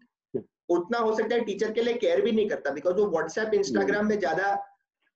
उतना 0.70 0.98
हो 1.00 1.13
सकता 1.16 1.36
है 1.36 1.44
टीचर 1.46 1.72
के 1.72 1.82
लिए 1.82 1.94
केयर 1.98 2.22
भी 2.22 2.32
नहीं 2.32 2.50
करता 2.50 2.72
बिकॉज़ 2.74 2.96
वो 2.98 3.06
व्हाट्सएप 3.10 3.54
इंस्टाग्राम 3.54 4.08
में 4.08 4.18
ज़्यादा 4.20 4.54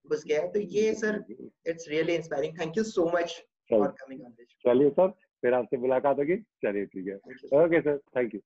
घुस 0.05 0.23
गया 0.27 0.41
है। 0.41 0.51
तो 0.51 0.59
ये 0.59 0.93
sir 0.95 1.23
it's 1.67 1.87
really 1.89 2.15
inspiring 2.15 2.59
thank 2.59 2.77
you 2.77 2.83
so 2.83 3.05
much 3.15 3.33
for 3.69 3.87
coming 4.01 4.21
on 4.25 4.31
this 4.31 4.47
चलिए 4.65 4.89
सर 4.89 5.07
फिर 5.43 5.53
आपसे 5.53 5.77
मुलाकात 5.77 6.19
होगी। 6.19 6.35
चलिए 6.63 6.85
ठीक 6.85 7.07
है। 7.07 7.15
Okay 7.63 7.81
sir 7.81 7.97
thank 8.17 8.35
you 8.35 8.41